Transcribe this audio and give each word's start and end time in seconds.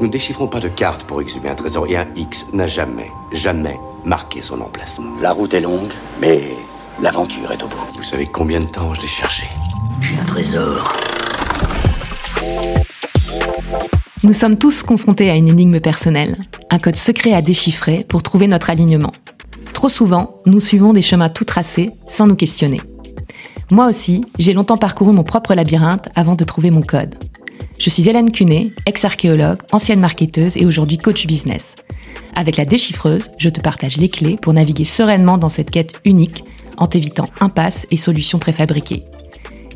Nous 0.00 0.06
ne 0.06 0.12
déchiffrons 0.12 0.46
pas 0.46 0.60
de 0.60 0.68
cartes 0.68 1.04
pour 1.04 1.20
exhumer 1.20 1.50
un 1.50 1.54
trésor 1.54 1.86
et 1.86 1.98
un 1.98 2.06
X 2.16 2.46
n'a 2.54 2.66
jamais, 2.66 3.10
jamais 3.32 3.78
marqué 4.02 4.40
son 4.40 4.58
emplacement. 4.62 5.14
La 5.20 5.32
route 5.32 5.52
est 5.52 5.60
longue, 5.60 5.92
mais 6.18 6.54
l'aventure 7.02 7.52
est 7.52 7.62
au 7.62 7.66
bout. 7.66 7.76
Vous 7.96 8.02
savez 8.02 8.24
combien 8.24 8.60
de 8.60 8.64
temps 8.64 8.94
je 8.94 9.02
l'ai 9.02 9.06
cherché 9.06 9.46
J'ai 10.00 10.18
un 10.18 10.24
trésor. 10.24 10.90
Nous 14.22 14.32
sommes 14.32 14.56
tous 14.56 14.82
confrontés 14.82 15.28
à 15.28 15.36
une 15.36 15.48
énigme 15.48 15.80
personnelle, 15.80 16.38
un 16.70 16.78
code 16.78 16.96
secret 16.96 17.34
à 17.34 17.42
déchiffrer 17.42 18.06
pour 18.08 18.22
trouver 18.22 18.46
notre 18.46 18.70
alignement. 18.70 19.12
Trop 19.74 19.90
souvent, 19.90 20.40
nous 20.46 20.60
suivons 20.60 20.94
des 20.94 21.02
chemins 21.02 21.28
tout 21.28 21.44
tracés 21.44 21.90
sans 22.08 22.26
nous 22.26 22.36
questionner. 22.36 22.80
Moi 23.70 23.86
aussi, 23.86 24.24
j'ai 24.38 24.54
longtemps 24.54 24.78
parcouru 24.78 25.12
mon 25.12 25.24
propre 25.24 25.54
labyrinthe 25.54 26.08
avant 26.14 26.36
de 26.36 26.44
trouver 26.44 26.70
mon 26.70 26.80
code. 26.80 27.16
Je 27.78 27.90
suis 27.90 28.08
Hélène 28.08 28.30
Cunet, 28.30 28.72
ex-archéologue, 28.86 29.58
ancienne 29.72 30.00
marketeuse 30.00 30.56
et 30.56 30.66
aujourd'hui 30.66 30.98
coach 30.98 31.26
business. 31.26 31.74
Avec 32.36 32.56
la 32.56 32.64
déchiffreuse, 32.64 33.30
je 33.38 33.48
te 33.48 33.60
partage 33.60 33.96
les 33.96 34.08
clés 34.08 34.36
pour 34.40 34.52
naviguer 34.52 34.84
sereinement 34.84 35.38
dans 35.38 35.48
cette 35.48 35.70
quête 35.70 36.00
unique 36.04 36.44
en 36.76 36.86
t'évitant 36.86 37.28
impasses 37.40 37.86
et 37.90 37.96
solutions 37.96 38.38
préfabriquées. 38.38 39.04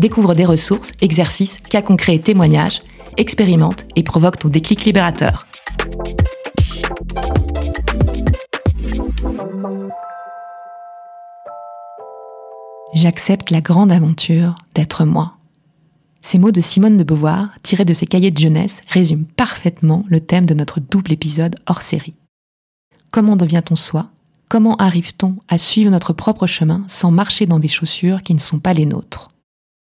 Découvre 0.01 0.35
des 0.35 0.45
ressources, 0.45 0.93
exercices, 1.01 1.59
cas 1.69 1.83
concrets 1.83 2.17
et 2.17 2.21
témoignages, 2.21 2.81
expérimente 3.17 3.85
et 3.97 4.03
provoque 4.03 4.39
ton 4.39 4.49
déclic 4.49 4.85
libérateur. 4.85 5.47
J'accepte 12.95 13.51
la 13.51 13.61
grande 13.61 13.93
aventure 13.93 14.57
d'être 14.75 15.05
moi. 15.05 15.34
Ces 16.27 16.39
mots 16.39 16.53
de 16.53 16.63
Simone 16.63 16.97
de 16.97 17.05
Beauvoir, 17.05 17.51
tirés 17.63 17.85
de 17.85 17.93
ses 17.93 18.07
cahiers 18.07 18.31
de 18.31 18.39
jeunesse, 18.39 18.79
résument 18.89 19.27
parfaitement 19.37 20.07
le 20.09 20.21
thème 20.21 20.47
de 20.47 20.55
notre 20.55 20.81
double 20.81 21.13
épisode 21.13 21.55
hors 21.67 21.83
série. 21.83 22.15
Comment 23.11 23.37
devient-on 23.37 23.77
soi? 23.77 24.09
Comment 24.49 24.75
arrive-t-on 24.77 25.37
à 25.49 25.59
suivre 25.59 25.91
notre 25.91 26.15
propre 26.15 26.47
chemin 26.47 26.83
sans 26.89 27.11
marcher 27.11 27.45
dans 27.45 27.59
des 27.59 27.69
chaussures 27.69 28.23
qui 28.23 28.33
ne 28.33 28.41
sont 28.41 28.59
pas 28.59 28.73
les 28.73 28.87
nôtres? 28.87 29.29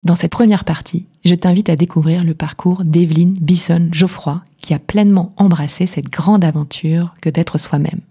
Dans 0.04 0.16
cette 0.16 0.34
première 0.34 0.66
partie, 0.66 1.06
je 1.24 1.34
t'invite 1.34 1.70
à 1.70 1.78
découvrir 1.78 2.26
le 2.26 2.34
parcours 2.34 2.84
d'Evelyne 2.84 3.38
Bisson-Geoffroy 3.40 4.44
qui 4.58 4.74
a 4.74 4.80
pleinement 4.80 5.34
embrassé 5.38 5.88
cette 5.88 6.10
grande 6.10 6.44
aventure 6.44 7.14
que 7.22 7.30
d'être 7.30 7.58
soi-même. 7.58 8.02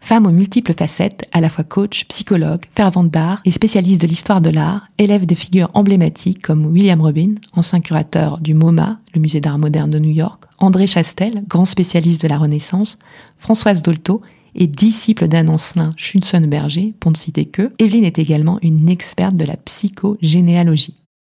Femme 0.00 0.26
aux 0.26 0.32
multiples 0.32 0.72
facettes, 0.72 1.28
à 1.32 1.40
la 1.40 1.50
fois 1.50 1.64
coach, 1.64 2.06
psychologue, 2.06 2.64
fervente 2.74 3.10
d'art 3.10 3.42
et 3.44 3.50
spécialiste 3.50 4.00
de 4.00 4.06
l'histoire 4.06 4.40
de 4.40 4.48
l'art, 4.48 4.88
élève 4.96 5.26
de 5.26 5.34
figures 5.34 5.70
emblématiques 5.74 6.40
comme 6.40 6.66
William 6.66 7.00
Robin, 7.00 7.34
ancien 7.52 7.80
curateur 7.80 8.38
du 8.38 8.54
MoMA, 8.54 9.00
le 9.14 9.20
musée 9.20 9.40
d'art 9.40 9.58
moderne 9.58 9.90
de 9.90 9.98
New 9.98 10.10
York, 10.10 10.44
André 10.58 10.86
Chastel, 10.86 11.44
grand 11.46 11.66
spécialiste 11.66 12.22
de 12.22 12.28
la 12.28 12.38
Renaissance, 12.38 12.98
Françoise 13.36 13.82
Dolto 13.82 14.22
et 14.54 14.66
disciple 14.66 15.28
d'un 15.28 15.48
ancien 15.48 15.92
Schunzenberger, 15.96 16.94
pour 17.00 17.10
ne 17.10 17.16
citer 17.16 17.44
que, 17.44 17.72
Evelyne 17.78 18.04
est 18.04 18.18
également 18.18 18.58
une 18.62 18.88
experte 18.88 19.36
de 19.36 19.44
la 19.44 19.56
psychogénéalogie. 19.56 20.96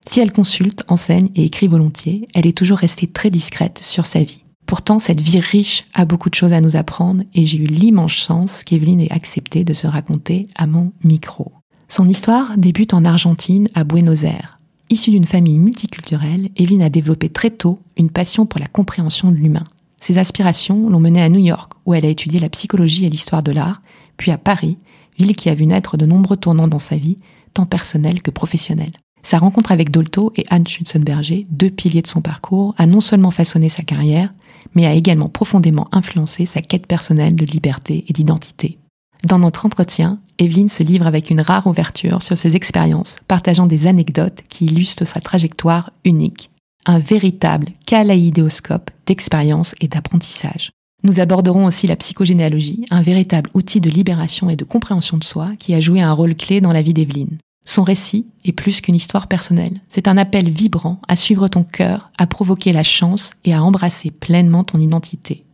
Si 0.10 0.20
elle 0.20 0.32
consulte, 0.32 0.84
enseigne 0.88 1.30
et 1.36 1.44
écrit 1.46 1.68
volontiers, 1.68 2.28
elle 2.34 2.48
est 2.48 2.58
toujours 2.58 2.80
restée 2.80 3.08
très 3.08 3.30
discrète 3.30 3.80
sur 3.84 4.06
sa 4.06 4.24
vie. 4.24 4.41
Pourtant, 4.72 5.00
cette 5.00 5.20
vie 5.20 5.42
riche 5.42 5.84
a 5.94 6.06
beaucoup 6.06 6.30
de 6.30 6.36
choses 6.36 6.54
à 6.54 6.62
nous 6.62 6.78
apprendre 6.78 7.26
et 7.34 7.46
j'ai 7.46 7.58
eu 7.58 7.66
l'immense 7.66 8.14
chance 8.14 8.64
qu'Evelyne 8.64 9.02
ait 9.02 9.12
accepté 9.12 9.66
de 9.66 9.74
se 9.74 9.86
raconter 9.86 10.48
à 10.56 10.66
mon 10.66 10.94
micro. 11.04 11.52
Son 11.90 12.08
histoire 12.08 12.56
débute 12.56 12.94
en 12.94 13.04
Argentine, 13.04 13.68
à 13.76 13.84
Buenos 13.84 14.24
Aires. 14.24 14.62
Issue 14.90 15.12
d'une 15.12 15.26
famille 15.26 15.58
multiculturelle, 15.58 16.52
Evelyne 16.56 16.84
a 16.84 16.90
développé 16.90 17.28
très 17.28 17.50
tôt 17.50 17.82
une 17.98 18.10
passion 18.10 18.46
pour 18.46 18.62
la 18.62 18.68
compréhension 18.68 19.30
de 19.30 19.36
l'humain. 19.36 19.68
Ses 20.00 20.18
aspirations 20.18 20.90
l'ont 20.90 21.02
menée 21.02 21.22
à 21.22 21.28
New 21.28 21.44
York, 21.44 21.74
où 21.86 21.94
elle 21.94 22.06
a 22.06 22.10
étudié 22.10 22.40
la 22.40 22.48
psychologie 22.48 23.06
et 23.06 23.10
l'histoire 23.10 23.44
de 23.44 23.52
l'art, 23.52 23.82
puis 24.16 24.32
à 24.32 24.38
Paris, 24.38 24.78
ville 25.20 25.36
qui 25.36 25.50
a 25.50 25.54
vu 25.54 25.66
naître 25.66 25.98
de 25.98 26.06
nombreux 26.06 26.38
tournants 26.38 26.70
dans 26.70 26.80
sa 26.80 26.96
vie, 26.96 27.18
tant 27.54 27.66
personnels 27.66 28.22
que 28.22 28.32
professionnels. 28.32 28.94
Sa 29.22 29.38
rencontre 29.38 29.74
avec 29.74 29.92
Dolto 29.92 30.32
et 30.38 30.46
Anne 30.50 30.66
Schutzenberger, 30.66 31.46
deux 31.50 31.70
piliers 31.70 32.02
de 32.02 32.08
son 32.08 32.22
parcours, 32.22 32.74
a 32.78 32.86
non 32.86 33.02
seulement 33.02 33.32
façonné 33.32 33.70
sa 33.70 33.84
carrière, 33.84 34.34
mais 34.76 34.86
a 34.86 34.94
également 34.94 35.30
profondément 35.30 35.88
influencé 35.92 36.46
sa 36.46 36.62
quête 36.62 36.88
personnelle 36.88 37.36
de 37.36 37.46
liberté 37.46 38.06
et 38.08 38.14
d'identité. 38.14 38.78
Dans 39.24 39.40
notre 39.40 39.66
entretien, 39.66 40.20
Evelyne 40.40 40.70
se 40.70 40.82
livre 40.84 41.06
avec 41.06 41.30
une 41.30 41.42
rare 41.42 41.68
ouverture 41.68 42.22
sur 42.22 42.38
ses 42.38 42.56
expériences, 42.56 43.18
partageant 43.28 43.68
des 43.68 43.88
anecdotes 43.88 44.42
qui 44.50 44.66
illustrent 44.66 45.06
sa 45.06 45.22
trajectoire 45.22 45.92
unique 46.06 46.50
un 46.86 47.00
véritable 47.00 47.68
kaléidoscope 47.86 48.90
d'expérience 49.06 49.76
et 49.82 49.88
d'apprentissage. 49.88 50.72
Nous 51.04 51.20
aborderons 51.20 51.66
aussi 51.66 51.88
la 51.88 51.96
psychogénéalogie, 51.96 52.86
un 52.92 53.02
véritable 53.02 53.50
outil 53.54 53.82
de 53.82 53.90
libération 53.90 54.50
et 54.50 54.56
de 54.56 54.64
compréhension 54.64 55.18
de 55.18 55.24
soi 55.24 55.52
qui 55.58 55.74
a 55.74 55.80
joué 55.80 56.02
un 56.02 56.14
rôle 56.14 56.36
clé 56.36 56.62
dans 56.62 56.74
la 56.74 56.82
vie 56.82 56.94
d'Evelyne. 56.94 57.38
Son 57.64 57.84
récit 57.84 58.26
est 58.44 58.54
plus 58.54 58.82
qu'une 58.82 58.96
histoire 58.96 59.28
personnelle, 59.28 59.82
c'est 59.90 60.08
un 60.08 60.18
appel 60.18 60.50
vibrant 60.50 61.00
à 61.08 61.16
suivre 61.16 61.48
ton 61.48 61.64
cœur, 61.64 62.10
à 62.18 62.26
provoquer 62.26 62.74
la 62.74 62.82
chance 62.82 63.32
et 63.46 63.54
à 63.54 63.64
embrasser 63.64 64.10
pleinement 64.10 64.64
ton 64.64 64.80
identité. 64.80 65.46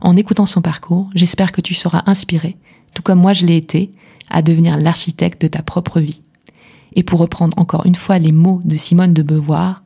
En 0.00 0.16
écoutant 0.16 0.46
son 0.46 0.62
parcours, 0.62 1.10
j'espère 1.14 1.52
que 1.52 1.60
tu 1.60 1.74
seras 1.74 2.02
inspiré, 2.06 2.56
tout 2.94 3.02
comme 3.02 3.20
moi 3.20 3.34
je 3.34 3.44
l'ai 3.44 3.58
été, 3.58 3.92
à 4.30 4.40
devenir 4.40 4.78
l'architecte 4.78 5.42
de 5.42 5.48
ta 5.48 5.62
propre 5.62 6.00
vie. 6.00 6.22
Et 6.94 7.02
pour 7.02 7.20
reprendre 7.20 7.58
encore 7.58 7.84
une 7.84 7.94
fois 7.94 8.18
les 8.18 8.32
mots 8.32 8.60
de 8.64 8.76
Simone 8.76 9.12
de 9.12 9.22
Beauvoir, 9.22 9.82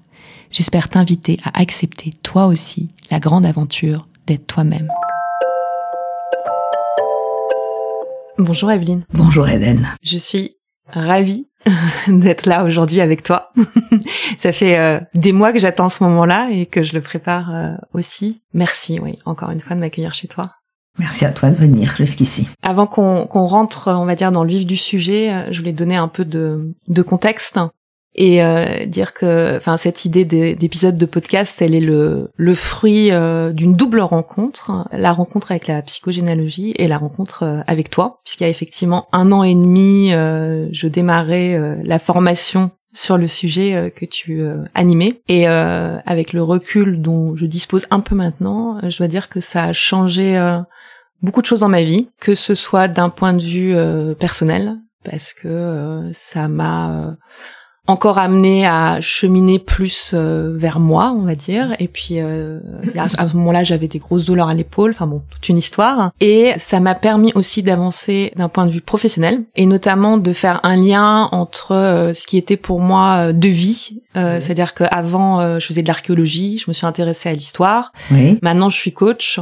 j'espère 0.52 0.88
t'inviter 0.88 1.40
à 1.42 1.58
accepter 1.58 2.12
toi 2.22 2.46
aussi 2.46 2.90
la 3.10 3.18
grande 3.18 3.44
aventure 3.44 4.06
d'être 4.28 4.46
toi-même. 4.46 4.88
Bonjour 8.38 8.70
Evelyne. 8.70 9.04
Bonjour 9.12 9.48
Hélène. 9.48 9.88
Je 10.02 10.18
suis 10.18 10.52
ravie 10.86 11.46
d'être 12.08 12.46
là 12.46 12.64
aujourd'hui 12.64 13.00
avec 13.00 13.22
toi. 13.22 13.50
Ça 14.38 14.52
fait 14.52 14.78
euh, 14.78 15.00
des 15.14 15.32
mois 15.32 15.52
que 15.52 15.58
j'attends 15.58 15.88
ce 15.88 16.02
moment-là 16.04 16.48
et 16.50 16.66
que 16.66 16.82
je 16.82 16.94
le 16.94 17.00
prépare 17.00 17.54
euh, 17.54 17.74
aussi. 17.92 18.42
Merci, 18.52 18.98
oui, 19.00 19.18
encore 19.24 19.50
une 19.50 19.60
fois 19.60 19.76
de 19.76 19.80
m'accueillir 19.80 20.14
chez 20.14 20.28
toi. 20.28 20.50
Merci 20.98 21.24
à 21.24 21.32
toi 21.32 21.50
de 21.50 21.56
venir 21.56 21.96
jusqu'ici. 21.96 22.48
Avant 22.62 22.86
qu'on 22.86 23.26
rentre, 23.46 23.90
on 23.90 24.04
va 24.04 24.14
dire, 24.14 24.30
dans 24.30 24.44
le 24.44 24.50
vif 24.50 24.64
du 24.64 24.76
sujet, 24.76 25.32
euh, 25.32 25.52
je 25.52 25.58
voulais 25.58 25.72
donner 25.72 25.96
un 25.96 26.08
peu 26.08 26.24
de, 26.24 26.72
de 26.86 27.02
contexte 27.02 27.58
et 28.14 28.42
euh, 28.42 28.86
dire 28.86 29.12
que 29.12 29.56
enfin 29.56 29.76
cette 29.76 30.04
idée 30.04 30.24
d'épisode 30.24 30.96
de 30.96 31.06
podcast 31.06 31.60
elle 31.60 31.74
est 31.74 31.80
le 31.80 32.30
le 32.36 32.54
fruit 32.54 33.10
euh, 33.10 33.50
d'une 33.50 33.74
double 33.74 34.00
rencontre. 34.00 34.86
La 34.92 35.12
rencontre 35.12 35.50
avec 35.50 35.66
la 35.66 35.82
psychogénéalogie 35.82 36.74
et 36.76 36.86
la 36.86 36.98
rencontre 36.98 37.42
euh, 37.42 37.60
avec 37.66 37.90
toi. 37.90 38.20
Puisqu'il 38.24 38.44
y 38.44 38.46
a 38.46 38.50
effectivement 38.50 39.08
un 39.12 39.32
an 39.32 39.42
et 39.42 39.54
demi 39.54 40.10
je 40.10 40.86
démarrais 40.86 41.76
la 41.82 41.98
formation 41.98 42.70
sur 42.92 43.18
le 43.18 43.26
sujet 43.26 43.92
que 43.94 44.04
tu 44.04 44.44
animais. 44.74 45.20
Et 45.28 45.46
avec 45.46 46.32
le 46.32 46.42
recul 46.42 47.00
dont 47.00 47.36
je 47.36 47.46
dispose 47.46 47.86
un 47.90 48.00
peu 48.00 48.14
maintenant 48.14 48.78
je 48.88 48.96
dois 48.98 49.08
dire 49.08 49.28
que 49.28 49.40
ça 49.40 49.64
a 49.64 49.72
changé 49.72 50.38
beaucoup 51.22 51.40
de 51.40 51.46
choses 51.46 51.60
dans 51.60 51.68
ma 51.68 51.82
vie. 51.82 52.08
Que 52.20 52.34
ce 52.34 52.54
soit 52.54 52.88
d'un 52.88 53.10
point 53.10 53.32
de 53.32 53.42
vue 53.42 53.74
personnel 54.16 54.76
parce 55.04 55.32
que 55.32 56.08
ça 56.12 56.48
m'a 56.48 57.16
encore 57.86 58.16
amené 58.18 58.66
à 58.66 59.00
cheminer 59.00 59.58
plus 59.58 60.12
euh, 60.14 60.54
vers 60.56 60.80
moi, 60.80 61.14
on 61.16 61.22
va 61.22 61.34
dire. 61.34 61.76
Et 61.78 61.88
puis 61.88 62.14
euh, 62.14 62.60
à 62.96 63.08
ce 63.08 63.36
moment-là, 63.36 63.62
j'avais 63.62 63.88
des 63.88 63.98
grosses 63.98 64.24
douleurs 64.24 64.48
à 64.48 64.54
l'épaule, 64.54 64.92
enfin 64.92 65.06
bon, 65.06 65.22
toute 65.30 65.48
une 65.48 65.58
histoire. 65.58 66.10
Et 66.20 66.52
ça 66.56 66.80
m'a 66.80 66.94
permis 66.94 67.32
aussi 67.34 67.62
d'avancer 67.62 68.32
d'un 68.36 68.48
point 68.48 68.64
de 68.64 68.70
vue 68.70 68.80
professionnel, 68.80 69.44
et 69.54 69.66
notamment 69.66 70.16
de 70.16 70.32
faire 70.32 70.60
un 70.62 70.76
lien 70.76 71.28
entre 71.32 71.72
euh, 71.72 72.14
ce 72.14 72.26
qui 72.26 72.38
était 72.38 72.56
pour 72.56 72.80
moi 72.80 73.32
de 73.32 73.48
vie, 73.48 74.00
c'est-à-dire 74.14 74.74
qu'avant 74.74 75.58
je 75.58 75.66
faisais 75.66 75.82
de 75.82 75.88
l'archéologie, 75.88 76.58
je 76.58 76.66
me 76.68 76.72
suis 76.72 76.86
intéressée 76.86 77.28
à 77.28 77.32
l'histoire. 77.32 77.92
Oui. 78.12 78.38
Maintenant, 78.42 78.68
je 78.68 78.76
suis 78.76 78.92
coach, 78.92 79.40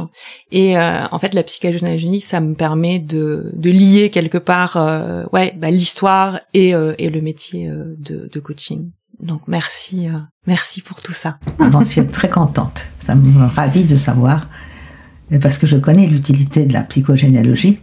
et 0.51 0.75
en 0.77 1.19
fait, 1.19 1.35
la 1.35 1.43
psychogénéalogie, 1.43 2.21
ça 2.21 2.39
me 2.41 2.55
permet 2.55 2.97
de, 2.97 3.51
de 3.53 3.69
lier 3.69 4.09
quelque 4.09 4.39
part, 4.39 4.77
ouais, 5.31 5.53
bah, 5.57 5.69
l'histoire 5.69 6.39
et, 6.55 6.69
et 6.69 7.09
le 7.11 7.21
métier 7.21 7.69
de 7.69 8.32
de 8.33 8.39
coaching. 8.39 8.91
Donc 9.19 9.41
merci, 9.47 10.07
euh, 10.07 10.19
merci 10.47 10.81
pour 10.81 11.01
tout 11.01 11.13
ça. 11.13 11.37
je 11.59 11.83
suis 11.83 12.07
très 12.07 12.29
contente. 12.29 12.85
Ça 13.05 13.15
me 13.15 13.45
ravit 13.45 13.83
de 13.83 13.95
savoir, 13.95 14.49
parce 15.41 15.57
que 15.57 15.67
je 15.67 15.77
connais 15.77 16.07
l'utilité 16.07 16.65
de 16.65 16.73
la 16.73 16.83
psychogénéalogie, 16.83 17.79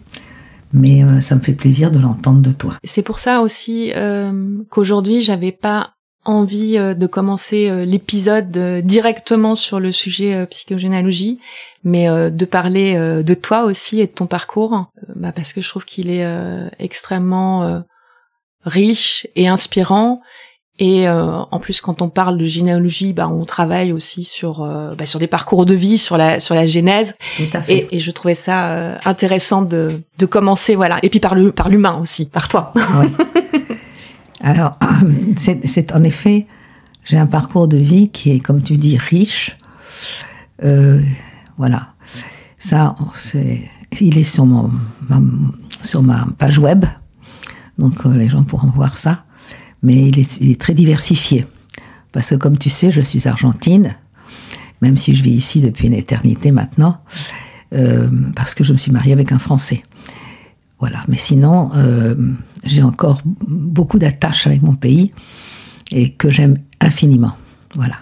mais 0.73 1.05
euh, 1.05 1.21
ça 1.21 1.37
me 1.37 1.41
fait 1.41 1.53
plaisir 1.53 1.91
de 1.91 1.99
l'entendre 1.99 2.41
de 2.41 2.53
toi. 2.53 2.77
C'est 2.85 3.03
pour 3.03 3.19
ça 3.19 3.41
aussi 3.41 3.93
euh, 3.95 4.59
qu'aujourd'hui 4.71 5.23
j'avais 5.23 5.53
pas 5.53 5.95
envie 6.27 6.77
de 6.77 7.07
commencer 7.07 7.87
l'épisode 7.87 8.51
directement 8.85 9.55
sur 9.55 9.81
le 9.81 9.91
sujet 9.91 10.47
psychogénéalogie, 10.51 11.41
mais 11.83 12.31
de 12.31 12.45
parler 12.45 13.23
de 13.25 13.35
toi 13.35 13.65
aussi 13.65 14.01
et 14.01 14.07
de 14.07 14.13
ton 14.13 14.27
parcours, 14.27 14.91
bah, 15.17 15.33
parce 15.33 15.55
que 15.55 15.63
je 15.63 15.69
trouve 15.71 15.87
qu'il 15.87 16.11
est 16.11 16.23
extrêmement 16.79 17.83
riche 18.65 19.27
et 19.37 19.49
inspirant 19.49 20.21
Et 20.79 21.09
euh, 21.09 21.43
en 21.51 21.59
plus, 21.61 21.81
quand 21.81 22.01
on 22.03 22.09
parle 22.09 22.39
de 22.39 22.45
généalogie, 22.45 23.13
bah, 23.13 23.29
on 23.29 23.45
travaille 23.45 23.93
aussi 23.93 24.25
sur 24.25 24.63
euh, 24.63 24.95
bah, 24.95 25.07
sur 25.07 25.19
des 25.19 25.27
parcours 25.27 25.67
de 25.67 25.75
vie, 25.75 25.99
sur 25.99 26.17
la 26.17 26.41
sur 26.41 26.55
la 26.55 26.67
genèse. 26.67 27.17
Et, 27.69 27.87
et 27.93 27.99
je 27.99 28.11
trouvais 28.11 28.35
ça 28.35 28.71
euh, 28.71 28.97
intéressant 29.05 29.63
de 29.63 30.01
de 30.19 30.27
commencer, 30.27 30.75
voilà. 30.77 30.99
Et 31.03 31.11
puis 31.11 31.21
par 31.21 31.35
le 31.35 31.53
par 31.53 31.69
l'humain 31.69 31.99
aussi, 32.01 32.27
par 32.27 32.49
toi. 32.49 32.73
Ouais. 32.75 33.27
Alors, 34.43 34.79
c'est 35.37 35.67
c'est 35.67 35.93
en 35.93 36.03
effet, 36.03 36.47
j'ai 37.05 37.19
un 37.19 37.27
parcours 37.27 37.69
de 37.69 37.77
vie 37.77 38.09
qui 38.09 38.31
est, 38.31 38.41
comme 38.41 38.63
tu 38.63 38.77
dis, 38.79 38.97
riche. 38.97 39.59
Euh, 40.65 41.01
voilà. 41.59 41.89
Ça, 42.59 42.95
c'est, 43.15 43.61
il 44.01 44.19
est 44.19 44.25
sur 44.25 44.47
mon, 44.47 44.71
ma, 45.09 45.21
sur 45.83 46.03
ma 46.03 46.27
page 46.39 46.59
web, 46.59 46.85
donc 47.81 48.07
euh, 48.07 48.15
les 48.15 48.29
gens 48.29 48.45
pourront 48.45 48.69
voir 48.69 48.97
ça. 48.97 49.25
Mais 49.83 50.09
il 50.09 50.19
est, 50.19 50.61
très 50.61 50.75
diversifié, 50.75 51.47
parce 52.13 52.29
que 52.31 52.35
comme 52.35 52.59
tu 52.59 52.69
sais, 52.69 52.91
je 52.91 53.01
suis 53.01 53.27
argentine, 53.27 53.97
même 54.83 54.99
si 54.99 55.15
je 55.15 55.23
vis 55.23 55.31
ici 55.33 55.61
depuis 55.63 55.87
une 55.87 55.95
éternité 55.95 56.53
maintenant, 56.53 56.99
euh, 57.73 58.09
parce 58.37 58.55
que 58.55 58.63
je 58.63 58.75
me 58.75 58.79
suis 58.79 58.93
mariée 58.93 59.15
avec 59.15 59.33
un 59.33 59.39
Français. 59.39 59.83
Voilà. 60.81 61.03
Mais 61.09 61.17
sinon, 61.17 61.71
euh, 61.75 62.15
j'ai 62.65 62.83
encore 62.83 63.23
beaucoup 63.25 63.99
d'attaches 63.99 64.47
avec 64.47 64.61
mon 64.63 64.75
pays 64.75 65.13
et 65.91 66.13
que 66.13 66.29
j'aime 66.29 66.59
infiniment. 66.81 67.33
Voilà. 67.75 67.97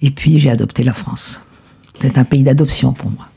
Et 0.00 0.10
puis 0.10 0.40
j'ai 0.40 0.50
adopté 0.50 0.82
la 0.82 0.94
France. 0.94 1.40
C'est 2.00 2.18
un 2.18 2.24
pays 2.24 2.42
d'adoption 2.42 2.92
pour 2.92 3.10
moi. 3.12 3.28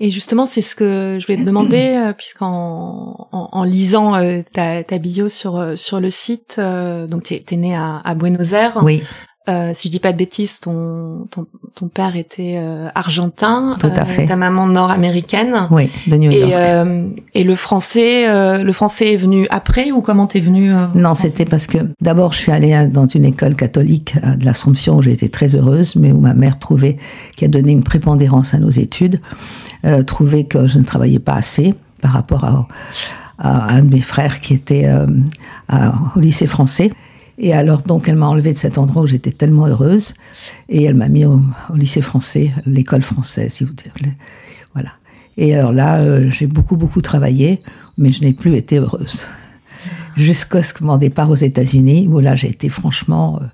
Et 0.00 0.10
justement, 0.10 0.46
c'est 0.46 0.62
ce 0.62 0.74
que 0.74 1.18
je 1.20 1.26
voulais 1.26 1.38
te 1.38 1.46
demander, 1.46 1.96
euh, 1.96 2.12
puisqu'en 2.12 3.28
en, 3.32 3.48
en 3.52 3.64
lisant 3.64 4.16
euh, 4.16 4.42
ta, 4.52 4.82
ta 4.82 4.98
bio 4.98 5.28
sur 5.28 5.56
euh, 5.56 5.76
sur 5.76 6.00
le 6.00 6.10
site, 6.10 6.56
euh, 6.58 7.06
donc 7.06 7.24
t'es 7.24 7.44
es 7.50 7.56
né 7.56 7.74
à, 7.76 8.00
à 8.04 8.14
Buenos 8.14 8.52
Aires. 8.52 8.80
Oui, 8.82 9.02
Euh, 9.46 9.72
si 9.74 9.88
je 9.88 9.92
dis 9.92 10.00
pas 10.00 10.12
de 10.12 10.16
bêtises, 10.16 10.58
ton 10.60 11.26
ton, 11.30 11.44
ton 11.74 11.88
père 11.88 12.16
était 12.16 12.54
euh, 12.56 12.88
argentin, 12.94 13.76
Tout 13.78 13.88
à 13.88 14.00
euh, 14.00 14.04
fait. 14.06 14.24
ta 14.24 14.36
maman 14.36 14.66
nord-américaine. 14.66 15.68
oui, 15.70 15.90
de 16.06 16.16
New 16.16 16.30
York. 16.30 16.50
Et, 16.50 16.56
euh, 16.56 17.08
et 17.34 17.44
le 17.44 17.54
français, 17.54 18.26
euh, 18.26 18.62
le 18.62 18.72
français 18.72 19.12
est 19.12 19.16
venu 19.16 19.46
après 19.50 19.90
ou 19.92 20.00
comment 20.00 20.26
t'es 20.26 20.40
venu 20.40 20.72
Non, 20.94 21.14
c'était 21.14 21.44
parce 21.44 21.66
que 21.66 21.76
d'abord 22.00 22.32
je 22.32 22.38
suis 22.38 22.52
allée 22.52 22.86
dans 22.90 23.06
une 23.06 23.26
école 23.26 23.54
catholique 23.54 24.14
de 24.22 24.44
l'Assomption 24.46 24.96
où 24.96 25.02
j'ai 25.02 25.12
été 25.12 25.28
très 25.28 25.54
heureuse, 25.54 25.94
mais 25.96 26.10
où 26.10 26.20
ma 26.20 26.32
mère 26.32 26.58
trouvait, 26.58 26.96
qui 27.36 27.44
a 27.44 27.48
donné 27.48 27.72
une 27.72 27.84
prépondérance 27.84 28.54
à 28.54 28.58
nos 28.58 28.70
études, 28.70 29.20
euh, 29.84 30.02
trouvait 30.02 30.44
que 30.44 30.68
je 30.68 30.78
ne 30.78 30.84
travaillais 30.84 31.18
pas 31.18 31.34
assez 31.34 31.74
par 32.00 32.12
rapport 32.12 32.44
à, 32.44 32.66
à 33.38 33.74
un 33.74 33.82
de 33.82 33.92
mes 33.92 34.00
frères 34.00 34.40
qui 34.40 34.54
était 34.54 34.86
euh, 34.86 35.06
à- 35.68 35.92
au 36.16 36.20
lycée 36.20 36.46
français. 36.46 36.92
Et 37.38 37.52
alors 37.52 37.82
donc 37.82 38.08
elle 38.08 38.16
m'a 38.16 38.26
enlevée 38.26 38.52
de 38.52 38.58
cet 38.58 38.78
endroit 38.78 39.02
où 39.02 39.06
j'étais 39.06 39.32
tellement 39.32 39.66
heureuse 39.66 40.14
et 40.68 40.84
elle 40.84 40.94
m'a 40.94 41.08
mis 41.08 41.24
au, 41.24 41.40
lycée 41.74 42.00
français, 42.00 42.52
l'école 42.64 43.02
française, 43.02 43.54
si 43.54 43.64
vous 43.64 43.70
voulez. 43.70 44.12
Voilà. 44.72 44.90
Et 45.36 45.54
alors 45.54 45.72
là, 45.72 46.00
euh, 46.00 46.30
j'ai 46.30 46.46
beaucoup 46.46 46.76
beaucoup 46.76 47.00
travaillé, 47.00 47.60
mais 47.98 48.12
je 48.12 48.22
n'ai 48.22 48.32
plus 48.32 48.54
été 48.54 48.78
heureuse 48.78 49.26
jusqu'à 50.16 50.62
ce 50.62 50.72
que 50.72 50.84
mon 50.84 50.96
départ 50.96 51.30
aux 51.30 51.36
États-Unis, 51.36 52.08
où 52.10 52.20
là 52.20 52.36
j'ai 52.36 52.48
été 52.48 52.68
franchement, 52.68 53.40
euh, 53.42 53.46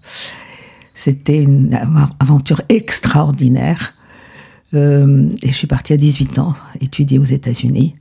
c'était 0.95 1.43
une 1.43 1.75
av- 1.75 2.13
aventure 2.19 2.63
extraordinaire. 2.69 3.95
Euh, 4.75 5.29
et 5.43 5.49
je 5.49 5.55
suis 5.55 5.67
partie 5.67 5.93
à 5.93 5.97
18 5.97 6.39
ans 6.39 6.55
étudier 6.81 7.19
aux 7.19 7.25
États-Unis, 7.25 7.97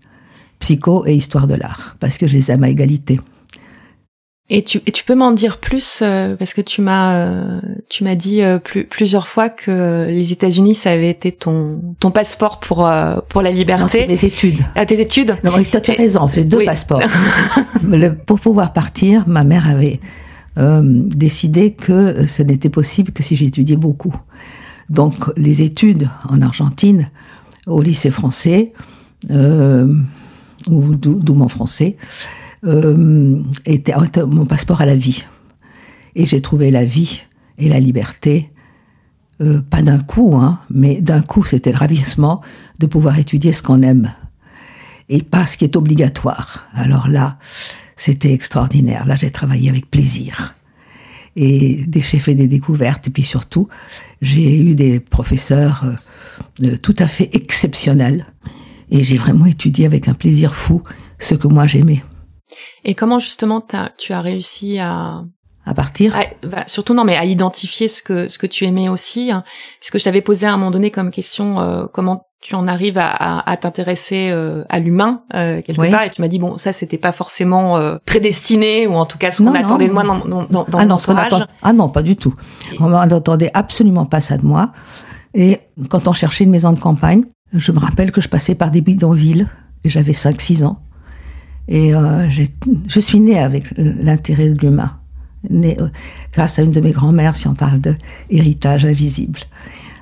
psycho 0.59 1.05
et 1.07 1.15
histoire 1.15 1.47
de 1.47 1.55
l'art, 1.55 1.95
parce 1.99 2.17
que 2.17 2.27
je 2.27 2.33
les 2.33 2.51
aime 2.51 2.63
à 2.63 2.69
égalité. 2.69 3.19
Et 4.51 4.63
tu, 4.63 4.81
et 4.87 4.91
tu 4.91 5.03
peux 5.03 5.13
m'en 5.13 5.31
dire 5.31 5.59
plus 5.59 5.99
euh, 6.01 6.35
parce 6.35 6.55
que 6.55 6.61
tu 6.61 6.81
m'as 6.81 7.13
euh, 7.17 7.59
tu 7.87 8.03
m'as 8.03 8.15
dit 8.15 8.41
euh, 8.41 8.57
plus, 8.57 8.83
plusieurs 8.83 9.27
fois 9.27 9.47
que 9.49 10.07
les 10.09 10.31
États-Unis 10.31 10.73
ça 10.73 10.89
avait 10.89 11.11
été 11.11 11.31
ton 11.31 11.81
ton 11.99 12.09
passeport 12.09 12.59
pour 12.59 12.87
euh, 12.87 13.17
pour 13.29 13.43
la 13.43 13.51
Non, 13.51 13.55
liberté 13.57 14.07
mes 14.07 14.25
études. 14.25 14.61
à 14.73 14.87
tes 14.87 14.99
études. 15.01 15.35
Non, 15.43 15.51
mais 15.55 15.63
tu 15.65 15.77
as 15.77 15.93
Et- 15.93 15.97
raison, 15.97 16.27
c'est 16.27 16.45
deux 16.45 16.57
oui. 16.57 16.65
passeports. 16.65 17.01
Le- 17.87 18.15
pour 18.15 18.39
pouvoir 18.39 18.73
partir, 18.73 19.23
ma 19.27 19.43
mère 19.43 19.67
avait 19.69 19.99
euh, 20.57 20.81
décidé 20.83 21.73
que 21.73 22.25
ce 22.25 22.41
n'était 22.41 22.69
possible 22.69 23.11
que 23.11 23.21
si 23.21 23.35
j'étudiais 23.35 23.77
beaucoup. 23.77 24.15
Donc, 24.89 25.13
les 25.37 25.61
études 25.61 26.09
en 26.27 26.41
Argentine, 26.41 27.09
au 27.67 27.83
lycée 27.83 28.09
français, 28.09 28.73
euh, 29.29 29.93
ou 30.67 30.95
d'où 30.95 31.19
d'où 31.19 31.35
mon 31.35 31.47
français, 31.49 31.95
euh, 32.65 33.41
était 33.65 33.93
mon 34.25 34.45
passeport 34.45 34.81
à 34.81 34.85
la 34.85 34.95
vie. 34.95 35.25
Et 36.15 36.25
j'ai 36.25 36.41
trouvé 36.41 36.71
la 36.71 36.85
vie 36.85 37.23
et 37.57 37.69
la 37.69 37.79
liberté, 37.79 38.49
euh, 39.41 39.61
pas 39.61 39.81
d'un 39.81 39.99
coup, 39.99 40.35
hein, 40.35 40.59
mais 40.69 41.01
d'un 41.01 41.21
coup, 41.21 41.43
c'était 41.43 41.71
le 41.71 41.77
ravissement 41.77 42.41
de 42.79 42.87
pouvoir 42.87 43.17
étudier 43.19 43.53
ce 43.53 43.63
qu'on 43.63 43.81
aime 43.81 44.13
et 45.09 45.21
pas 45.21 45.45
ce 45.45 45.57
qui 45.57 45.65
est 45.65 45.75
obligatoire. 45.75 46.67
Alors 46.73 47.07
là, 47.07 47.37
c'était 47.95 48.31
extraordinaire. 48.31 49.05
Là, 49.05 49.15
j'ai 49.15 49.31
travaillé 49.31 49.69
avec 49.69 49.89
plaisir. 49.89 50.55
Et 51.35 51.83
j'ai 51.93 52.19
fait 52.19 52.35
des 52.35 52.47
découvertes. 52.47 53.07
Et 53.07 53.11
puis 53.11 53.23
surtout, 53.23 53.67
j'ai 54.21 54.57
eu 54.57 54.75
des 54.75 54.99
professeurs 54.99 55.83
euh, 55.83 55.93
euh, 56.65 56.77
tout 56.77 56.95
à 56.99 57.07
fait 57.07 57.29
exceptionnels. 57.33 58.25
Et 58.91 59.03
j'ai 59.03 59.17
vraiment 59.17 59.45
étudié 59.45 59.85
avec 59.85 60.07
un 60.07 60.13
plaisir 60.13 60.53
fou 60.53 60.81
ce 61.17 61.35
que 61.35 61.47
moi 61.47 61.67
j'aimais. 61.67 62.03
Et 62.85 62.95
comment 62.95 63.19
justement 63.19 63.63
tu 63.97 64.13
as 64.13 64.21
réussi 64.21 64.79
à, 64.79 65.23
À 65.65 65.73
partir, 65.73 66.15
à- 66.15 66.47
bah, 66.47 66.63
surtout 66.67 66.93
non 66.93 67.03
mais 67.03 67.15
à 67.17 67.25
identifier 67.25 67.87
ce 67.87 68.01
que 68.01 68.27
ce 68.29 68.37
que 68.37 68.47
tu 68.47 68.65
aimais 68.65 68.89
aussi, 68.89 69.31
hein, 69.31 69.43
puisque 69.79 69.99
je 69.99 70.03
t'avais 70.03 70.21
posé 70.21 70.47
à 70.47 70.53
un 70.53 70.57
moment 70.57 70.71
donné 70.71 70.91
comme 70.91 71.11
question 71.11 71.59
euh, 71.59 71.85
comment 71.93 72.23
tu 72.41 72.55
en 72.55 72.69
arrives 72.69 72.97
à, 72.97 73.07
à, 73.07 73.51
à 73.51 73.57
t'intéresser 73.57 74.29
euh, 74.31 74.63
à 74.69 74.79
l'humain 74.79 75.23
euh, 75.33 75.61
quelque 75.61 75.81
Oui. 75.81 75.91
part 75.91 76.03
et 76.03 76.09
tu 76.09 76.21
m'as 76.21 76.29
dit 76.29 76.39
bon 76.39 76.57
ça 76.57 76.71
c'était 76.71 76.97
pas 76.97 77.11
forcément 77.11 77.75
euh, 77.75 77.97
prédestiné 78.05 78.87
ou 78.87 78.93
en 78.93 79.05
tout 79.05 79.17
cas 79.17 79.29
ce 79.29 79.39
qu'on 79.39 79.49
Non, 79.49 79.53
non. 79.53 79.59
attendait 79.59 79.87
de 79.89 79.93
moi 79.93 80.03
dans, 80.03 80.19
dans, 80.25 80.43
dans, 80.45 80.63
dans 80.63 80.77
ah, 80.79 80.85
non, 80.85 80.95
attend- 80.95 81.45
ah 81.61 81.73
non, 81.73 81.89
pas 81.89 82.01
du 82.01 82.15
tout. 82.15 82.33
On 82.79 82.87
n'entendait 82.87 83.51
absolument 83.53 84.05
pas 84.05 84.21
ça 84.21 84.37
de 84.37 84.45
moi. 84.45 84.71
Et 85.33 85.59
quand 85.89 86.07
on 86.07 86.13
cherchait 86.13 86.45
une 86.45 86.49
maison 86.51 86.71
de 86.71 86.79
campagne, 86.79 87.23
je 87.53 87.71
me 87.73 87.79
rappelle 87.79 88.11
que 88.13 88.21
je 88.21 88.29
passais 88.29 88.55
par 88.55 88.71
des 88.71 88.79
bidonvilles, 88.81 89.47
et 89.83 89.89
j'avais 89.89 90.13
5-6 90.13 90.63
ans. 90.63 90.79
Et 91.69 91.95
euh, 91.95 92.27
je 92.87 92.99
suis 92.99 93.19
née 93.19 93.39
avec 93.39 93.65
l'intérêt 93.77 94.49
de 94.49 94.59
l'humain, 94.59 94.97
euh, 95.51 95.87
grâce 96.33 96.59
à 96.59 96.63
une 96.63 96.71
de 96.71 96.81
mes 96.81 96.91
grand-mères, 96.91 97.35
si 97.35 97.47
on 97.47 97.53
parle 97.53 97.79
de 97.79 97.95
héritage 98.29 98.85
invisible, 98.85 99.39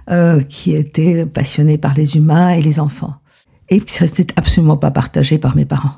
euh, 0.10 0.42
qui 0.42 0.74
était 0.74 1.26
passionnée 1.26 1.78
par 1.78 1.94
les 1.94 2.16
humains 2.16 2.52
et 2.52 2.62
les 2.62 2.80
enfants. 2.80 3.16
Et 3.70 3.84
ça 3.86 4.06
n'était 4.06 4.34
absolument 4.38 4.78
pas 4.78 4.92
partagé 4.92 5.38
par 5.38 5.58
mes 5.58 5.66
parents, 5.66 5.96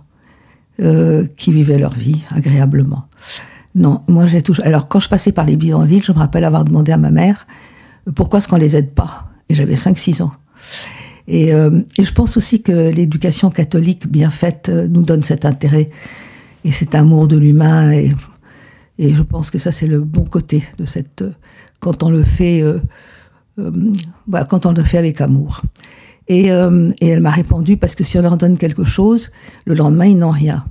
euh, 0.81 1.27
qui 1.37 1.51
vivaient 1.51 1.77
leur 1.77 1.93
vie 1.93 2.21
agréablement. 2.35 3.05
Non, 3.75 4.01
moi 4.07 4.25
j'ai 4.25 4.41
toujours. 4.41 4.65
Alors 4.65 4.87
quand 4.87 4.99
je 4.99 5.07
passais 5.07 5.31
par 5.31 5.45
les 5.45 5.55
bidonvilles, 5.55 6.01
je 6.03 6.11
me 6.11 6.17
rappelle 6.17 6.43
avoir 6.43 6.65
demandé 6.65 6.91
à 6.91 6.97
ma 6.97 7.11
mère 7.11 7.45
euh, 8.07 8.11
pourquoi 8.11 8.39
est-ce 8.39 8.47
qu'on 8.47 8.57
les 8.57 8.75
aide 8.75 8.91
pas? 8.91 9.29
Et 9.49 9.53
j'avais 9.53 9.75
5-6 9.75 10.23
ans. 10.23 10.31
Et, 11.29 11.53
euh, 11.53 11.81
et 11.97 12.03
je 12.03 12.11
pense 12.11 12.37
aussi 12.37 12.63
que 12.63 12.89
l'éducation 12.89 13.51
catholique 13.51 14.07
bien 14.07 14.31
faite 14.31 14.67
euh, 14.67 14.87
nous 14.87 15.03
donne 15.03 15.21
cet 15.21 15.45
intérêt 15.45 15.91
et 16.65 16.71
cet 16.71 16.95
amour 16.95 17.27
de 17.27 17.37
l'humain. 17.37 17.91
Et, 17.91 18.15
je 18.97 19.21
pense 19.21 19.49
que 19.49 19.59
ça 19.59 19.71
c'est 19.71 19.87
le 19.87 20.01
bon 20.01 20.25
côté 20.25 20.63
de 20.77 20.85
cette 20.85 21.21
euh, 21.21 21.31
quand 21.79 22.03
on 22.03 22.09
le 22.09 22.23
fait, 22.23 22.61
voilà, 24.27 24.45
quand 24.45 24.65
on 24.65 24.73
le 24.73 24.83
fait 24.83 24.97
avec 24.97 25.21
amour. 25.21 25.61
Et, 26.27 26.47
elle 26.47 27.21
m'a 27.21 27.29
répondu 27.29 27.77
parce 27.77 27.95
que 27.95 28.03
si 28.03 28.17
on 28.17 28.21
leur 28.21 28.35
donne 28.35 28.57
quelque 28.57 28.83
chose, 28.83 29.31
le 29.63 29.75
lendemain 29.75 30.07
ils 30.07 30.17
n'ont 30.17 30.29
rien. 30.29 30.65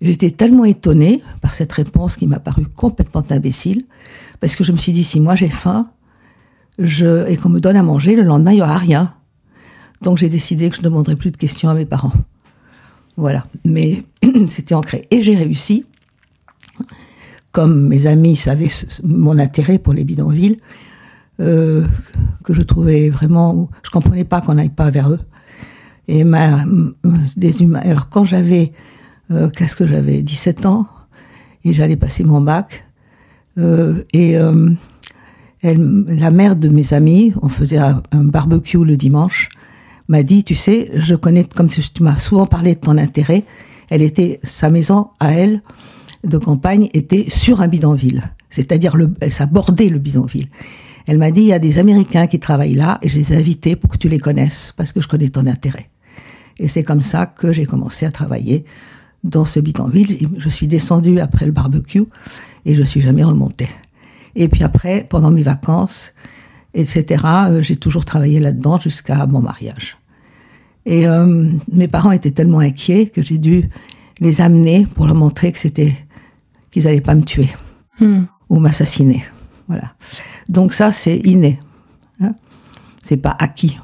J'étais 0.00 0.30
tellement 0.30 0.64
étonnée 0.64 1.22
par 1.42 1.52
cette 1.52 1.70
réponse 1.70 2.16
qui 2.16 2.26
m'a 2.26 2.38
paru 2.38 2.64
complètement 2.64 3.22
imbécile, 3.28 3.84
parce 4.40 4.56
que 4.56 4.64
je 4.64 4.72
me 4.72 4.78
suis 4.78 4.92
dit, 4.92 5.04
si 5.04 5.20
moi 5.20 5.34
j'ai 5.34 5.50
faim 5.50 5.90
et 6.78 7.36
qu'on 7.36 7.50
me 7.50 7.60
donne 7.60 7.76
à 7.76 7.82
manger, 7.82 8.16
le 8.16 8.22
lendemain, 8.22 8.52
il 8.52 8.56
n'y 8.56 8.62
aura 8.62 8.78
rien. 8.78 9.12
Donc 10.02 10.18
j'ai 10.18 10.28
décidé 10.28 10.68
que 10.68 10.76
je 10.76 10.80
ne 10.80 10.84
demanderais 10.84 11.16
plus 11.16 11.30
de 11.30 11.36
questions 11.36 11.68
à 11.68 11.74
mes 11.74 11.84
parents. 11.84 12.12
Voilà. 13.16 13.44
Mais 13.64 14.04
c'était 14.48 14.74
ancré. 14.74 15.06
Et 15.10 15.22
j'ai 15.22 15.34
réussi, 15.34 15.84
comme 17.52 17.88
mes 17.88 18.06
amis 18.06 18.36
savaient 18.36 18.68
mon 19.04 19.38
intérêt 19.38 19.78
pour 19.78 19.92
les 19.92 20.04
bidonvilles, 20.04 20.56
euh, 21.40 21.86
que 22.44 22.52
je 22.52 22.62
trouvais 22.62 23.10
vraiment... 23.10 23.70
Je 23.82 23.90
comprenais 23.90 24.24
pas 24.24 24.40
qu'on 24.40 24.54
n'aille 24.54 24.70
pas 24.70 24.90
vers 24.90 25.10
eux. 25.10 25.20
Et 26.08 26.24
ma. 26.24 26.64
Alors 27.76 28.08
quand 28.08 28.24
j'avais 28.24 28.72
euh, 29.30 29.48
qu'est-ce 29.50 29.76
que 29.76 29.86
j'avais 29.86 30.20
17 30.20 30.66
ans 30.66 30.88
et 31.64 31.72
j'allais 31.72 31.96
passer 31.96 32.24
mon 32.24 32.40
bac 32.40 32.84
euh, 33.56 34.02
et 34.12 34.36
la 35.62 36.30
mère 36.32 36.56
de 36.56 36.68
mes 36.68 36.92
amis, 36.92 37.32
on 37.40 37.48
faisait 37.48 37.78
un 37.78 38.02
barbecue 38.12 38.84
le 38.84 38.96
dimanche, 38.96 39.48
m'a 40.08 40.22
dit 40.22 40.44
tu 40.44 40.54
sais 40.54 40.90
je 40.94 41.14
connais 41.14 41.44
comme 41.44 41.68
tu 41.68 41.82
m'as 42.02 42.18
souvent 42.18 42.46
parlé 42.46 42.74
de 42.74 42.80
ton 42.80 42.98
intérêt 42.98 43.44
elle 43.90 44.02
était 44.02 44.40
sa 44.42 44.70
maison 44.70 45.08
à 45.20 45.32
elle 45.34 45.62
de 46.24 46.38
campagne 46.38 46.88
était 46.92 47.26
sur 47.28 47.60
un 47.60 47.68
bidonville 47.68 48.22
c'est-à-dire 48.52 48.94
ça 49.30 49.46
bordait 49.46 49.88
le 49.88 49.98
bidonville. 49.98 50.48
Elle 51.06 51.18
m'a 51.18 51.32
dit, 51.32 51.40
il 51.40 51.46
y 51.48 51.52
a 51.52 51.58
des 51.58 51.78
Américains 51.78 52.28
qui 52.28 52.38
travaillent 52.38 52.74
là 52.74 52.98
et 53.02 53.08
je 53.08 53.18
les 53.18 53.32
ai 53.32 53.36
invités 53.36 53.74
pour 53.74 53.90
que 53.90 53.96
tu 53.96 54.08
les 54.08 54.20
connaisses 54.20 54.72
parce 54.76 54.92
que 54.92 55.00
je 55.00 55.08
connais 55.08 55.30
ton 55.30 55.46
intérêt. 55.46 55.88
Et 56.58 56.68
c'est 56.68 56.84
comme 56.84 57.02
ça 57.02 57.26
que 57.26 57.52
j'ai 57.52 57.64
commencé 57.64 58.06
à 58.06 58.12
travailler 58.12 58.64
dans 59.24 59.46
ce 59.46 59.58
bidonville. 59.58 60.28
Je 60.36 60.48
suis 60.48 60.68
descendue 60.68 61.18
après 61.18 61.46
le 61.46 61.52
barbecue 61.52 62.04
et 62.66 62.74
je 62.76 62.82
suis 62.82 63.00
jamais 63.00 63.24
remontée. 63.24 63.68
Et 64.36 64.48
puis 64.48 64.62
après, 64.62 65.06
pendant 65.08 65.30
mes 65.30 65.42
vacances, 65.42 66.12
etc., 66.74 67.24
euh, 67.24 67.62
j'ai 67.62 67.76
toujours 67.76 68.04
travaillé 68.04 68.40
là-dedans 68.40 68.78
jusqu'à 68.78 69.26
mon 69.26 69.40
mariage. 69.40 69.96
Et 70.84 71.06
euh, 71.06 71.52
mes 71.70 71.88
parents 71.88 72.12
étaient 72.12 72.30
tellement 72.32 72.58
inquiets 72.58 73.06
que 73.06 73.22
j'ai 73.22 73.38
dû 73.38 73.68
les 74.20 74.40
amener 74.40 74.86
pour 74.94 75.06
leur 75.06 75.14
montrer 75.14 75.52
que 75.52 75.58
c'était 75.58 75.96
qu'ils 76.70 76.84
n'allaient 76.84 77.00
pas 77.00 77.14
me 77.14 77.22
tuer 77.22 77.48
Hmm. 78.00 78.22
ou 78.48 78.58
m'assassiner. 78.58 79.22
Voilà. 79.68 79.92
Donc 80.48 80.72
ça, 80.72 80.92
c'est 80.92 81.18
inné. 81.18 81.60
Hein 82.20 82.32
c'est 83.02 83.16
pas 83.16 83.36
acquis. 83.38 83.78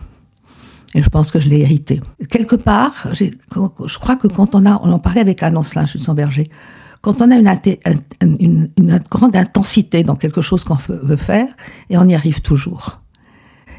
Et 0.95 1.03
je 1.03 1.09
pense 1.09 1.31
que 1.31 1.39
je 1.39 1.49
l'ai 1.49 1.61
hérité. 1.61 2.01
Quelque 2.31 2.57
part, 2.57 3.09
je 3.13 3.99
crois 3.99 4.17
que 4.17 4.27
quand 4.27 4.55
on 4.55 4.65
a, 4.65 4.81
on 4.83 4.91
en 4.91 4.99
parlait 4.99 5.21
avec 5.21 5.43
Anne 5.43 5.57
Ancelin, 5.57 5.85
Berger, 6.15 6.49
quand 7.01 7.23
on 7.23 7.31
a 7.31 7.37
une, 7.37 8.69
grande 9.11 9.37
intensité 9.37 10.03
dans 10.03 10.17
quelque 10.17 10.41
chose 10.43 10.65
qu'on 10.65 10.75
veut 10.75 11.17
faire, 11.17 11.47
et 11.91 11.97
on 11.99 12.05
y 12.09 12.15
arrive 12.15 12.41
toujours. 12.41 13.01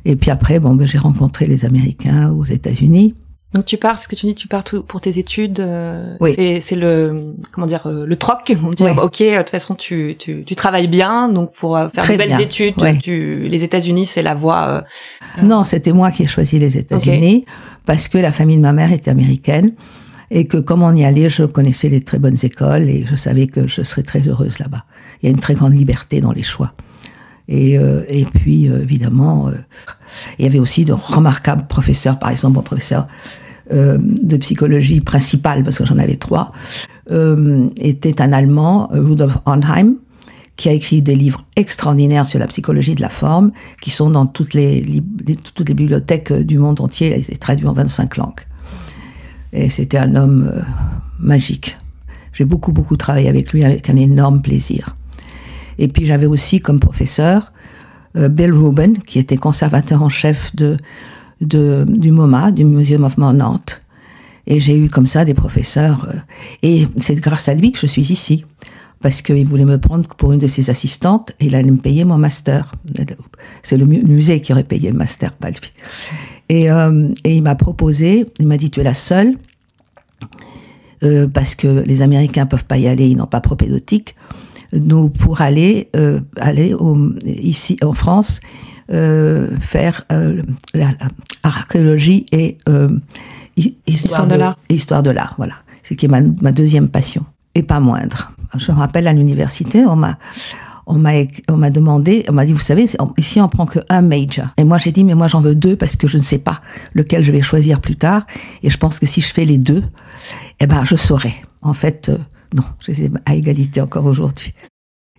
Et 0.06 0.16
puis 0.16 0.32
après, 0.32 0.60
bon, 0.60 0.76
ben, 0.76 0.88
j'ai 0.88 0.98
rencontré 0.98 1.46
les 1.46 1.66
Américains 1.66 2.30
aux 2.32 2.46
États-Unis. 2.46 3.16
Donc 3.54 3.66
tu 3.66 3.78
pars, 3.78 3.98
ce 3.98 4.08
que 4.08 4.16
tu 4.16 4.28
dis, 4.28 4.36
tu 4.36 4.48
pars 4.48 4.64
pour 4.64 5.02
tes 5.02 5.18
études. 5.18 5.60
euh, 5.60 6.16
Oui. 6.20 6.34
C'est, 6.62 6.76
le, 6.76 7.34
comment 7.52 7.66
dire, 7.66 7.88
euh, 7.88 8.06
le 8.06 8.16
troc. 8.16 8.56
On 8.64 8.70
dit, 8.70 8.84
Oui. 8.84 8.92
ok, 9.02 9.20
de 9.22 9.38
toute 9.40 9.50
façon, 9.50 9.74
tu, 9.76 10.16
tu, 10.20 10.44
tu 10.46 10.56
travailles 10.56 10.88
bien, 10.88 11.30
donc 11.30 11.54
pour 11.54 11.76
euh, 11.76 11.90
faire 11.90 12.04
Très 12.04 12.14
de 12.14 12.20
belles 12.20 12.30
bien. 12.30 12.40
études, 12.40 12.76
tu, 13.02 13.48
les 13.50 13.64
États-Unis, 13.64 14.06
c'est 14.06 14.22
la 14.22 14.36
voie. 14.36 14.84
euh, 15.40 15.42
Non, 15.44 15.64
c'était 15.66 15.92
moi 15.94 16.12
qui 16.12 16.24
ai 16.24 16.28
choisi 16.28 16.60
les 16.60 16.78
États-Unis 16.78 17.46
parce 17.86 18.08
que 18.08 18.20
la 18.20 18.32
famille 18.32 18.58
de 18.58 18.62
ma 18.62 18.72
mère 18.74 18.94
était 18.94 19.10
américaine 19.10 19.72
et 20.32 20.46
que 20.46 20.58
comme 20.58 20.84
on 20.84 20.96
y 20.96 21.04
allait, 21.04 21.30
je 21.30 21.44
connaissais 21.44 21.90
les 21.90 22.02
très 22.02 22.20
bonnes 22.20 22.38
écoles 22.44 22.90
et 22.90 23.06
je 23.10 23.16
savais 23.16 23.48
que 23.48 23.68
je 23.68 23.82
serais 23.82 24.04
très 24.04 24.28
heureuse 24.28 24.60
là-bas. 24.60 24.86
Il 25.22 25.26
y 25.26 25.30
a 25.30 25.32
une 25.32 25.40
très 25.40 25.56
grande 25.56 25.74
liberté 25.74 26.22
dans 26.22 26.32
les 26.32 26.44
choix. 26.44 26.74
Et, 27.48 27.80
euh, 27.80 28.04
et 28.08 28.26
puis, 28.26 28.70
euh, 28.70 28.84
évidemment, 28.84 29.48
euh, 29.48 29.54
il 30.38 30.46
y 30.46 30.48
avait 30.48 30.60
aussi 30.60 30.86
de 30.86 30.94
remarquables 30.94 31.66
professeurs, 31.68 32.20
par 32.20 32.30
exemple, 32.30 32.56
mon 32.56 32.62
professeur 32.62 33.08
euh, 33.72 34.00
de 34.02 34.36
psychologie 34.38 35.00
principal, 35.00 35.64
parce 35.64 35.78
que 35.78 35.86
j'en 35.86 36.00
avais 36.00 36.16
trois, 36.16 36.54
euh, 37.12 37.68
était 37.78 38.20
un 38.20 38.34
Allemand, 38.34 38.90
euh, 38.92 39.02
Rudolf 39.02 39.38
Arnheim, 39.46 39.94
qui 40.56 40.70
a 40.70 40.72
écrit 40.72 41.04
des 41.04 41.16
livres 41.16 41.46
extraordinaires 41.56 42.28
sur 42.28 42.40
la 42.40 42.48
psychologie 42.48 42.96
de 42.96 43.02
la 43.02 43.10
forme, 43.10 43.52
qui 43.80 43.92
sont 43.92 44.10
dans 44.10 44.26
toutes 44.26 44.56
les, 44.56 45.04
toutes 45.54 45.70
les 45.70 45.76
bibliothèques 45.76 46.34
du 46.34 46.58
monde 46.58 46.82
entier, 46.82 47.24
et 47.30 47.36
traduits 47.36 47.68
en 47.68 47.74
25 47.74 48.18
langues. 48.18 48.42
Et 49.54 49.70
c'était 49.70 49.98
un 49.98 50.16
homme 50.16 50.52
euh, 50.54 50.62
magique. 51.20 51.78
J'ai 52.34 52.46
beaucoup, 52.46 52.72
beaucoup 52.72 52.98
travaillé 52.98 53.28
avec 53.28 53.52
lui 53.52 53.64
avec 53.64 53.90
un 53.90 53.96
énorme 53.96 54.42
plaisir. 54.42 54.96
Et 55.78 55.88
puis 55.88 56.06
j'avais 56.06 56.26
aussi 56.28 56.60
comme 56.60 56.80
professeur 56.80 57.52
euh, 58.16 58.30
Bill 58.30 58.54
Rubin, 58.54 58.94
qui 59.06 59.20
était 59.20 59.38
conservateur 59.38 60.04
en 60.04 60.10
chef 60.10 60.56
de, 60.56 60.78
du 61.42 62.12
MoMA, 62.12 62.52
du 62.52 62.66
Museum 62.66 63.04
of 63.04 63.18
Modern 63.18 63.42
Art. 63.42 63.66
Et 64.48 64.60
j'ai 64.60 64.78
eu 64.78 64.90
comme 64.90 65.08
ça 65.08 65.26
des 65.26 65.34
professeurs. 65.34 66.08
euh, 66.10 66.18
et 66.64 66.88
c'est 66.98 67.16
grâce 67.16 67.48
à 67.50 67.54
lui 67.56 67.72
que 67.72 67.80
je 67.80 67.88
suis 67.88 68.12
ici. 68.12 68.46
Parce 69.02 69.22
qu'il 69.22 69.48
voulait 69.48 69.64
me 69.64 69.78
prendre 69.78 70.08
pour 70.16 70.34
une 70.34 70.40
de 70.40 70.48
ses 70.48 70.70
assistantes 70.70 71.32
et 71.40 71.46
il 71.46 71.56
allait 71.56 71.72
me 71.72 71.78
payer 71.78 72.04
mon 72.04 72.18
master. 72.18 72.74
C'est 73.64 73.78
le 73.78 73.86
mu- 73.86 74.04
musée 74.04 74.42
qui 74.42 74.52
aurait 74.52 74.66
payé 74.66 74.92
le 74.92 74.98
master, 74.98 75.32
pas 75.32 75.50
lui. 75.52 75.72
Et, 76.50 76.70
euh, 76.72 77.10
et 77.24 77.36
il 77.38 77.44
m'a 77.44 77.56
proposé, 77.56 78.26
il 78.40 78.48
m'a 78.48 78.58
dit, 78.58 78.70
tu 78.72 78.80
es 78.80 78.84
la 78.84 78.94
seule, 78.96 79.36
euh, 81.04 81.28
parce 81.28 81.56
que 81.56 81.68
les 81.86 82.02
Américains 82.02 82.46
peuvent 82.46 82.66
pas 82.66 82.78
y 82.78 82.88
aller, 82.88 83.08
ils 83.08 83.18
n'ont 83.18 83.26
pas 83.28 83.40
propédeutique, 83.42 84.16
nous 84.74 85.10
pour 85.10 85.42
aller, 85.42 85.90
euh, 85.96 86.20
aller 86.40 86.74
au, 86.74 86.98
ici 87.26 87.78
en 87.84 87.94
France 87.94 88.40
faire 88.92 90.04
euh, 90.12 90.42
la, 90.74 90.88
la 91.00 91.10
archéologie 91.44 92.26
et 92.32 92.58
hi- 93.56 93.76
Histoire 93.86 94.26
de 94.26 94.34
l'art. 94.34 94.58
Histoire 94.68 95.04
de 95.04 95.12
l'art, 95.12 95.36
voilà. 95.38 95.54
C'est 95.84 95.96
qui 95.96 96.08
est 96.08 96.10
ma, 96.10 96.22
ma 96.42 96.52
deuxième 96.52 96.88
passion 96.90 97.24
et 97.54 97.62
pas 97.62 97.80
moindre. 97.80 98.32
Je 98.58 98.72
me 98.72 98.78
rappelle 98.78 99.08
à 99.08 99.14
l'université, 99.14 99.86
on 99.86 99.96
m'a 99.96 100.18
on 100.90 100.98
m'a 101.58 101.70
demandé, 101.70 102.26
on 102.30 102.34
m'a 102.34 102.46
dit 102.46 102.54
vous 102.54 102.60
savez 102.60 102.88
ici 103.18 103.40
on 103.40 103.48
prend 103.48 103.68
que 103.68 103.80
un 103.90 104.02
major. 104.02 104.48
Et 104.58 104.64
moi 104.64 104.80
j'ai 104.80 104.92
dit 104.92 105.04
mais 105.04 105.14
moi 105.14 105.28
j'en 105.28 105.40
veux 105.40 105.56
deux 105.56 105.76
parce 105.76 105.96
que 105.96 106.08
je 106.08 106.18
ne 106.18 106.24
sais 106.24 106.40
pas 106.40 106.62
lequel 106.94 107.24
je 107.24 107.32
vais 107.32 107.44
choisir 107.44 107.80
plus 107.80 107.96
tard 107.96 108.26
et 108.64 108.70
je 108.72 108.78
pense 108.78 109.00
que 109.00 109.06
si 109.06 109.22
je 109.22 109.32
fais 109.32 109.46
les 109.46 109.60
deux, 109.60 109.84
eh 110.60 110.66
ben 110.66 110.84
je 110.84 110.96
saurai. 110.96 111.36
En 111.62 111.74
fait 111.74 112.10
euh, 112.10 112.18
non, 112.56 112.64
je 112.80 112.92
suis 112.92 113.12
à 113.26 113.36
égalité 113.36 113.82
encore 113.82 114.06
aujourd'hui. 114.06 114.54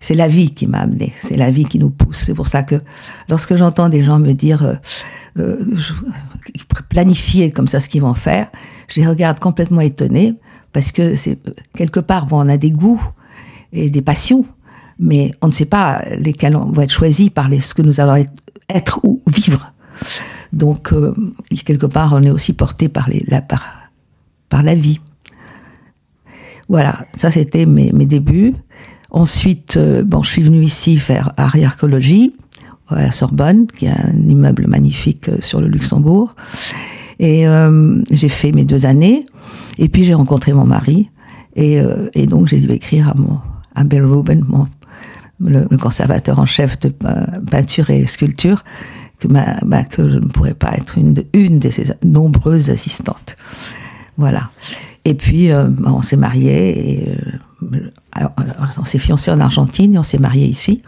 C'est 0.01 0.15
la 0.15 0.27
vie 0.27 0.53
qui 0.53 0.67
m'a 0.67 0.79
amené, 0.79 1.13
c'est 1.19 1.37
la 1.37 1.51
vie 1.51 1.65
qui 1.65 1.79
nous 1.79 1.91
pousse. 1.91 2.19
C'est 2.19 2.35
pour 2.35 2.49
ça 2.49 2.63
que 2.65 2.77
lorsque 3.29 3.55
j'entends 3.55 3.89
des 3.89 4.03
gens 4.03 4.19
me 4.19 4.33
dire 4.33 4.65
euh, 4.65 4.75
euh, 5.39 5.77
planifier 6.89 7.53
comme 7.53 7.69
ça 7.69 7.79
ce 7.79 7.89
qu'ils 7.89 8.03
vont 8.03 8.15
faire, 8.15 8.49
je 8.89 9.01
les 9.01 9.07
regarde 9.07 9.39
complètement 9.39 9.83
étonnés 9.83 10.35
parce 10.73 10.91
que 10.91 11.15
c'est 11.15 11.39
quelque 11.77 12.01
part 12.01 12.27
bon, 12.27 12.45
on 12.45 12.49
a 12.49 12.57
des 12.57 12.73
goûts 12.73 13.03
et 13.73 13.89
des 13.89 14.03
passions, 14.03 14.45
mais 15.01 15.33
on 15.41 15.49
ne 15.49 15.53
sait 15.53 15.65
pas 15.65 16.03
lesquels 16.19 16.55
vont 16.55 16.83
être 16.83 16.93
choisis 16.93 17.31
par 17.31 17.49
ce 17.51 17.75
que 17.75 17.83
nous 17.83 18.01
allons 18.01 18.25
être, 18.69 19.01
ou 19.03 19.21
vivre. 19.27 19.73
Donc 20.53 20.93
euh, 20.93 21.15
quelque 21.65 21.87
part 21.87 22.13
on 22.13 22.23
est 22.23 22.31
aussi 22.31 22.53
porté 22.53 22.89
par 22.89 23.09
la 23.27 23.41
par, 23.41 23.91
par 24.49 24.63
la 24.63 24.75
vie. 24.75 25.01
Voilà, 26.69 27.05
ça 27.17 27.31
c'était 27.31 27.67
mes, 27.67 27.91
mes 27.93 28.07
débuts. 28.07 28.55
Ensuite, 29.11 29.77
euh, 29.77 30.05
bon, 30.05 30.23
je 30.23 30.31
suis 30.31 30.43
venue 30.43 30.63
ici 30.63 30.97
faire 30.99 31.33
archéologie 31.37 32.33
à 32.89 33.03
la 33.03 33.13
Sorbonne, 33.13 33.67
qui 33.67 33.87
est 33.87 33.91
un 33.91 34.29
immeuble 34.29 34.67
magnifique 34.69 35.29
euh, 35.29 35.39
sur 35.41 35.61
le 35.61 35.67
Luxembourg. 35.67 36.35
Et 37.19 37.45
j'ai 38.11 38.31
fait 38.31 38.51
mes 38.51 38.65
deux 38.65 38.87
années. 38.87 39.27
Et 39.77 39.91
puis 39.91 40.05
j'ai 40.05 40.15
rencontré 40.15 40.55
mon 40.55 40.65
mari. 40.65 41.11
Et, 41.55 41.79
donc 42.27 42.49
j'ai 42.49 42.61
dû 42.61 42.73
écrire 42.73 43.11
à, 43.11 43.15
mon, 43.15 43.39
à 43.75 43.85
Bill 43.85 44.05
Rubin, 44.05 44.41
le, 45.41 45.67
le 45.71 45.77
conservateur 45.77 46.39
en 46.39 46.47
chef 46.47 46.79
de 46.81 46.93
euh, 47.05 47.27
peinture 47.51 47.91
et 47.91 48.07
sculpture, 48.07 48.65
que, 49.19 49.29
ma, 49.29 49.59
bah, 49.63 49.85
que 49.85 50.03
je 50.03 50.17
ne 50.17 50.29
pourrais 50.29 50.55
pas 50.55 50.73
être 50.77 50.99
une 50.99 51.15
de, 51.15 51.27
une 51.33 51.59
de 51.59 51.71
ses 51.71 51.93
nombreuses 52.05 52.71
assistantes. 52.71 53.37
Voilà. 54.17 54.51
Et 55.05 55.15
puis, 55.15 55.51
euh, 55.51 55.65
bah, 55.65 55.93
on 55.93 56.03
s'est 56.03 56.17
mariés. 56.17 57.03
Et, 57.03 57.09
euh, 57.63 57.91
alors, 58.13 58.33
on 58.79 58.85
s'est 58.85 58.99
fiancés 58.99 59.31
en 59.31 59.41
Argentine 59.41 59.95
et 59.95 59.99
on 59.99 60.03
s'est 60.03 60.19
mariés 60.19 60.47
ici, 60.47 60.83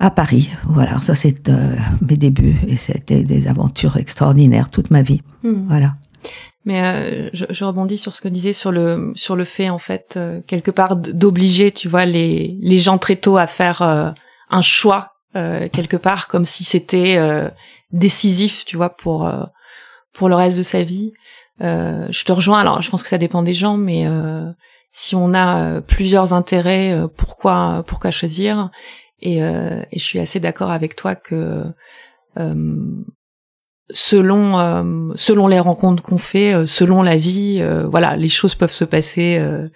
à 0.00 0.10
Paris. 0.10 0.50
Voilà, 0.64 1.00
ça 1.00 1.14
c'est 1.14 1.48
euh, 1.48 1.74
mes 2.00 2.16
débuts 2.16 2.56
et 2.66 2.76
c'était 2.76 3.24
des 3.24 3.46
aventures 3.46 3.96
extraordinaires 3.96 4.70
toute 4.70 4.90
ma 4.90 5.02
vie. 5.02 5.22
Hmm. 5.42 5.66
Voilà. 5.68 5.96
Mais 6.68 6.82
euh, 6.82 7.30
je, 7.32 7.46
je 7.48 7.64
rebondis 7.64 7.96
sur 7.96 8.14
ce 8.14 8.20
que 8.20 8.28
disait 8.28 8.52
sur 8.52 8.72
le 8.72 9.12
sur 9.14 9.36
le 9.36 9.44
fait 9.44 9.70
en 9.70 9.78
fait 9.78 10.18
euh, 10.18 10.42
quelque 10.46 10.70
part 10.70 10.96
d'obliger, 10.96 11.72
tu 11.72 11.88
vois, 11.88 12.04
les 12.04 12.58
les 12.60 12.76
gens 12.76 12.98
très 12.98 13.16
tôt 13.16 13.38
à 13.38 13.46
faire 13.46 13.80
euh, 13.80 14.10
un 14.50 14.60
choix 14.60 15.14
euh, 15.34 15.70
quelque 15.70 15.96
part 15.96 16.28
comme 16.28 16.44
si 16.44 16.64
c'était 16.64 17.16
euh, 17.16 17.48
décisif, 17.90 18.66
tu 18.66 18.76
vois, 18.76 18.90
pour 18.90 19.26
euh, 19.26 19.44
pour 20.12 20.28
le 20.28 20.34
reste 20.34 20.58
de 20.58 20.62
sa 20.62 20.82
vie. 20.82 21.14
Je 21.60 22.24
te 22.24 22.32
rejoins. 22.32 22.60
Alors, 22.60 22.82
je 22.82 22.90
pense 22.90 23.02
que 23.02 23.08
ça 23.08 23.18
dépend 23.18 23.42
des 23.42 23.54
gens, 23.54 23.78
mais 23.78 24.06
si 24.92 25.16
on 25.16 25.34
a 25.34 25.80
plusieurs 25.80 26.34
intérêts, 26.34 26.94
pourquoi 27.16 27.82
pourquoi 27.86 28.10
choisir? 28.10 28.70
Et, 29.20 29.38
et 29.38 29.98
je 29.98 30.04
suis 30.04 30.20
assez 30.20 30.38
d'accord 30.38 30.70
avec 30.70 30.94
toi 30.96 31.14
que 31.16 31.64
selon 33.90 34.58
euh, 34.58 35.12
selon 35.16 35.46
les 35.48 35.60
rencontres 35.60 36.02
qu'on 36.02 36.18
fait, 36.18 36.54
euh, 36.54 36.66
selon 36.66 37.02
la 37.02 37.16
vie, 37.16 37.58
euh, 37.60 37.86
voilà, 37.88 38.16
les 38.16 38.28
choses 38.28 38.54
peuvent 38.54 38.72
se 38.72 38.84
passer 38.84 39.38
euh, 39.38 39.68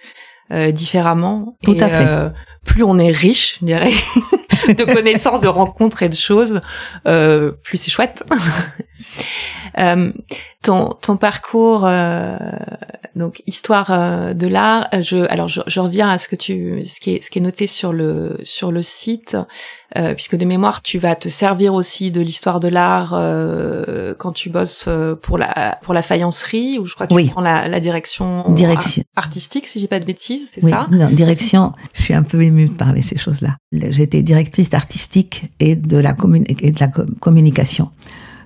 euh, 0.51 0.71
différemment. 0.71 1.57
Tout 1.63 1.75
Et, 1.75 1.81
à 1.81 1.89
fait. 1.89 2.05
euh, 2.07 2.29
plus 2.65 2.83
on 2.83 2.97
est 2.97 3.11
riche, 3.11 3.57
je 3.61 3.65
dirais, 3.65 3.91
de 4.67 4.83
connaissances, 4.93 5.41
de 5.41 5.47
rencontres 5.49 6.03
et 6.03 6.09
de 6.09 6.15
choses, 6.15 6.61
euh, 7.07 7.51
plus 7.63 7.77
c'est 7.77 7.91
chouette. 7.91 8.23
euh, 9.79 10.11
ton, 10.61 10.89
ton 11.01 11.17
parcours, 11.17 11.83
euh, 11.85 12.37
donc 13.15 13.41
histoire 13.47 13.89
euh, 13.91 14.33
de 14.33 14.47
l'art. 14.47 14.87
euh, 14.93 15.01
Je, 15.01 15.17
alors 15.29 15.47
je, 15.47 15.61
je 15.67 15.79
reviens 15.79 16.09
à 16.09 16.17
ce 16.17 16.27
que 16.27 16.35
tu, 16.35 16.83
ce 16.85 16.99
qui 16.99 17.15
est, 17.15 17.23
ce 17.23 17.29
qui 17.29 17.39
est 17.39 17.41
noté 17.41 17.67
sur 17.67 17.91
le 17.93 18.37
sur 18.43 18.71
le 18.71 18.81
site, 18.81 19.37
euh, 19.97 20.13
puisque 20.13 20.35
de 20.35 20.45
mémoire 20.45 20.81
tu 20.81 20.97
vas 20.99 21.15
te 21.15 21.27
servir 21.29 21.73
aussi 21.73 22.11
de 22.11 22.21
l'histoire 22.21 22.59
de 22.59 22.67
l'art 22.69 23.13
euh, 23.13 24.15
quand 24.17 24.31
tu 24.31 24.49
bosses 24.49 24.87
pour 25.21 25.37
la 25.37 25.77
pour 25.83 25.93
la 25.93 26.01
faïencerie, 26.01 26.79
ou 26.79 26.85
je 26.85 26.93
crois 26.95 27.07
que 27.07 27.11
tu 27.13 27.15
Oui. 27.17 27.29
prends 27.29 27.41
la, 27.41 27.67
la 27.67 27.79
direction, 27.79 28.45
Direction. 28.49 29.03
ar- 29.15 29.23
artistique, 29.25 29.67
si 29.67 29.79
j'ai 29.79 29.87
pas 29.87 29.99
de 29.99 30.05
bêtises, 30.05 30.49
c'est 30.53 30.63
Oui, 30.63 30.71
ça? 30.71 30.87
Non, 30.91 31.09
direction, 31.09 31.71
je 31.93 32.01
suis 32.03 32.13
un 32.13 32.23
peu 32.23 32.41
émue 32.41 32.65
de 32.65 32.73
parler 32.73 33.01
ces 33.01 33.17
choses-là. 33.17 33.57
J'étais 33.71 34.23
directrice 34.23 34.73
artistique 34.73 35.51
et 35.59 35.75
de 35.75 35.97
la, 35.97 36.15
et 36.59 36.71
de 36.71 36.79
la 36.79 36.87
co- 36.87 37.05
communication. 37.19 37.89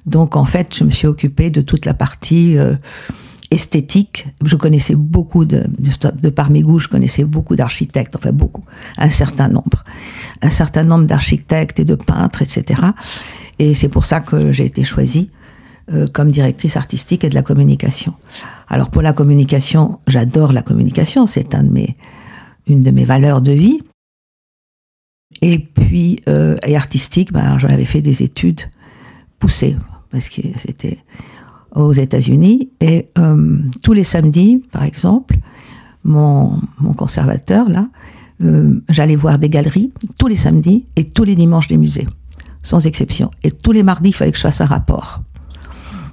Donc 0.08 0.36
en 0.36 0.46
fait, 0.46 0.74
je 0.76 0.84
me 0.84 0.92
suis 0.92 1.06
occupée 1.06 1.52
de 1.52 1.62
toute 1.62 1.86
la 1.86 1.94
partie 1.94 2.58
euh, 2.58 2.76
esthétique. 3.52 4.26
Je 4.44 4.56
connaissais 4.56 4.96
beaucoup 4.96 5.46
de, 5.46 5.66
de, 5.78 5.92
de 6.22 6.30
par 6.30 6.50
mes 6.50 6.62
goûts, 6.62 6.80
je 6.80 6.88
connaissais 6.88 7.26
beaucoup 7.26 7.56
d'architectes, 7.56 8.16
enfin 8.16 8.32
beaucoup, 8.32 8.64
un 8.98 9.10
certain 9.10 9.50
nombre, 9.50 9.84
un 10.42 10.50
certain 10.50 10.84
nombre 10.84 11.06
d'architectes 11.06 11.80
et 11.80 11.86
de 11.86 11.96
peintres, 11.96 12.42
etc. 12.42 12.82
Et 13.60 13.74
c'est 13.74 13.90
pour 13.90 14.06
ça 14.06 14.22
que 14.22 14.52
j'ai 14.52 14.66
été 14.66 14.84
choisie 14.84 15.30
euh, 15.92 16.08
comme 16.08 16.32
directrice 16.32 16.78
artistique 16.78 17.24
et 17.26 17.30
de 17.30 17.36
la 17.36 17.44
communication. 17.44 18.14
Alors 18.70 18.90
pour 18.90 19.02
la 19.02 19.14
communication, 19.14 20.00
j'adore 20.08 20.54
la 20.54 20.62
communication, 20.62 21.28
c'est 21.28 21.54
une 21.56 22.82
de 22.82 22.92
mes 22.92 23.06
valeurs 23.06 23.42
de 23.42 23.52
vie. 23.52 23.82
Et 25.42 25.60
puis, 25.60 26.22
euh, 26.30 26.58
et 26.66 26.76
artistique, 26.76 27.32
ben, 27.32 27.60
j'en 27.60 27.68
avais 27.68 27.86
fait 27.86 28.02
des 28.02 28.24
études 28.24 28.62
poussées, 29.40 29.76
parce 30.18 30.30
que 30.30 30.42
c'était 30.58 30.98
aux 31.76 31.94
États-Unis. 31.94 32.72
Et 32.82 33.10
euh, 33.20 33.60
tous 33.84 33.94
les 33.94 34.04
samedis, 34.04 34.64
par 34.72 34.84
exemple, 34.84 35.38
mon, 36.04 36.60
conservateur, 36.98 37.70
là, 37.70 37.88
euh, 38.44 38.82
j'allais 38.90 39.16
voir 39.16 39.38
des 39.38 39.50
galeries 39.50 39.92
tous 40.18 40.26
les 40.28 40.38
samedis 40.38 40.86
et 40.96 41.04
tous 41.04 41.24
les 41.24 41.36
dimanches 41.36 41.68
des 41.68 41.78
musées, 41.78 42.08
sans 42.64 42.88
exception. 42.88 43.30
Et 43.44 43.52
tous 43.52 43.72
les 43.72 43.84
mardis, 43.84 44.10
il 44.10 44.14
fallait 44.14 44.32
que 44.32 44.38
je 44.38 44.42
fasse 44.42 44.60
un 44.60 44.66
rapport. 44.66 45.22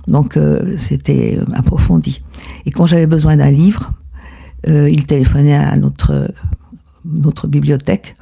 Donc, 0.07 0.37
euh, 0.37 0.77
c'était 0.77 1.39
approfondi. 1.55 2.21
Et 2.67 2.71
quand 2.73 2.87
j'avais 2.87 3.07
besoin 3.07 3.39
d'un 3.39 3.51
livre, 3.51 3.93
il 4.67 5.07
téléphonait 5.07 5.57
à 5.57 5.77
notre, 5.77 6.33
notre 7.05 7.49
bibliothèque 7.49 8.17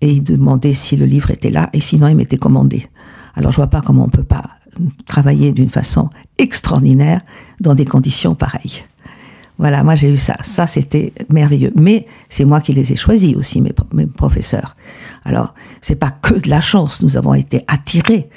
et 0.00 0.10
il 0.10 0.24
demandait 0.24 0.72
si 0.72 0.96
le 0.96 1.06
livre 1.06 1.30
était 1.30 1.50
là 1.50 1.70
et 1.72 1.80
sinon 1.80 2.08
il 2.08 2.16
m'était 2.16 2.36
commandé. 2.36 2.88
Alors 3.38 3.52
je 3.52 3.56
vois 3.56 3.68
pas 3.68 3.80
comment 3.80 4.04
on 4.04 4.08
peut 4.08 4.24
pas 4.24 4.44
travailler 5.06 5.52
d'une 5.52 5.70
façon 5.70 6.10
extraordinaire 6.38 7.20
dans 7.60 7.74
des 7.74 7.84
conditions 7.84 8.34
pareilles. 8.34 8.82
Voilà, 9.58 9.82
moi 9.82 9.94
j'ai 9.94 10.12
eu 10.12 10.16
ça. 10.16 10.36
Ça 10.42 10.66
c'était 10.66 11.12
merveilleux. 11.30 11.72
Mais 11.76 12.06
c'est 12.28 12.44
moi 12.44 12.60
qui 12.60 12.72
les 12.72 12.92
ai 12.92 12.96
choisis 12.96 13.34
aussi, 13.36 13.60
mes, 13.60 14.06
professeurs. 14.06 14.76
Alors 15.24 15.54
c'est 15.80 15.94
pas 15.96 16.10
que 16.10 16.34
de 16.34 16.50
la 16.50 16.60
chance. 16.60 17.00
Nous 17.00 17.16
avons 17.16 17.34
été 17.34 17.64
attirés 17.68 18.28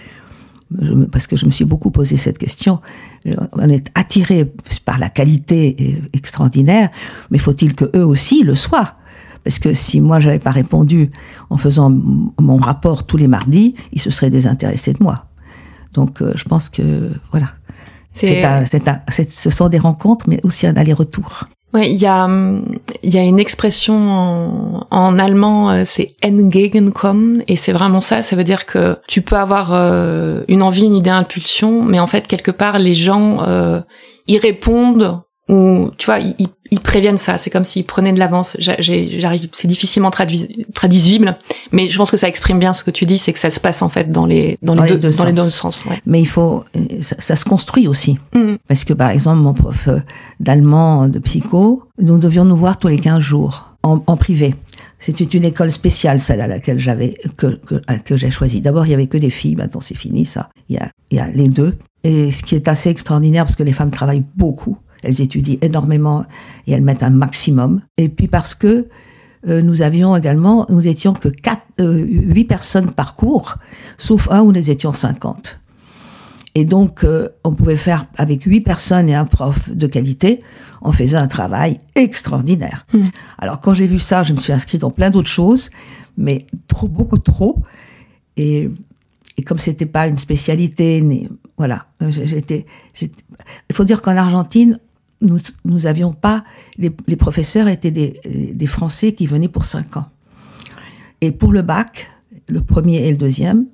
parce 1.11 1.27
que 1.27 1.35
je 1.35 1.45
me 1.45 1.51
suis 1.51 1.65
beaucoup 1.65 1.91
posé 1.91 2.15
cette 2.15 2.37
question. 2.37 2.79
On 3.25 3.69
est 3.69 3.89
attiré 3.93 4.53
par 4.85 4.99
la 4.99 5.09
qualité 5.09 5.75
euh, 5.79 6.07
extraordinaire, 6.13 6.89
mais 7.29 7.39
faut-il 7.39 7.75
que 7.75 7.85
eux 7.93 8.05
aussi 8.05 8.43
le 8.43 8.55
soient? 8.55 8.95
Parce 9.43 9.59
que 9.59 9.73
si 9.73 10.01
moi 10.01 10.19
j'avais 10.19 10.39
pas 10.39 10.51
répondu 10.51 11.09
en 11.49 11.57
faisant 11.57 11.89
mon 12.39 12.57
rapport 12.57 13.05
tous 13.05 13.17
les 13.17 13.27
mardis, 13.27 13.75
ils 13.91 14.01
se 14.01 14.11
seraient 14.11 14.29
désintéressés 14.29 14.93
de 14.93 15.01
moi. 15.03 15.25
Donc 15.93 16.21
euh, 16.21 16.31
je 16.35 16.43
pense 16.43 16.69
que 16.69 17.09
voilà. 17.31 17.47
C'est 18.11 18.43
un- 18.43 18.65
un- 18.89 18.99
ce 19.29 19.49
sont 19.49 19.69
des 19.69 19.79
rencontres, 19.79 20.25
mais 20.27 20.39
aussi 20.43 20.67
un 20.67 20.75
aller-retour. 20.75 21.45
Ouais, 21.73 21.89
il 21.89 21.97
y 21.97 22.05
a, 22.05 22.27
il 23.01 23.13
y 23.13 23.17
a 23.17 23.23
une 23.23 23.39
expression 23.39 23.95
en, 23.95 24.87
en 24.91 25.17
allemand, 25.17 25.71
euh, 25.71 25.83
c'est 25.85 26.15
Entgegenkommen, 26.21 27.43
et 27.47 27.55
c'est 27.55 27.71
vraiment 27.71 28.01
ça. 28.01 28.21
Ça 28.21 28.35
veut 28.35 28.43
dire 28.43 28.65
que 28.65 28.97
tu 29.07 29.21
peux 29.21 29.37
avoir 29.37 29.71
euh, 29.73 30.43
une 30.49 30.61
envie, 30.61 30.83
une 30.83 30.95
idée, 30.95 31.09
une 31.09 31.15
impulsion, 31.15 31.83
mais 31.83 31.99
en 31.99 32.07
fait 32.07 32.27
quelque 32.27 32.51
part 32.51 32.77
les 32.79 32.93
gens 32.93 33.43
euh, 33.43 33.81
y 34.27 34.37
répondent 34.37 35.21
ou 35.49 35.89
tu 35.97 36.05
vois, 36.07 36.19
ils, 36.19 36.47
ils- 36.71 36.79
préviennent 36.79 37.17
ça. 37.17 37.37
C'est 37.37 37.49
comme 37.49 37.63
s'ils 37.63 37.85
prenaient 37.85 38.11
de 38.13 38.19
l'avance. 38.19 38.57
J'arrive, 38.59 39.49
c'est 39.53 39.67
difficilement 39.67 40.09
traduis- 40.09 40.65
traduisible, 40.73 41.37
mais 41.71 41.87
je 41.87 41.97
pense 41.97 42.09
que 42.11 42.17
ça 42.17 42.27
exprime 42.27 42.59
bien 42.59 42.73
ce 42.73 42.83
que 42.83 42.91
tu 42.91 43.05
dis, 43.05 43.17
c'est 43.17 43.33
que 43.33 43.39
ça 43.39 43.49
se 43.49 43.59
passe 43.59 43.81
en 43.81 43.89
fait 43.89 44.11
dans 44.11 44.25
les 44.25 44.57
dans, 44.61 44.75
Dans 44.75 44.83
les, 44.83 44.89
les 44.91 44.95
deux, 44.97 45.09
deux 45.09 45.17
dans 45.17 45.25
les 45.25 45.33
deux 45.33 45.43
sens. 45.43 45.77
sens. 45.77 45.85
Ouais. 45.85 46.01
Mais 46.05 46.19
il 46.21 46.27
faut, 46.27 46.63
ça, 47.01 47.15
ça 47.19 47.35
se 47.35 47.45
construit 47.45 47.87
aussi. 47.87 48.17
Mhm. 48.35 48.57
Parce 48.67 48.83
que, 48.83 48.93
par 48.93 49.09
exemple, 49.11 49.39
mon 49.41 49.53
prof 49.53 49.87
euh, 49.87 49.99
d'allemand, 50.39 51.07
de 51.07 51.19
psycho, 51.19 51.83
nous 51.99 52.17
devions 52.17 52.45
nous 52.45 52.57
voir 52.57 52.77
tous 52.77 52.87
les 52.87 52.97
15 52.99 53.19
jours, 53.21 53.69
en, 53.83 54.01
en 54.07 54.17
privé. 54.17 54.55
C'était 54.99 55.23
une 55.23 55.45
école 55.45 55.71
spéciale, 55.71 56.19
celle 56.19 56.41
à 56.41 56.47
laquelle 56.47 56.77
j'avais, 56.79 57.17
que, 57.37 57.47
que, 57.65 57.75
que 58.05 58.17
j'ai 58.17 58.29
choisi. 58.29 58.61
D'abord, 58.61 58.85
il 58.85 58.91
y 58.91 58.93
avait 58.93 59.07
que 59.07 59.17
des 59.17 59.31
filles, 59.31 59.55
maintenant 59.55 59.81
c'est 59.81 59.95
fini, 59.97 60.25
ça. 60.25 60.49
Il 60.69 60.75
y, 60.75 60.79
a, 60.79 60.89
il 61.09 61.17
y 61.17 61.19
a 61.19 61.27
les 61.27 61.47
deux. 61.49 61.75
Et 62.03 62.31
ce 62.31 62.43
qui 62.43 62.55
est 62.55 62.67
assez 62.67 62.89
extraordinaire, 62.89 63.45
parce 63.45 63.55
que 63.55 63.63
les 63.63 63.73
femmes 63.73 63.89
travaillent 63.91 64.23
beaucoup, 64.35 64.77
elles 65.03 65.21
étudient 65.21 65.57
énormément 65.61 66.25
et 66.67 66.73
elles 66.73 66.81
mettent 66.81 67.03
un 67.03 67.09
maximum. 67.09 67.81
Et 67.97 68.09
puis 68.09 68.27
parce 68.27 68.55
que 68.55 68.87
euh, 69.47 69.61
nous 69.61 69.81
avions 69.81 70.15
également, 70.15 70.65
nous 70.69 70.87
étions 70.87 71.13
que 71.13 71.27
quatre, 71.29 71.63
euh, 71.79 72.05
huit 72.07 72.45
personnes 72.45 72.91
par 72.91 73.15
cours, 73.15 73.57
sauf 73.97 74.29
un 74.31 74.41
où 74.41 74.51
nous 74.51 74.69
étions 74.69 74.91
50. 74.91 75.59
Et 76.53 76.65
donc, 76.65 77.03
euh, 77.03 77.29
on 77.43 77.53
pouvait 77.53 77.77
faire 77.77 78.05
avec 78.17 78.43
huit 78.43 78.61
personnes 78.61 79.09
et 79.09 79.15
un 79.15 79.25
prof 79.25 79.69
de 79.69 79.87
qualité, 79.87 80.41
on 80.81 80.91
faisait 80.91 81.15
un 81.17 81.27
travail 81.27 81.79
extraordinaire. 81.95 82.85
Mm. 82.93 82.99
Alors, 83.37 83.61
quand 83.61 83.73
j'ai 83.73 83.87
vu 83.87 83.99
ça, 83.99 84.21
je 84.23 84.33
me 84.33 84.37
suis 84.37 84.51
inscrite 84.53 84.81
dans 84.81 84.91
plein 84.91 85.09
d'autres 85.09 85.29
choses, 85.29 85.69
mais 86.17 86.45
trop, 86.67 86.87
beaucoup 86.87 87.17
trop. 87.17 87.63
Et, 88.35 88.69
et 89.37 89.43
comme 89.43 89.59
c'était 89.59 89.85
pas 89.85 90.07
une 90.07 90.17
spécialité, 90.17 91.29
voilà, 91.57 91.85
j'étais- 92.09 92.65
Il 93.01 93.09
faut 93.75 93.85
dire 93.85 94.01
qu'en 94.01 94.17
Argentine, 94.17 94.77
nous, 95.21 95.37
nous 95.65 95.85
avions 95.87 96.13
pas. 96.13 96.43
Les, 96.77 96.91
les 97.07 97.15
professeurs 97.15 97.67
étaient 97.67 97.91
des, 97.91 98.19
des 98.53 98.65
Français 98.67 99.13
qui 99.13 99.27
venaient 99.27 99.47
pour 99.47 99.65
cinq 99.65 99.97
ans. 99.97 100.07
Et 101.21 101.31
pour 101.31 101.51
le 101.53 101.61
bac, 101.61 102.09
le 102.47 102.61
premier 102.61 103.07
et 103.07 103.11
le 103.11 103.17
deuxième, 103.17 103.65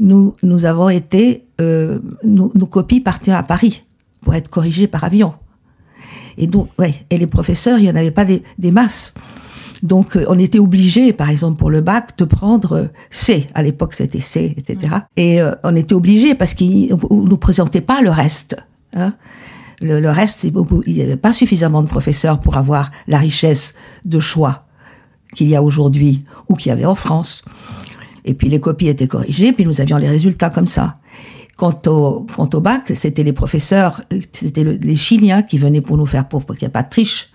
nous, 0.00 0.34
nous 0.42 0.64
avons 0.64 0.88
été, 0.88 1.44
euh, 1.60 1.98
nos, 2.22 2.50
nos 2.54 2.66
copies 2.66 3.00
partaient 3.00 3.32
à 3.32 3.42
Paris 3.42 3.82
pour 4.22 4.34
être 4.34 4.48
corrigées 4.48 4.86
par 4.86 5.04
avion. 5.04 5.34
Et 6.36 6.46
donc, 6.46 6.68
ouais, 6.78 6.94
et 7.10 7.18
les 7.18 7.26
professeurs, 7.26 7.78
il 7.78 7.82
n'y 7.82 7.90
en 7.90 7.96
avait 7.96 8.10
pas 8.10 8.24
des, 8.24 8.42
des 8.58 8.70
masses. 8.70 9.14
Donc, 9.82 10.16
euh, 10.16 10.24
on 10.28 10.38
était 10.38 10.58
obligé, 10.58 11.12
par 11.12 11.30
exemple, 11.30 11.58
pour 11.58 11.70
le 11.70 11.80
bac, 11.80 12.16
de 12.18 12.24
prendre 12.24 12.72
euh, 12.72 12.86
C. 13.10 13.46
À 13.54 13.62
l'époque, 13.62 13.94
c'était 13.94 14.20
C, 14.20 14.54
etc. 14.56 14.96
Et 15.16 15.40
euh, 15.42 15.54
on 15.62 15.76
était 15.76 15.94
obligé 15.94 16.34
parce 16.34 16.54
qu'ils 16.54 16.90
ne 16.90 16.96
nous 17.10 17.36
présentaient 17.36 17.80
pas 17.82 18.00
le 18.00 18.10
reste. 18.10 18.56
hein. 18.94 19.14
Le, 19.80 20.08
reste, 20.10 20.44
il 20.44 20.52
n'y 20.94 21.02
avait 21.02 21.16
pas 21.16 21.32
suffisamment 21.32 21.82
de 21.82 21.88
professeurs 21.88 22.40
pour 22.40 22.56
avoir 22.56 22.90
la 23.06 23.18
richesse 23.18 23.74
de 24.04 24.18
choix 24.18 24.66
qu'il 25.34 25.48
y 25.48 25.56
a 25.56 25.62
aujourd'hui 25.62 26.24
ou 26.48 26.54
qu'il 26.54 26.70
y 26.70 26.72
avait 26.72 26.84
en 26.84 26.94
France. 26.94 27.44
Et 28.24 28.34
puis 28.34 28.48
les 28.48 28.60
copies 28.60 28.88
étaient 28.88 29.08
corrigées, 29.08 29.52
puis 29.52 29.64
nous 29.66 29.80
avions 29.80 29.98
les 29.98 30.08
résultats 30.08 30.50
comme 30.50 30.66
ça. 30.66 30.94
Quant 31.56 31.80
au, 31.86 32.26
bac, 32.60 32.90
c'était 32.94 33.22
les 33.22 33.32
professeurs, 33.32 34.02
c'était 34.32 34.64
le- 34.64 34.72
les 34.80 34.96
Chiliens 34.96 35.42
qui 35.42 35.58
venaient 35.58 35.80
pour 35.82 35.96
nous 35.96 36.06
faire, 36.06 36.26
pour, 36.26 36.44
pour 36.44 36.56
qu'il 36.56 36.66
n'y 36.66 36.70
ait 36.70 36.72
pas 36.72 36.82
de 36.82 36.88
triche, 36.90 37.30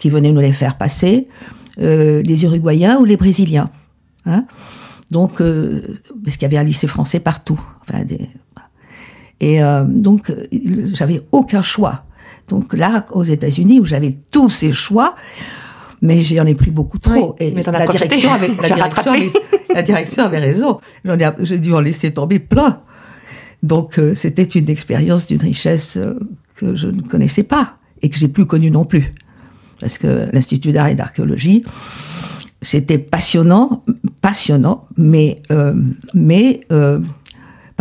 qui 0.00 0.10
venaient 0.10 0.32
nous 0.32 0.40
les 0.40 0.52
faire 0.52 0.76
passer, 0.78 1.28
euh, 1.80 2.22
les 2.22 2.44
Uruguayens 2.44 2.98
ou 2.98 3.04
les 3.04 3.16
Brésiliens. 3.16 3.70
Hein 4.26 4.46
donc, 5.10 5.40
euh, 5.40 6.00
parce 6.24 6.36
qu'il 6.36 6.42
y 6.42 6.46
avait 6.46 6.56
un 6.58 6.64
lycée 6.64 6.86
français 6.86 7.20
partout. 7.20 7.60
Enfin, 7.82 8.02
des- 8.04 8.30
et 9.42 9.60
euh, 9.60 9.82
donc, 9.84 10.32
j'avais 10.94 11.20
aucun 11.32 11.62
choix. 11.62 12.04
Donc 12.48 12.72
là, 12.72 13.06
aux 13.10 13.24
États-Unis, 13.24 13.80
où 13.80 13.84
j'avais 13.84 14.16
tous 14.30 14.48
ces 14.48 14.70
choix, 14.72 15.16
mais 16.00 16.22
j'en 16.22 16.46
ai 16.46 16.54
pris 16.54 16.70
beaucoup 16.70 16.98
trop. 16.98 17.34
Oui, 17.40 17.46
et 17.46 17.50
mais 17.50 17.64
la 17.64 17.86
direction, 17.88 18.32
avait, 18.32 18.48
la, 18.62 18.68
direction 18.70 19.12
avait- 19.12 19.32
la 19.74 19.82
direction 19.82 20.22
avait 20.24 20.38
raison. 20.38 20.78
J'ai 21.40 21.58
dû 21.58 21.74
en 21.74 21.80
laisser 21.80 22.12
tomber 22.12 22.38
plein. 22.38 22.80
Donc, 23.64 23.98
euh, 23.98 24.14
c'était 24.14 24.44
une 24.44 24.70
expérience 24.70 25.26
d'une 25.26 25.40
richesse 25.42 25.96
euh, 25.96 26.18
que 26.54 26.76
je 26.76 26.86
ne 26.86 27.02
connaissais 27.02 27.42
pas 27.44 27.78
et 28.00 28.10
que 28.10 28.16
j'ai 28.16 28.28
plus 28.28 28.46
connue 28.46 28.70
non 28.70 28.84
plus. 28.84 29.12
Parce 29.80 29.98
que 29.98 30.28
l'Institut 30.32 30.70
d'art 30.70 30.86
et 30.86 30.94
d'archéologie, 30.94 31.64
c'était 32.60 32.98
passionnant, 32.98 33.84
passionnant, 34.20 34.86
mais, 34.96 35.42
euh, 35.50 35.74
mais 36.14 36.60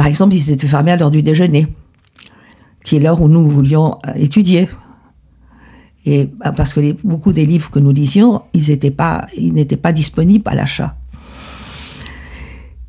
par 0.01 0.07
exemple, 0.07 0.33
ils 0.33 0.49
étaient 0.49 0.65
fermés 0.65 0.93
à 0.93 0.97
l'heure 0.97 1.11
du 1.11 1.21
déjeuner, 1.21 1.67
qui 2.83 2.95
est 2.95 2.99
l'heure 2.99 3.21
où 3.21 3.27
nous 3.27 3.47
voulions 3.47 3.99
euh, 4.07 4.13
étudier. 4.15 4.67
Et 6.07 6.25
bah, 6.25 6.53
parce 6.53 6.73
que 6.73 6.95
beaucoup 7.03 7.33
des 7.33 7.45
livres 7.45 7.69
que 7.69 7.77
nous 7.77 7.91
lisions, 7.91 8.41
ils 8.55 8.67
n'étaient 8.67 8.89
pas, 8.89 9.27
disponibles 9.93 10.49
à 10.49 10.55
l'achat. 10.55 10.95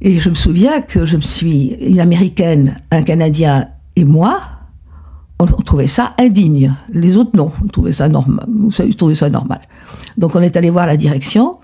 Et 0.01 0.21
je 0.21 0.31
me 0.31 0.35
souviens 0.35 0.81
que 0.81 1.05
je 1.05 1.17
me 1.17 1.21
suis 1.21 1.77
une 1.83 2.01
américaine, 2.01 2.77
un 2.91 3.03
Canadien 3.03 3.69
et 3.95 4.07
moi, 4.07 4.41
on, 5.39 5.45
trouvait 5.45 5.89
ça 5.89 6.15
indigne. 6.19 6.73
Les 6.95 7.19
autres, 7.19 7.37
non. 7.37 7.53
On 7.63 7.67
trouvait 7.67 7.93
ça 7.93 8.09
normal. 8.09 8.47
Ça 8.71 9.29
normal. 9.29 9.61
Donc, 10.17 10.35
on 10.35 10.41
est 10.41 10.57
allé 10.57 10.71
voir 10.71 10.87
la 10.87 10.97
direction 10.97 11.59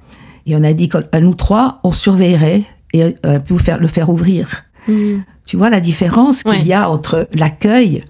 et 0.44 0.54
on 0.54 0.62
a 0.62 0.74
dit 0.74 0.90
qu'à 0.90 1.20
nous 1.22 1.34
trois, 1.34 1.80
on 1.84 1.90
surveillerait 1.90 2.64
et 2.92 3.14
on 3.24 3.30
a 3.30 3.40
pu 3.40 3.54
le 3.54 3.88
faire 3.88 4.10
ouvrir. 4.10 4.67
Mm. 4.88 5.20
Tu 5.46 5.56
vois 5.56 5.70
la 5.70 5.80
différence 5.80 6.42
qu'il 6.42 6.50
Ouais. 6.52 6.64
y 6.64 6.72
a 6.72 6.90
entre 6.90 7.28
l'accueil, 7.32 8.04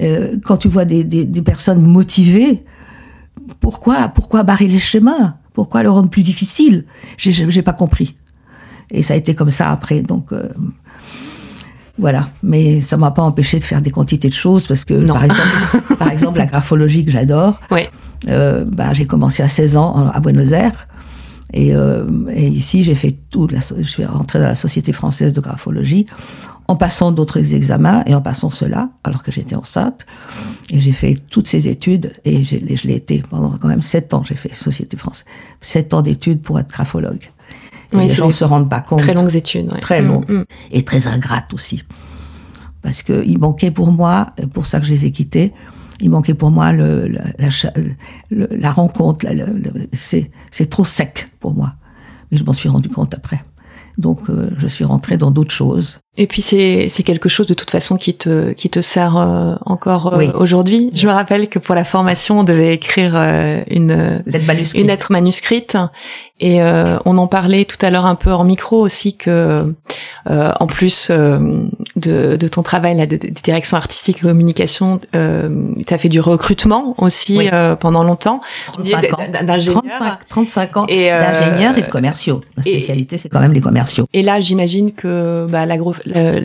euh, 0.00 0.36
quand 0.44 0.56
tu 0.58 0.68
vois 0.68 0.84
des, 0.84 1.04
des- 1.04 1.24
des 1.26 1.42
personnes 1.42 1.82
motivées, 1.82 2.62
pourquoi, 3.60 4.08
pourquoi 4.08 4.42
barrer 4.42 4.66
les 4.68 4.78
chemins? 4.78 5.36
Pourquoi 5.52 5.82
le 5.82 5.90
rendre 5.90 6.08
plus 6.08 6.22
difficile? 6.22 6.84
J'ai- 7.18 7.62
pas 7.62 7.72
compris. 7.74 8.16
Et 8.90 9.02
ça 9.02 9.14
a 9.14 9.16
été 9.18 9.34
comme 9.34 9.50
ça 9.50 9.70
après. 9.70 10.00
Donc 10.02 10.32
euh, 10.32 10.48
voilà. 11.98 12.28
Mais 12.42 12.80
ça 12.80 12.96
m'a 12.96 13.10
pas 13.10 13.22
empêché 13.22 13.58
de 13.58 13.64
faire 13.64 13.82
des 13.82 13.90
quantités 13.90 14.28
de 14.28 14.34
choses 14.34 14.66
parce 14.66 14.84
que 14.84 14.94
par 15.06 15.24
exemple, 15.24 15.48
par 15.98 16.10
exemple 16.10 16.38
la 16.38 16.46
graphologie 16.46 17.04
que 17.04 17.10
j'adore. 17.10 17.60
Ouais. 17.70 17.90
Euh, 18.28 18.64
ben, 18.64 18.92
j'ai 18.94 19.06
commencé 19.06 19.42
à 19.42 19.48
16 19.48 19.76
ans 19.76 20.08
à 20.12 20.20
Buenos 20.20 20.52
Aires. 20.52 20.86
Et, 21.52 21.74
euh, 21.74 22.04
et 22.34 22.48
ici, 22.48 22.82
j'ai 22.84 22.94
fait 22.94 23.14
tout. 23.30 23.46
la 23.48 23.60
je 23.60 23.82
suis 23.82 24.04
rentrée 24.04 24.38
dans 24.38 24.46
la 24.46 24.54
Société 24.54 24.92
française 24.92 25.32
de 25.32 25.40
graphologie 25.40 26.06
en 26.68 26.76
passant 26.76 27.12
d'autres 27.12 27.54
examens 27.54 28.02
et 28.06 28.14
en 28.14 28.22
passant 28.22 28.48
cela, 28.50 28.88
alors 29.04 29.22
que 29.22 29.30
j'étais 29.32 29.54
enceinte. 29.56 30.06
Et 30.70 30.80
j'ai 30.80 30.92
fait 30.92 31.18
toutes 31.30 31.48
ces 31.48 31.68
études 31.68 32.12
et 32.24 32.44
je 32.44 32.56
l'ai 32.86 32.94
été 32.94 33.22
pendant 33.28 33.50
quand 33.58 33.68
même 33.68 33.82
7 33.82 34.14
ans. 34.14 34.22
J'ai 34.24 34.36
fait 34.36 34.54
Société 34.54 34.96
française. 34.96 35.26
7 35.60 35.92
ans 35.94 36.02
d'études 36.02 36.40
pour 36.40 36.58
être 36.58 36.68
graphologue. 36.68 37.24
Et 37.92 37.96
Oui, 37.96 38.06
les 38.06 38.14
gens 38.14 38.28
des 38.28 38.32
se 38.32 38.44
rendent 38.44 38.70
pas 38.70 38.80
compte. 38.80 39.00
Très 39.00 39.12
longues 39.12 39.34
études. 39.34 39.70
ouais. 39.72 39.80
Très 39.80 40.00
Mm, 40.00 40.06
longues. 40.08 40.30
mm. 40.30 40.44
Et 40.70 40.82
très 40.84 41.06
ingrate 41.08 41.52
aussi. 41.52 41.82
Parce 42.80 43.02
qu'il 43.02 43.38
manquait 43.38 43.70
pour 43.70 43.92
moi, 43.92 44.28
pour 44.54 44.64
ça 44.66 44.80
que 44.80 44.86
je 44.86 44.92
les 44.92 45.04
ai 45.06 45.12
quittés, 45.12 45.52
il 46.00 46.10
manquait 46.10 46.34
pour 46.34 46.50
moi 46.50 46.72
le, 46.72 47.06
la, 47.08 47.22
la 47.38 47.48
la 48.30 48.70
rencontre. 48.72 49.26
c'est 49.92 50.70
trop 50.70 50.84
sec 50.84 51.30
pour 51.40 51.54
moi. 51.54 51.74
Mais 52.30 52.38
je 52.38 52.44
m'en 52.44 52.52
suis 52.52 52.68
rendu 52.68 52.88
compte 52.88 53.14
après. 53.14 53.42
Donc, 53.98 54.30
euh, 54.30 54.50
je 54.56 54.66
suis 54.66 54.84
rentrée 54.84 55.18
dans 55.18 55.30
d'autres 55.30 55.52
choses. 55.52 56.00
Et 56.18 56.26
puis 56.26 56.42
c'est 56.42 56.88
c'est 56.90 57.02
quelque 57.04 57.30
chose 57.30 57.46
de 57.46 57.54
toute 57.54 57.70
façon 57.70 57.96
qui 57.96 58.12
te 58.14 58.52
qui 58.52 58.68
te 58.68 58.80
sert 58.82 59.16
euh, 59.16 59.54
encore 59.64 60.12
euh, 60.12 60.18
Oui. 60.18 60.30
aujourd'hui. 60.34 60.90
Je 60.94 61.06
me 61.06 61.12
rappelle 61.12 61.48
que 61.48 61.58
pour 61.58 61.74
la 61.74 61.84
formation, 61.84 62.40
on 62.40 62.44
devait 62.44 62.74
écrire 62.74 63.12
euh, 63.16 63.62
une 63.70 64.22
L'aide 64.26 64.44
manuscrite. 64.46 64.80
une 64.82 64.88
lettre 64.88 65.10
manuscrite 65.10 65.78
et 66.38 66.60
euh, 66.60 66.98
on 67.06 67.16
en 67.18 67.28
parlait 67.28 67.64
tout 67.64 67.78
à 67.80 67.88
l'heure 67.90 68.04
un 68.04 68.14
peu 68.16 68.28
hors 68.30 68.44
micro 68.44 68.78
aussi 68.80 69.16
que 69.16 69.72
euh, 70.28 70.52
en 70.60 70.66
plus 70.66 71.08
euh, 71.10 71.38
de, 71.96 72.36
de 72.36 72.48
ton 72.48 72.62
travail 72.62 72.96
là, 72.96 73.06
de, 73.06 73.16
de 73.16 73.28
direction 73.42 73.76
artistique 73.78 74.18
et 74.18 74.22
communication, 74.22 75.00
euh, 75.14 75.48
tu 75.86 75.94
as 75.94 75.98
fait 75.98 76.08
du 76.10 76.20
recrutement 76.20 76.94
aussi 76.98 77.38
Oui. 77.38 77.48
euh, 77.52 77.74
pendant 77.76 78.02
longtemps. 78.04 78.40
Tu 78.74 78.82
disais 78.82 78.96
35 79.08 79.40
ans. 79.40 79.44
d'ingénieur. 79.44 79.82
35, 79.88 80.18
35 80.28 80.76
ans 80.78 80.86
Et, 80.88 81.10
euh, 81.12 81.20
d'ingénieurs 81.20 81.78
et 81.78 81.82
de 81.82 81.88
commerciaux. 81.88 82.42
Et- 82.66 82.80
spécialité, 82.80 83.16
c'est 83.18 83.28
quand 83.30 83.40
même 83.40 83.52
les 83.52 83.60
commerciaux. 83.60 84.06
Et 84.12 84.22
là, 84.22 84.40
j'imagine 84.40 84.92
que 84.92 85.46
bah, 85.48 85.64
la 85.64 85.76
la- 85.76 85.82
la- 85.82 85.92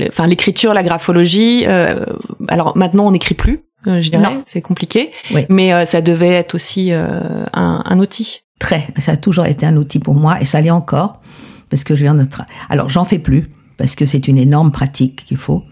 enfin 0.08 0.28
l'écriture, 0.28 0.74
la 0.74 0.84
graphologie. 0.84 1.64
euh, 1.68 2.06
alors 2.48 2.78
maintenant, 2.78 3.08
on 3.08 3.12
n'écrit 3.12 3.36
plus. 3.36 3.62
euh, 3.88 4.02
je 4.02 4.10
dirais, 4.10 4.24
c'est 4.46 4.62
compliqué. 4.62 5.12
Oui. 5.34 5.46
Mais 5.50 5.74
euh, 5.74 5.86
ça 5.86 6.02
devait 6.02 6.30
être 6.34 6.56
aussi 6.56 6.92
euh, 6.92 7.46
un, 7.54 7.84
un 7.86 8.00
outil. 8.00 8.42
Très. 8.60 8.88
Ça 9.00 9.14
a 9.14 9.18
toujours 9.18 9.46
été 9.46 9.66
un 9.66 9.78
outil 9.78 10.00
pour 10.00 10.16
moi 10.16 10.42
et 10.42 10.46
ça 10.46 10.62
l'est 10.62 10.72
encore 10.72 11.22
parce 11.70 11.84
que 11.84 11.96
je 11.96 12.04
viens 12.04 12.16
de. 12.16 12.26
Alors 12.70 12.90
j'en 12.90 13.06
fais 13.06 13.20
plus 13.20 13.50
parce 13.78 13.96
que 13.96 14.06
c'est 14.06 14.28
une 14.28 14.38
énorme 14.40 14.72
pratique 14.72 15.26
qu'il 15.26 15.38
faut. 15.38 15.64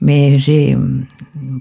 Mais 0.00 0.38
j'ai, 0.38 0.76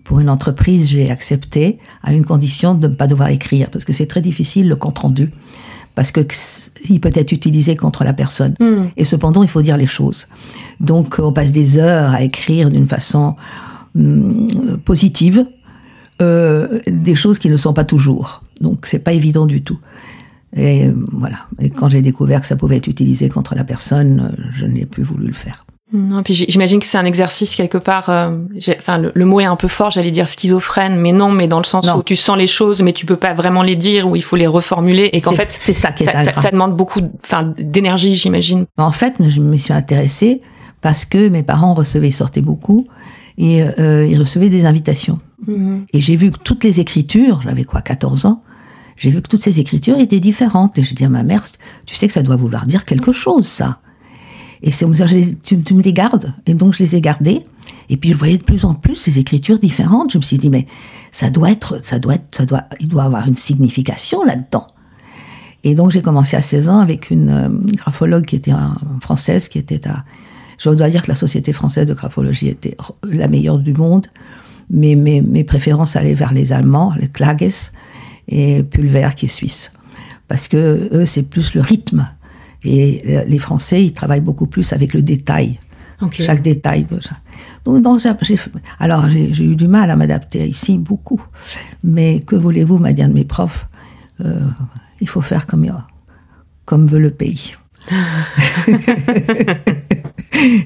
pour 0.03 0.19
une 0.19 0.29
entreprise, 0.29 0.89
j'ai 0.89 1.09
accepté 1.11 1.77
à 2.01 2.13
une 2.13 2.25
condition 2.25 2.73
de 2.75 2.87
ne 2.87 2.93
pas 2.93 3.07
devoir 3.07 3.29
écrire 3.29 3.69
parce 3.69 3.85
que 3.85 3.93
c'est 3.93 4.07
très 4.07 4.21
difficile 4.21 4.67
le 4.67 4.75
compte 4.75 4.99
rendu 4.99 5.31
parce 5.95 6.11
que 6.11 6.21
il 6.89 6.99
peut 6.99 7.11
être 7.13 7.31
utilisé 7.31 7.75
contre 7.75 8.03
la 8.03 8.13
personne. 8.13 8.55
Et 8.97 9.05
cependant, 9.05 9.43
il 9.43 9.49
faut 9.49 9.61
dire 9.61 9.77
les 9.77 9.87
choses. 9.87 10.27
Donc, 10.79 11.19
on 11.19 11.31
passe 11.31 11.51
des 11.51 11.77
heures 11.77 12.11
à 12.11 12.23
écrire 12.23 12.69
d'une 12.69 12.87
façon 12.87 13.35
hum, 13.95 14.79
positive 14.83 15.45
euh, 16.21 16.79
des 16.87 17.15
choses 17.15 17.39
qui 17.39 17.49
ne 17.49 17.57
sont 17.57 17.73
pas 17.73 17.85
toujours. 17.85 18.43
Donc, 18.61 18.85
c'est 18.87 18.99
pas 18.99 19.13
évident 19.13 19.45
du 19.45 19.63
tout. 19.63 19.79
Et 20.55 20.89
voilà. 21.11 21.37
Et 21.59 21.69
quand 21.69 21.89
j'ai 21.89 22.01
découvert 22.01 22.41
que 22.41 22.47
ça 22.47 22.55
pouvait 22.55 22.77
être 22.77 22.87
utilisé 22.87 23.29
contre 23.29 23.55
la 23.55 23.63
personne, 23.63 24.31
euh, 24.31 24.43
je 24.53 24.65
n'ai 24.65 24.85
plus 24.85 25.03
voulu 25.03 25.27
le 25.27 25.33
faire. 25.33 25.61
Non, 25.93 26.23
puis 26.23 26.33
j'imagine 26.33 26.79
que 26.79 26.87
c'est 26.87 26.97
un 26.97 27.05
exercice 27.05 27.55
quelque 27.55 27.77
part. 27.77 28.09
euh, 28.09 28.35
Enfin, 28.79 28.97
le, 28.97 29.11
le 29.13 29.25
mot 29.25 29.39
est 29.39 29.45
un 29.45 29.55
peu 29.55 29.67
fort. 29.67 29.91
J'allais 29.91 30.09
dire 30.11 30.27
schizophrène, 30.27 30.95
mais 30.99 31.11
non, 31.11 31.29
mais 31.31 31.47
dans 31.47 31.59
le 31.59 31.63
sens 31.65 31.85
Non. 31.85 31.97
où 31.97 32.03
tu 32.03 32.15
sens 32.15 32.35
les 32.37 32.47
choses, 32.47 32.81
mais 32.81 32.93
tu 32.93 33.05
peux 33.05 33.15
pas 33.15 33.33
vraiment 33.35 33.61
les 33.61 33.75
dire, 33.75 34.07
où 34.07 34.15
il 34.15 34.23
faut 34.23 34.35
les 34.35 34.47
reformuler, 34.47 35.11
et 35.13 35.21
qu'en 35.21 35.33
fait, 35.33 35.47
c'est 35.47 35.73
ça 35.73 35.91
qui 35.91 36.01
est 36.03 36.05
ça, 36.07 36.13
ça, 36.13 36.19
ingrat. 36.31 36.41
ça 36.41 36.51
demande 36.51 36.75
beaucoup, 36.75 36.99
enfin, 37.23 37.53
d'énergie, 37.59 38.15
j'imagine. 38.15 38.65
En 38.77 38.91
fait, 38.91 39.13
je 39.19 39.39
me 39.39 39.55
suis 39.55 39.71
intéressée 39.73 40.41
parce 40.81 41.05
que 41.05 41.29
mes 41.29 41.43
parents 41.43 41.75
recevaient, 41.75 42.09
ils 42.09 42.11
sortaient 42.11 42.41
beaucoup, 42.41 42.87
et 43.37 43.63
euh, 43.79 44.05
ils 44.09 44.19
recevaient 44.19 44.49
des 44.49 44.65
invitations. 44.65 45.19
Et 45.93 45.99
j'ai 46.01 46.15
vu 46.15 46.31
que 46.31 46.37
toutes 46.39 46.63
les 46.63 46.79
écritures, 46.79 47.41
j'avais 47.43 47.65
quoi, 47.65 47.81
14 47.81 48.25
ans, 48.25 48.41
j'ai 48.95 49.09
vu 49.11 49.21
que 49.21 49.27
toutes 49.27 49.43
ces 49.43 49.59
écritures 49.59 49.99
étaient 49.99 50.19
différentes. 50.21 50.79
Et 50.79 50.83
je 50.83 50.95
dis 50.95 51.03
à 51.03 51.09
ma 51.09 51.23
mère, 51.23 51.43
tu 51.85 51.95
sais 51.95 52.07
que 52.07 52.13
ça 52.13 52.23
doit 52.23 52.35
vouloir 52.37 52.65
dire 52.65 52.85
quelque 52.85 53.11
chose, 53.11 53.45
ça. 53.45 53.79
Et 54.63 54.71
c'est 54.71 54.85
comme 54.85 54.95
ça, 54.95 55.05
tu, 55.07 55.61
tu 55.61 55.73
me 55.73 55.81
les 55.83 55.93
gardes. 55.93 56.33
Et 56.45 56.53
donc, 56.53 56.73
je 56.73 56.81
les 56.81 56.95
ai 56.95 57.01
gardées. 57.01 57.43
Et 57.89 57.97
puis, 57.97 58.11
je 58.11 58.15
voyais 58.15 58.37
de 58.37 58.43
plus 58.43 58.63
en 58.63 58.73
plus 58.73 58.95
ces 58.95 59.19
écritures 59.19 59.59
différentes. 59.59 60.13
Je 60.13 60.17
me 60.17 60.23
suis 60.23 60.37
dit, 60.37 60.49
mais 60.49 60.65
ça 61.11 61.29
doit 61.29 61.51
être, 61.51 61.83
ça 61.83 61.99
doit 61.99 62.15
être, 62.15 62.33
ça 62.35 62.45
doit, 62.45 62.63
il 62.79 62.87
doit 62.87 63.03
avoir 63.03 63.27
une 63.27 63.35
signification 63.35 64.23
là-dedans. 64.23 64.65
Et 65.65 65.75
donc, 65.75 65.91
j'ai 65.91 66.01
commencé 66.01 66.35
à 66.37 66.41
16 66.41 66.69
ans 66.69 66.79
avec 66.79 67.09
une 67.11 67.29
euh, 67.29 67.49
graphologue 67.75 68.25
qui 68.25 68.37
était 68.37 68.51
un- 68.51 68.77
française, 69.01 69.47
qui 69.49 69.59
était 69.59 69.85
à, 69.87 70.03
je 70.57 70.69
dois 70.69 70.89
dire 70.89 71.03
que 71.03 71.09
la 71.09 71.15
Société 71.15 71.51
française 71.51 71.87
de 71.87 71.93
graphologie 71.93 72.47
était 72.47 72.77
la 73.03 73.27
meilleure 73.27 73.59
du 73.59 73.73
monde, 73.73 74.07
mais 74.69 74.95
mes, 74.95 75.21
mes 75.21 75.43
préférences 75.43 75.95
allaient 75.97 76.13
vers 76.13 76.33
les 76.33 76.51
Allemands, 76.53 76.93
les 76.99 77.07
Klages, 77.07 77.71
et 78.29 78.63
Pulver 78.63 79.09
qui 79.15 79.25
est 79.25 79.29
suisse. 79.29 79.71
Parce 80.29 80.47
que 80.47 80.87
eux, 80.93 81.05
c'est 81.05 81.23
plus 81.23 81.53
le 81.53 81.61
rythme. 81.61 82.07
Et 82.65 83.01
euh, 83.07 83.23
les 83.27 83.39
Français, 83.39 83.83
ils 83.83 83.93
travaillent 83.93 84.21
beaucoup 84.21 84.47
plus 84.47 84.71
avec 84.73 84.93
le 84.93 85.01
détail. 85.01 85.59
Chaque 86.25 86.41
détail. 86.41 86.85
Donc, 87.65 87.81
donc, 87.81 87.99
j'ai- 88.01 88.09
j'ai- 88.21 88.39
alors, 88.79 89.09
j'ai 89.09 89.43
eu 89.43 89.55
du 89.55 89.67
mal 89.67 89.89
à 89.89 89.95
m'adapter 89.95 90.45
ici, 90.47 90.77
beaucoup. 90.77 91.21
Mais 91.83 92.19
que 92.21 92.35
voulez-vous, 92.35 92.77
m'a 92.77 92.93
dit 92.93 93.01
un 93.03 93.09
de 93.09 93.13
mes 93.13 93.23
profs, 93.25 93.67
euh, 94.23 94.39
il 95.01 95.07
faut 95.07 95.21
faire 95.21 95.45
comme, 95.45 95.65
comme 96.65 96.87
veut 96.87 96.99
le 96.99 97.11
pays. 97.11 97.53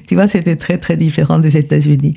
tu 0.06 0.14
vois, 0.14 0.28
c'était 0.28 0.56
très, 0.56 0.78
très 0.78 0.96
différent 0.96 1.38
des 1.38 1.56
États-Unis. 1.56 2.16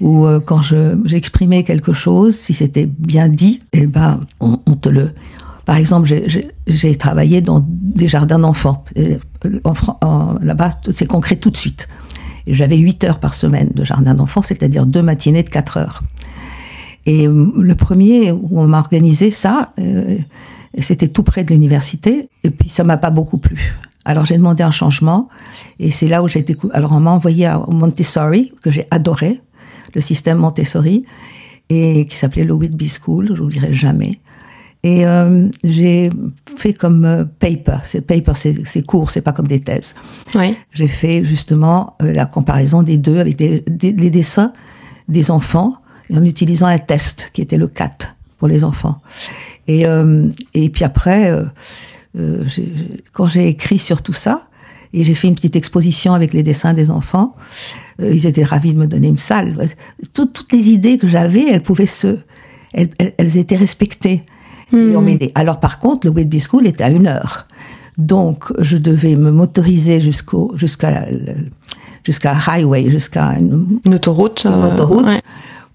Où 0.00 0.26
euh, 0.26 0.40
quand 0.40 0.62
je- 0.62 0.96
j'exprimais 1.04 1.62
quelque 1.64 1.92
chose, 1.92 2.34
si 2.36 2.52
c'était 2.52 2.86
bien 2.86 3.28
dit, 3.28 3.60
eh 3.72 3.86
ben, 3.86 4.20
on, 4.40 4.58
on 4.66 4.74
te 4.74 4.88
le... 4.88 5.10
Par 5.64 5.76
exemple, 5.76 6.06
j'ai- 6.06 6.96
travaillé 6.96 7.40
dans 7.40 7.64
des 7.66 8.08
jardins 8.08 8.38
d'enfants. 8.38 8.84
Euh, 8.98 9.16
en 9.64 9.74
en- 10.06 10.34
Là-bas, 10.40 10.70
c'est 10.90 11.06
concret 11.06 11.36
tout 11.36 11.50
de 11.50 11.56
suite. 11.56 11.88
J'avais 12.46 12.76
8 12.76 13.02
heures 13.04 13.18
par 13.20 13.32
semaine 13.34 13.70
de 13.74 13.84
jardin 13.84 14.14
d'enfants, 14.14 14.42
c'est-à-dire 14.42 14.84
deux 14.84 15.00
matinées 15.02 15.42
de 15.42 15.48
4 15.48 15.78
heures. 15.78 16.02
Et 17.06 17.26
euh, 17.26 17.52
le 17.56 17.74
premier 17.74 18.32
où 18.32 18.60
on 18.60 18.66
m'a 18.66 18.78
organisé 18.80 19.30
ça, 19.30 19.72
euh, 19.78 20.18
c'était 20.80 21.08
tout 21.08 21.22
près 21.22 21.44
de 21.44 21.50
l'université, 21.54 22.28
et 22.42 22.50
puis 22.50 22.68
ça 22.68 22.84
m'a 22.84 22.96
pas 22.98 23.10
beaucoup 23.10 23.38
plu. 23.38 23.74
Alors 24.04 24.26
j'ai 24.26 24.36
demandé 24.36 24.62
un 24.62 24.70
changement, 24.70 25.28
et 25.78 25.90
c'est 25.90 26.08
là 26.08 26.22
où 26.22 26.28
j'ai 26.28 26.42
découvert. 26.42 26.76
Alors 26.76 26.92
on 26.92 27.00
m'a 27.00 27.10
envoyé 27.12 27.46
à- 27.46 27.62
Montessori, 27.68 28.52
que 28.62 28.70
j'ai 28.70 28.86
adoré, 28.90 29.40
le 29.94 30.00
système 30.02 30.38
Montessori, 30.38 31.04
et 31.70 32.06
qui 32.06 32.16
s'appelait 32.16 32.44
le 32.44 32.52
Whitby 32.52 32.90
School, 32.90 33.28
je 33.34 33.40
n'oublierai 33.42 33.72
jamais. 33.74 34.18
Et 34.84 35.06
euh, 35.06 35.48
j'ai 35.64 36.10
fait 36.56 36.74
comme 36.74 37.04
euh, 37.06 37.24
paper. 37.24 37.78
C'est 37.84 38.02
paper, 38.06 38.32
c'est 38.36 38.82
court, 38.82 39.10
c'est 39.10 39.22
pas 39.22 39.32
comme 39.32 39.48
des 39.48 39.60
thèses. 39.60 39.94
Oui. 40.34 40.56
J'ai 40.74 40.88
fait 40.88 41.24
justement 41.24 41.96
euh, 42.02 42.12
la 42.12 42.26
comparaison 42.26 42.82
des 42.82 42.98
deux 42.98 43.18
avec 43.18 43.36
des, 43.36 43.64
des- 43.66 43.92
les 43.92 44.10
dessins 44.10 44.52
des 45.08 45.30
enfants 45.30 45.76
et 46.10 46.16
en 46.18 46.24
utilisant 46.24 46.66
un 46.66 46.78
test 46.78 47.30
qui 47.32 47.40
était 47.40 47.56
le 47.56 47.66
CAT 47.66 47.96
pour 48.38 48.46
les 48.46 48.62
enfants. 48.62 49.00
Et, 49.68 49.86
et 50.52 50.68
puis 50.68 50.84
après, 50.84 51.32
quand 53.12 53.28
j'ai 53.28 53.48
écrit 53.48 53.78
sur 53.78 54.02
tout 54.02 54.12
ça, 54.12 54.46
et 54.92 55.02
j'ai 55.02 55.14
fait 55.14 55.26
une 55.26 55.34
petite 55.34 55.56
exposition 55.56 56.12
avec 56.12 56.32
les 56.34 56.42
dessins 56.42 56.74
des 56.74 56.90
enfants, 56.90 57.34
ils 57.98 58.26
étaient 58.26 58.44
ravis 58.44 58.74
de 58.74 58.78
me 58.78 58.86
donner 58.86 59.08
une 59.08 59.16
salle. 59.16 59.56
Tout- 60.12 60.26
toutes 60.26 60.52
les 60.52 60.68
idées 60.68 60.98
que 60.98 61.08
j'avais, 61.08 61.46
elles 61.50 61.62
pouvaient 61.62 61.86
se, 61.86 62.18
elles, 62.72 62.90
elles- 62.98 63.14
elles 63.18 63.38
étaient 63.38 63.56
respectées. 63.56 64.22
Et 64.72 64.96
on 64.96 65.00
m'aidait. 65.00 65.30
Alors 65.34 65.60
par 65.60 65.78
contre, 65.78 66.06
le 66.06 66.12
Whitby 66.12 66.40
School 66.40 66.66
était 66.66 66.84
à 66.84 66.90
une 66.90 67.06
heure. 67.06 67.46
Donc 67.98 68.52
je 68.58 68.76
devais 68.76 69.14
me 69.14 69.30
motoriser 69.30 70.00
jusqu'au 70.00 70.52
jusqu'à 70.56 71.06
jusqu'à 72.04 72.34
highway, 72.46 72.90
jusqu'à 72.90 73.38
une, 73.38 73.78
Une 73.84 73.94
autoroute. 73.94 74.44
une 74.44 74.52
euh, 74.52 74.72
autoroute, 74.72 75.06
ouais. 75.06 75.20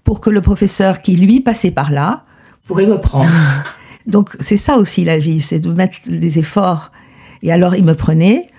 pour 0.04 0.20
que 0.20 0.30
le 0.30 0.40
professeur 0.40 1.02
qui 1.02 1.16
lui 1.16 1.40
passait 1.40 1.70
par 1.70 1.90
là 1.90 2.24
pourrait 2.66 2.86
me 2.86 2.98
prendre. 2.98 3.28
Donc 4.06 4.36
c'est 4.40 4.56
ça 4.56 4.76
aussi 4.76 5.04
la 5.04 5.18
vie, 5.18 5.40
c'est 5.40 5.60
de 5.60 5.70
mettre 5.70 5.96
des 6.06 6.38
efforts. 6.38 6.92
Et 7.42 7.52
alors 7.52 7.74
il 7.74 7.84
me 7.84 7.94
prenait 7.94 8.50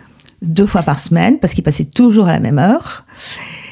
deux 0.41 0.65
fois 0.65 0.81
par 0.81 0.97
semaine 0.99 1.39
parce 1.39 1.53
qu'il 1.53 1.63
passait 1.63 1.85
toujours 1.85 2.27
à 2.27 2.31
la 2.31 2.39
même 2.39 2.57
heure. 2.59 3.05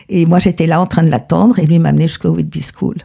Et 0.07 0.25
moi 0.25 0.39
j'étais 0.39 0.67
là 0.67 0.79
en 0.79 0.85
train 0.85 1.03
de 1.03 1.09
l'attendre 1.09 1.59
et 1.59 1.65
lui 1.65 1.79
m'amenait 1.79 2.07
jusqu'au 2.07 2.29
Whitby 2.29 2.61
School. 2.61 2.97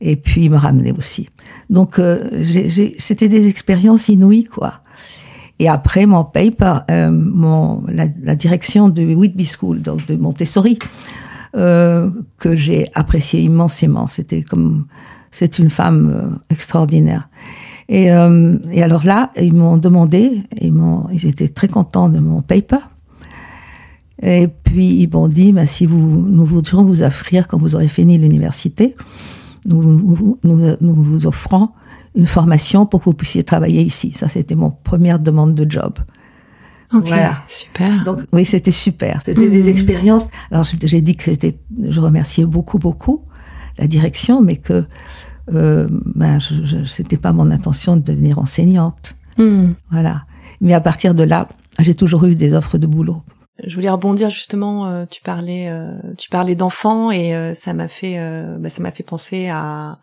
Et 0.00 0.16
puis 0.16 0.44
il 0.44 0.50
me 0.50 0.56
ramenait 0.56 0.92
aussi. 0.92 1.28
Donc 1.68 1.98
euh, 1.98 2.28
c'était 2.98 3.28
des 3.28 3.46
expériences 3.48 4.08
inouïes 4.08 4.44
quoi. 4.44 4.80
Et 5.58 5.68
après 5.68 6.06
mon 6.06 6.24
paper, 6.24 6.78
euh, 6.90 7.10
mon, 7.10 7.84
la, 7.86 8.06
la, 8.22 8.34
direction 8.34 8.88
de 8.88 9.14
Whitby 9.14 9.44
School, 9.44 9.82
donc 9.82 10.06
de 10.06 10.16
Montessori, 10.16 10.78
euh, 11.56 12.08
que 12.38 12.54
j'ai 12.54 12.86
apprécié 12.94 13.42
immensément. 13.42 14.08
C'était 14.08 14.42
comme 14.42 14.86
c'est 15.32 15.58
une 15.58 15.70
femme 15.70 16.10
euh, 16.14 16.38
extraordinaire. 16.48 17.28
Et, 17.88 18.12
euh, 18.12 18.56
et, 18.70 18.82
alors 18.84 19.04
là, 19.04 19.32
ils 19.36 19.52
m'ont 19.52 19.76
demandé, 19.76 20.42
ils, 20.60 20.72
m'ont, 20.72 21.08
ils 21.12 21.26
étaient 21.26 21.48
très 21.48 21.66
contents 21.66 22.08
de 22.08 22.20
mon 22.20 22.40
paper. 22.40 22.78
Et 24.22 24.46
puis 24.48 25.02
ils 25.02 25.10
m'ont 25.12 25.26
dit, 25.28 25.50
bah, 25.50 25.66
si 25.66 25.86
vous, 25.86 25.98
nous 25.98 26.44
voudrions 26.44 26.84
vous 26.84 27.02
offrir, 27.02 27.48
quand 27.48 27.58
vous 27.58 27.74
aurez 27.74 27.88
fini 27.88 28.16
l'université, 28.16 28.94
nous, 29.64 29.82
nous, 29.82 30.38
nous, 30.42 30.76
nous 30.80 30.94
vous 30.94 31.26
offrons 31.26 31.70
une 32.14 32.26
formation 32.26 32.86
pour 32.86 33.00
que 33.00 33.04
vous 33.06 33.14
puissiez 33.14 33.44
travailler 33.44 33.82
ici. 33.82 34.12
Ça, 34.16 34.28
c'était 34.28 34.54
mon 34.54 34.70
première 34.70 35.18
demande 35.18 35.54
de 35.54 35.70
job. 35.70 35.98
Ok, 36.92 37.06
voilà. 37.06 37.42
super. 37.46 38.02
Donc 38.02 38.20
oui, 38.32 38.44
c'était 38.44 38.72
super. 38.72 39.20
C'était 39.24 39.46
mmh. 39.46 39.50
des 39.50 39.68
expériences. 39.68 40.26
Alors 40.50 40.64
j'ai 40.64 41.00
dit 41.00 41.14
que 41.14 41.24
j'étais, 41.24 41.56
je 41.88 42.00
remerciais 42.00 42.44
beaucoup, 42.44 42.78
beaucoup 42.78 43.22
la 43.78 43.86
direction, 43.86 44.42
mais 44.42 44.56
que 44.56 44.84
euh, 45.54 45.86
ben, 45.90 46.38
c'était 46.84 47.16
pas 47.16 47.32
mon 47.32 47.50
intention 47.50 47.96
de 47.96 48.02
devenir 48.02 48.38
enseignante. 48.38 49.14
Mmh. 49.38 49.68
Voilà. 49.90 50.24
Mais 50.60 50.74
à 50.74 50.80
partir 50.80 51.14
de 51.14 51.22
là, 51.22 51.46
j'ai 51.78 51.94
toujours 51.94 52.24
eu 52.24 52.34
des 52.34 52.52
offres 52.52 52.76
de 52.76 52.86
boulot. 52.86 53.22
Je 53.64 53.74
voulais 53.74 53.90
rebondir 53.90 54.30
justement. 54.30 54.86
Euh, 54.86 55.04
tu 55.06 55.22
parlais, 55.22 55.68
euh, 55.68 55.92
tu 56.18 56.28
parlais 56.28 56.54
d'enfants 56.54 57.10
et 57.10 57.34
euh, 57.34 57.54
ça 57.54 57.72
m'a 57.72 57.88
fait, 57.88 58.18
bah, 58.58 58.68
ça 58.68 58.82
m'a 58.82 58.90
fait 58.90 59.02
penser 59.02 59.48
à 59.48 59.98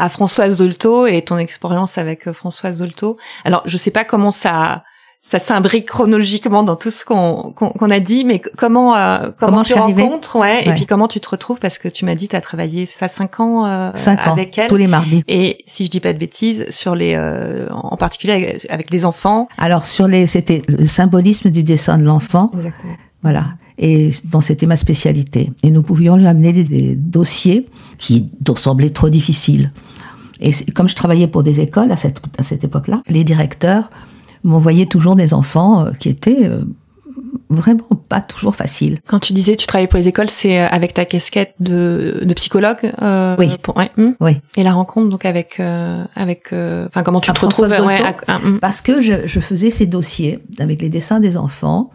à 0.00 0.08
Françoise 0.08 0.58
Dolto 0.58 1.06
et 1.06 1.22
ton 1.22 1.38
expérience 1.38 1.98
avec 1.98 2.30
Françoise 2.30 2.78
Dolto. 2.78 3.18
Alors, 3.44 3.62
je 3.64 3.76
sais 3.76 3.90
pas 3.90 4.04
comment 4.04 4.30
ça 4.30 4.84
ça 5.20 5.38
s'imbrique 5.38 5.86
chronologiquement 5.86 6.62
dans 6.62 6.76
tout 6.76 6.90
ce 6.90 7.04
qu'on 7.04 7.52
qu'on 7.52 7.90
a 7.90 8.00
dit, 8.00 8.24
mais 8.24 8.40
comment 8.56 8.96
euh, 8.96 9.30
comment, 9.38 9.52
comment 9.52 9.62
tu 9.62 9.74
rencontres, 9.74 10.36
ouais, 10.36 10.64
ouais, 10.64 10.68
et 10.68 10.72
puis 10.72 10.86
comment 10.86 11.08
tu 11.08 11.20
te 11.20 11.28
retrouves 11.28 11.58
parce 11.58 11.78
que 11.78 11.88
tu 11.88 12.04
m'as 12.04 12.14
dit 12.14 12.28
tu 12.28 12.36
as 12.36 12.40
travaillé 12.40 12.86
ça 12.86 13.08
cinq 13.08 13.40
ans, 13.40 13.66
euh, 13.66 13.90
cinq 13.94 14.26
ans 14.26 14.32
avec 14.32 14.56
elle 14.56 14.68
tous 14.68 14.76
les 14.76 14.86
mardis. 14.86 15.24
Et 15.26 15.58
si 15.66 15.86
je 15.86 15.90
dis 15.90 16.00
pas 16.00 16.12
de 16.12 16.18
bêtises, 16.18 16.66
sur 16.70 16.94
les 16.94 17.14
euh, 17.14 17.66
en 17.70 17.96
particulier 17.96 18.32
avec, 18.32 18.66
avec, 18.70 18.90
les 18.90 19.04
enfants. 19.04 19.48
Alors 19.58 19.86
sur 19.86 20.06
les 20.06 20.26
c'était 20.26 20.62
le 20.68 20.86
symbolisme 20.86 21.50
du 21.50 21.62
dessin 21.62 21.98
de 21.98 22.04
l'enfant. 22.04 22.50
Exactement. 22.54 22.94
Voilà. 23.22 23.46
Et 23.76 24.10
donc 24.24 24.44
c'était 24.44 24.66
ma 24.66 24.76
spécialité. 24.76 25.50
Et 25.64 25.70
nous 25.70 25.82
pouvions 25.82 26.16
lui 26.16 26.26
amener 26.26 26.52
des, 26.52 26.64
des 26.64 26.94
dossiers 26.94 27.68
qui 27.98 28.28
nous 28.46 28.56
semblaient 28.56 28.90
trop 28.90 29.08
difficiles. 29.08 29.72
Et 30.40 30.52
comme 30.72 30.88
je 30.88 30.94
travaillais 30.94 31.26
pour 31.26 31.42
des 31.42 31.60
écoles 31.60 31.90
à 31.90 31.96
cette, 31.96 32.20
à 32.38 32.44
cette 32.44 32.62
époque-là, 32.62 33.02
les 33.08 33.24
directeurs 33.24 33.90
m'envoyait 34.44 34.86
toujours 34.86 35.16
des 35.16 35.34
enfants 35.34 35.86
euh, 35.86 35.90
qui 35.98 36.08
étaient 36.08 36.48
euh, 36.48 36.60
vraiment 37.50 37.84
pas 38.08 38.20
toujours 38.20 38.54
faciles. 38.54 38.98
Quand 39.06 39.18
tu 39.18 39.32
disais 39.32 39.56
tu 39.56 39.66
travaillais 39.66 39.88
pour 39.88 39.98
les 39.98 40.08
écoles, 40.08 40.30
c'est 40.30 40.60
euh, 40.60 40.66
avec 40.68 40.94
ta 40.94 41.04
casquette 41.04 41.54
de, 41.60 42.20
de 42.22 42.34
psychologue 42.34 42.92
euh, 43.02 43.36
Oui. 43.38 43.50
Pour, 43.62 43.76
ouais, 43.76 43.90
hum. 43.98 44.14
oui. 44.20 44.40
Et 44.56 44.62
la 44.62 44.72
rencontre 44.72 45.08
donc 45.08 45.24
avec 45.24 45.60
euh, 45.60 46.04
avec 46.14 46.46
enfin 46.48 46.52
euh, 46.54 47.02
comment 47.04 47.20
tu 47.20 47.30
à 47.30 47.34
te 47.34 47.44
retrouves 47.44 47.68
ouais, 47.68 48.00
à, 48.00 48.16
à, 48.26 48.36
hum. 48.36 48.58
Parce 48.60 48.80
que 48.80 49.00
je, 49.00 49.26
je, 49.26 49.40
faisais 49.40 49.70
ces 49.70 49.86
dossiers 49.86 50.40
avec 50.58 50.82
les 50.82 50.88
dessins 50.88 51.20
des 51.20 51.36
enfants 51.36 51.90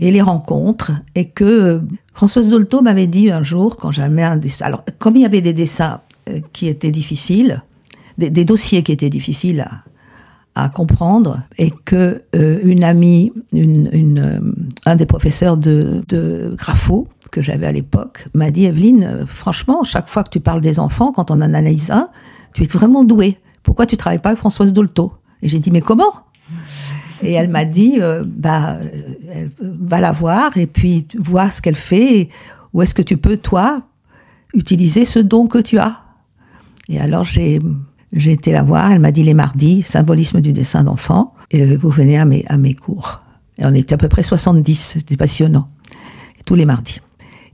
et 0.00 0.10
les 0.10 0.22
rencontres 0.22 0.92
et 1.14 1.28
que 1.28 1.80
Françoise 2.12 2.48
Dolto 2.48 2.82
m'avait 2.82 3.06
dit 3.06 3.30
un 3.30 3.42
jour 3.42 3.76
quand 3.76 3.92
j'avais 3.92 4.22
un 4.22 4.36
dessin. 4.36 4.66
Alors 4.66 4.84
comme 4.98 5.16
il 5.16 5.22
y 5.22 5.26
avait 5.26 5.42
des 5.42 5.52
dessins 5.52 6.00
qui 6.52 6.66
étaient 6.66 6.90
difficiles, 6.90 7.62
des, 8.18 8.30
des 8.30 8.44
dossiers 8.44 8.82
qui 8.82 8.90
étaient 8.92 9.10
difficiles 9.10 9.60
à 9.60 9.82
à 10.56 10.70
comprendre 10.70 11.42
et 11.58 11.70
que 11.84 12.22
euh, 12.34 12.58
une 12.64 12.82
amie, 12.82 13.30
euh, 13.54 14.40
un 14.86 14.96
des 14.96 15.04
professeurs 15.04 15.58
de, 15.58 16.02
de 16.08 16.56
que 17.30 17.42
j'avais 17.42 17.66
à 17.66 17.72
l'époque 17.72 18.26
m'a 18.32 18.50
dit 18.50 18.64
Evelyne, 18.64 19.04
euh, 19.04 19.26
franchement, 19.26 19.84
chaque 19.84 20.08
fois 20.08 20.24
que 20.24 20.30
tu 20.30 20.40
parles 20.40 20.62
des 20.62 20.78
enfants, 20.78 21.12
quand 21.12 21.30
on 21.30 21.34
en 21.34 21.42
analyse 21.42 21.90
un, 21.90 22.08
tu 22.54 22.62
es 22.62 22.66
vraiment 22.66 23.04
douée. 23.04 23.38
Pourquoi 23.62 23.84
tu 23.84 23.98
travailles 23.98 24.18
pas 24.18 24.30
avec 24.30 24.38
Françoise 24.38 24.72
Dolto? 24.72 25.12
Et 25.42 25.48
j'ai 25.48 25.60
dit 25.60 25.70
mais 25.70 25.82
comment? 25.82 26.14
Et 27.22 27.32
elle 27.32 27.50
m'a 27.50 27.66
dit 27.66 27.98
bah 28.24 28.78
va 29.60 30.00
la 30.00 30.12
voir 30.12 30.56
et 30.56 30.66
puis 30.66 31.06
voir 31.18 31.52
ce 31.52 31.60
qu'elle 31.60 31.76
fait. 31.76 32.20
Et 32.20 32.30
où 32.72 32.80
est-ce 32.80 32.94
que 32.94 33.02
tu 33.02 33.18
peux 33.18 33.36
toi 33.36 33.82
utiliser 34.54 35.04
ce 35.04 35.18
don 35.18 35.48
que 35.48 35.58
tu 35.58 35.78
as 35.78 36.02
Et 36.88 36.98
alors 36.98 37.24
j'ai 37.24 37.60
j'ai 38.20 38.32
été 38.32 38.52
la 38.52 38.62
voir, 38.62 38.92
elle 38.92 39.00
m'a 39.00 39.12
dit 39.12 39.22
les 39.22 39.34
mardis, 39.34 39.82
symbolisme 39.82 40.40
du 40.40 40.52
dessin 40.52 40.84
d'enfant, 40.84 41.34
et 41.50 41.76
vous 41.76 41.90
venez 41.90 42.18
à 42.18 42.24
mes, 42.24 42.44
à 42.48 42.56
mes 42.56 42.74
cours. 42.74 43.22
Et 43.58 43.64
on 43.64 43.74
était 43.74 43.94
à 43.94 43.98
peu 43.98 44.08
près 44.08 44.22
70, 44.22 44.74
c'était 44.74 45.16
passionnant. 45.16 45.68
Tous 46.44 46.54
les 46.54 46.64
mardis. 46.64 47.00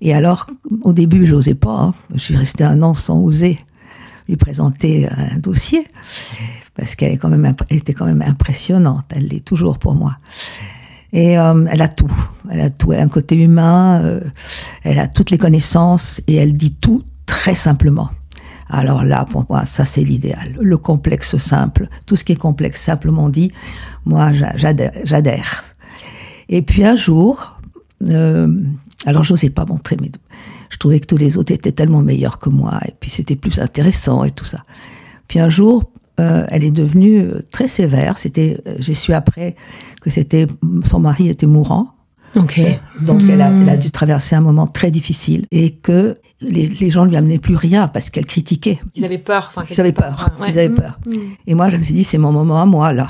Et 0.00 0.14
alors, 0.14 0.46
au 0.82 0.92
début, 0.92 1.26
je 1.26 1.34
n'osais 1.34 1.54
pas. 1.54 1.80
Hein. 1.80 1.94
Je 2.14 2.18
suis 2.18 2.36
restée 2.36 2.64
un 2.64 2.82
an 2.82 2.94
sans 2.94 3.20
oser 3.20 3.58
lui 4.28 4.36
présenter 4.36 5.08
un 5.08 5.38
dossier, 5.38 5.84
parce 6.76 6.94
qu'elle 6.94 7.12
était 7.12 7.92
quand 7.92 8.06
même 8.06 8.22
impressionnante. 8.22 9.04
Elle 9.10 9.28
l'est 9.28 9.44
toujours 9.44 9.78
pour 9.78 9.94
moi. 9.94 10.16
Et 11.12 11.38
euh, 11.38 11.66
elle 11.70 11.82
a 11.82 11.88
tout. 11.88 12.12
Elle 12.50 12.60
a 12.60 12.70
tout. 12.70 12.92
Elle 12.92 13.00
a 13.00 13.02
un 13.02 13.08
côté 13.08 13.36
humain. 13.36 14.00
Euh, 14.02 14.20
elle 14.82 14.98
a 14.98 15.08
toutes 15.08 15.30
les 15.30 15.38
connaissances 15.38 16.20
et 16.26 16.36
elle 16.36 16.54
dit 16.54 16.72
tout 16.72 17.04
très 17.26 17.54
simplement. 17.54 18.10
Alors 18.68 19.04
là, 19.04 19.26
pour 19.28 19.44
moi, 19.48 19.64
ça 19.64 19.84
c'est 19.84 20.02
l'idéal. 20.02 20.56
Le 20.60 20.76
complexe 20.76 21.36
simple, 21.36 21.88
tout 22.06 22.16
ce 22.16 22.24
qui 22.24 22.32
est 22.32 22.36
complexe 22.36 22.80
simplement 22.80 23.28
dit, 23.28 23.52
moi 24.04 24.32
j'adhère. 24.56 25.64
Et 26.48 26.62
puis 26.62 26.84
un 26.84 26.96
jour, 26.96 27.58
euh, 28.08 28.48
alors 29.06 29.24
j'osais 29.24 29.50
pas 29.50 29.64
montrer, 29.64 29.96
mais 30.00 30.10
je 30.70 30.78
trouvais 30.78 31.00
que 31.00 31.06
tous 31.06 31.16
les 31.16 31.36
autres 31.36 31.52
étaient 31.52 31.72
tellement 31.72 32.02
meilleurs 32.02 32.38
que 32.38 32.48
moi, 32.48 32.78
et 32.86 32.92
puis 32.98 33.10
c'était 33.10 33.36
plus 33.36 33.58
intéressant 33.58 34.24
et 34.24 34.30
tout 34.30 34.44
ça. 34.44 34.62
Puis 35.28 35.38
un 35.38 35.48
jour, 35.48 35.84
euh, 36.20 36.44
elle 36.48 36.62
est 36.62 36.70
devenue 36.70 37.20
euh, 37.20 37.40
très 37.50 37.68
sévère. 37.68 38.18
C'était, 38.18 38.60
euh, 38.66 38.76
j'ai 38.78 38.94
su 38.94 39.12
après 39.14 39.56
que 40.02 40.10
c'était 40.10 40.46
son 40.84 41.00
mari 41.00 41.28
était 41.28 41.46
mourant. 41.46 41.94
Okay. 42.36 42.78
Donc 43.00 43.22
mmh. 43.22 43.30
elle, 43.30 43.40
a, 43.40 43.50
elle, 43.50 43.68
a, 43.68 43.76
dû 43.76 43.90
traverser 43.90 44.36
un 44.36 44.40
moment 44.40 44.66
très 44.66 44.90
difficile 44.90 45.46
et 45.50 45.72
que 45.72 46.18
les, 46.42 46.68
les 46.68 46.90
gens 46.90 47.04
lui 47.04 47.16
amenaient 47.16 47.38
plus 47.38 47.56
rien 47.56 47.88
parce 47.88 48.10
qu'elle 48.10 48.26
critiquait. 48.26 48.78
Ils 48.94 49.04
avaient 49.04 49.18
peur. 49.18 49.52
Ils 49.70 49.80
avaient 49.80 49.92
peur. 49.92 50.30
Ouais. 50.40 50.48
Ils 50.50 50.58
avaient 50.58 50.74
peur. 50.74 50.98
Mmh. 51.06 51.16
Et 51.46 51.54
moi, 51.54 51.70
je 51.70 51.76
me 51.76 51.82
suis 51.82 51.94
dit, 51.94 52.04
c'est 52.04 52.18
mon 52.18 52.32
moment 52.32 52.60
à 52.60 52.66
moi 52.66 52.92
là. 52.92 53.08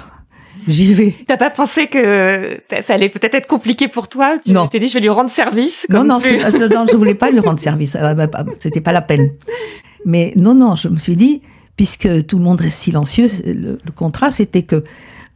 J'y 0.69 0.95
vais. 0.95 1.17
T'as 1.27 1.37
pas 1.37 1.51
pensé 1.51 1.89
que 1.89 2.61
ça 2.83 2.95
allait 2.95 3.09
peut-être 3.09 3.35
être 3.35 3.49
compliqué 3.49 3.89
pour 3.89 4.09
toi? 4.09 4.39
Tu 4.39 4.53
non. 4.53 4.69
t'es 4.69 4.79
dit, 4.79 4.87
je 4.87 4.95
vais 4.95 5.01
lui 5.01 5.09
rendre 5.09 5.31
service 5.31 5.87
Non, 5.91 6.05
non, 6.05 6.21
non, 6.21 6.87
je 6.91 6.97
voulais 6.97 7.17
pas 7.17 7.31
lui 7.31 7.41
rendre 7.41 7.59
service. 7.59 7.97
C'était 8.61 8.81
pas 8.81 8.93
la 8.93 9.03
peine. 9.03 9.31
Mais 10.05 10.33
non, 10.37 10.55
non, 10.55 10.77
je 10.77 10.89
me 10.89 10.99
suis 10.99 11.17
dit, 11.17 11.43
puisque 11.77 12.27
tout 12.27 12.39
le 12.39 12.45
monde 12.45 12.61
reste 12.61 12.79
silencieux, 12.79 13.29
le, 13.45 13.81
le 13.85 13.93
contrat, 13.93 14.31
c'était 14.31 14.63
que 14.63 14.85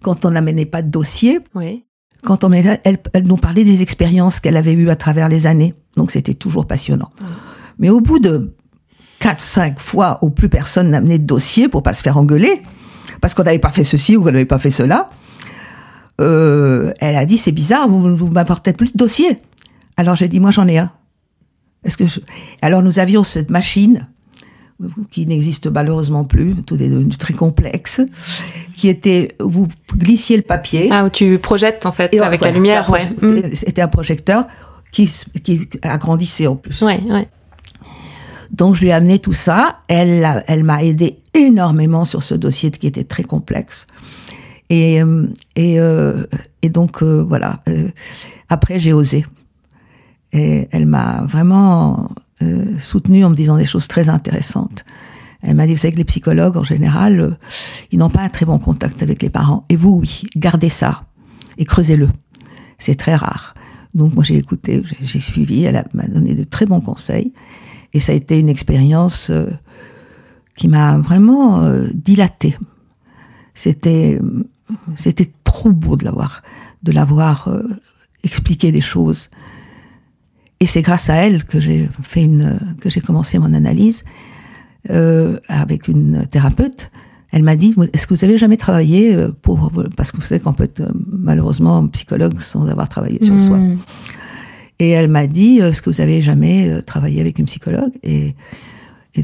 quand 0.02 0.24
on 0.24 0.30
n'amenait 0.30 0.66
pas 0.66 0.82
de 0.82 0.90
dossier, 0.90 1.40
oui 1.54 1.86
quand 2.26 2.44
on 2.44 2.52
elle, 2.52 2.80
elle, 2.84 3.26
nous 3.26 3.36
parlait 3.36 3.64
des 3.64 3.82
expériences 3.82 4.40
qu'elle 4.40 4.56
avait 4.56 4.72
eues 4.72 4.90
à 4.90 4.96
travers 4.96 5.28
les 5.28 5.46
années. 5.46 5.74
Donc 5.96 6.10
c'était 6.10 6.34
toujours 6.34 6.66
passionnant. 6.66 7.10
Mais 7.78 7.90
au 7.90 8.00
bout 8.00 8.18
de 8.18 8.54
4-5 9.20 9.78
fois 9.78 10.18
où 10.22 10.30
plus 10.30 10.48
personne 10.48 10.90
n'amenait 10.90 11.18
de 11.18 11.24
dossier 11.26 11.68
pour 11.68 11.82
pas 11.82 11.92
se 11.92 12.02
faire 12.02 12.16
engueuler, 12.16 12.62
parce 13.20 13.34
qu'on 13.34 13.42
n'avait 13.42 13.58
pas 13.58 13.70
fait 13.70 13.84
ceci 13.84 14.16
ou 14.16 14.22
qu'on 14.22 14.32
n'avait 14.32 14.44
pas 14.44 14.58
fait 14.58 14.70
cela, 14.70 15.10
euh, 16.20 16.92
elle 17.00 17.16
a 17.16 17.26
dit 17.26 17.38
c'est 17.38 17.52
bizarre, 17.52 17.88
vous 17.88 18.06
ne 18.06 18.30
m'apportez 18.30 18.72
plus 18.72 18.92
de 18.92 18.96
dossier. 18.96 19.38
Alors 19.96 20.16
j'ai 20.16 20.28
dit 20.28 20.40
moi 20.40 20.50
j'en 20.50 20.66
ai 20.68 20.78
un. 20.78 20.90
Est-ce 21.84 21.96
que 21.96 22.06
je... 22.06 22.20
Alors 22.62 22.82
nous 22.82 22.98
avions 22.98 23.24
cette 23.24 23.50
machine 23.50 24.08
qui 25.10 25.26
n'existe 25.26 25.66
malheureusement 25.68 26.24
plus, 26.24 26.54
tout 26.62 26.74
est 26.82 26.88
devenu 26.88 27.16
très 27.16 27.32
complexe, 27.32 28.00
qui 28.76 28.88
était, 28.88 29.34
vous 29.40 29.68
glissiez 29.94 30.36
le 30.36 30.42
papier. 30.42 30.88
Ah, 30.92 31.06
où 31.06 31.08
tu 31.08 31.38
projettes 31.38 31.86
en 31.86 31.92
fait 31.92 32.12
et 32.12 32.20
avec 32.20 32.40
voilà, 32.40 32.52
la 32.52 32.58
lumière, 32.58 32.90
ouais. 32.90 33.54
C'était 33.54 33.80
un 33.80 33.88
projecteur 33.88 34.46
qui, 34.92 35.10
qui 35.42 35.68
agrandissait 35.82 36.46
en 36.46 36.56
plus. 36.56 36.82
Ouais, 36.82 37.00
ouais. 37.08 37.26
Donc 38.50 38.74
je 38.74 38.82
lui 38.82 38.88
ai 38.88 38.92
amené 38.92 39.18
tout 39.18 39.32
ça. 39.32 39.78
Elle, 39.88 40.64
m'a 40.64 40.82
aidé 40.84 41.18
énormément 41.34 42.04
sur 42.04 42.22
ce 42.22 42.34
dossier 42.34 42.70
qui 42.70 42.86
était 42.86 43.04
très 43.04 43.22
complexe. 43.24 43.86
Et, 44.70 44.96
et, 45.54 45.80
euh, 45.80 46.24
et 46.62 46.68
donc 46.68 47.02
euh, 47.02 47.22
voilà. 47.26 47.60
Euh, 47.68 47.88
après 48.48 48.80
j'ai 48.80 48.92
osé. 48.92 49.24
Et 50.32 50.68
elle 50.72 50.86
m'a 50.86 51.22
vraiment 51.28 52.10
euh, 52.42 52.76
soutenue 52.78 53.24
en 53.24 53.30
me 53.30 53.36
disant 53.36 53.56
des 53.56 53.66
choses 53.66 53.88
très 53.88 54.08
intéressantes. 54.08 54.84
Elle 55.42 55.54
m'a 55.54 55.66
dit, 55.66 55.74
vous 55.74 55.78
savez 55.78 55.92
que 55.92 55.98
les 55.98 56.04
psychologues, 56.04 56.56
en 56.56 56.64
général, 56.64 57.20
euh, 57.20 57.30
ils 57.92 57.98
n'ont 57.98 58.10
pas 58.10 58.22
un 58.22 58.28
très 58.28 58.44
bon 58.44 58.58
contact 58.58 59.02
avec 59.02 59.22
les 59.22 59.30
parents. 59.30 59.64
Et 59.68 59.76
vous, 59.76 60.00
oui, 60.00 60.22
gardez 60.34 60.68
ça 60.68 61.04
et 61.58 61.64
creusez-le. 61.64 62.08
C'est 62.78 62.96
très 62.96 63.14
rare. 63.14 63.54
Donc 63.94 64.14
moi, 64.14 64.24
j'ai 64.24 64.36
écouté, 64.36 64.82
j'ai- 65.02 65.20
suivi, 65.20 65.64
elle 65.64 65.84
m'a 65.94 66.06
donné 66.06 66.34
de 66.34 66.44
très 66.44 66.66
bons 66.66 66.80
conseils. 66.80 67.32
Et 67.92 68.00
ça 68.00 68.12
a 68.12 68.14
été 68.14 68.38
une 68.38 68.48
expérience 68.48 69.30
euh, 69.30 69.46
qui 70.56 70.68
m'a 70.68 70.98
vraiment 70.98 71.62
euh, 71.62 71.88
dilatée. 71.94 72.56
C'était, 73.54 74.20
c'était 74.96 75.30
trop 75.44 75.70
beau 75.70 75.96
de 75.96 76.04
l'avoir, 76.04 76.42
de 76.82 76.92
l'avoir 76.92 77.48
euh, 77.48 77.62
expliqué 78.22 78.72
des 78.72 78.80
choses. 78.80 79.30
Et 80.60 80.66
c'est 80.66 80.82
grâce 80.82 81.10
à 81.10 81.14
elle 81.14 81.44
que 81.44 81.60
j'ai 81.60 81.88
fait 82.02 82.24
une, 82.24 82.58
que 82.80 82.90
j'ai 82.90 83.00
commencé 83.00 83.38
mon 83.38 83.52
analyse 83.52 84.04
avec 85.48 85.88
une 85.88 86.26
thérapeute. 86.30 86.92
Elle 87.32 87.42
m'a 87.42 87.56
dit 87.56 87.74
Est-ce 87.92 88.06
que 88.06 88.14
vous 88.14 88.24
avez 88.24 88.38
jamais 88.38 88.56
travaillé 88.56 89.16
pour 89.42 89.72
parce 89.96 90.12
que 90.12 90.18
vous 90.18 90.22
savez 90.22 90.40
qu'on 90.40 90.52
peut 90.52 90.64
être 90.64 90.82
malheureusement 91.10 91.86
psychologue 91.88 92.40
sans 92.40 92.68
avoir 92.68 92.88
travaillé 92.88 93.22
sur 93.22 93.38
soi? 93.38 93.58
Et 94.78 94.90
elle 94.90 95.08
m'a 95.08 95.26
dit 95.26 95.58
Est-ce 95.58 95.82
que 95.82 95.90
vous 95.90 96.00
avez 96.00 96.22
jamais 96.22 96.68
euh, 96.68 96.82
travaillé 96.82 97.20
avec 97.20 97.38
une 97.38 97.46
psychologue 97.46 97.92
et 98.02 98.34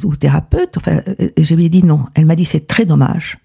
ou 0.05 0.17
thérapeute? 0.17 0.79
Enfin, 0.79 1.03
euh, 1.09 1.29
et 1.37 1.45
je 1.45 1.55
lui 1.55 1.67
ai 1.67 1.69
dit 1.69 1.85
non. 1.85 2.05
Elle 2.15 2.27
m'a 2.27 2.37
dit 2.37 2.45
c'est 2.45 2.67
très 2.67 2.87
dommage 2.87 3.39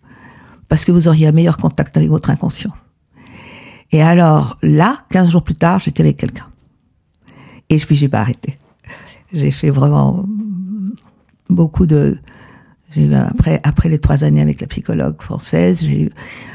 parce 0.69 0.85
que 0.85 0.91
vous 0.91 1.07
auriez 1.07 1.27
un 1.27 1.31
meilleur 1.31 1.57
contact 1.57 1.97
avec 1.97 2.09
votre 2.09 2.29
inconscient. 2.29 2.73
Et 3.91 4.01
alors 4.01 4.57
là, 4.63 5.05
15 5.09 5.29
jours 5.29 5.43
plus 5.43 5.55
tard, 5.55 5.79
j'étais 5.79 6.01
avec 6.01 6.17
quelqu'un. 6.17 6.47
Et 7.69 7.77
puis 7.77 7.95
j'ai 7.95 8.09
pas 8.09 8.21
arrêté. 8.21 8.57
J'ai 9.33 9.51
fait 9.51 9.69
vraiment 9.69 10.25
beaucoup 11.49 11.85
de. 11.85 12.17
J'ai 12.91 13.05
eu 13.05 13.13
après 13.13 13.59
après 13.63 13.89
les 13.89 13.99
trois 13.99 14.23
années 14.23 14.41
avec 14.41 14.61
la 14.61 14.67
psychologue 14.67 15.21
française, 15.21 15.81
j'ai 15.81 16.03
eu 16.03 16.11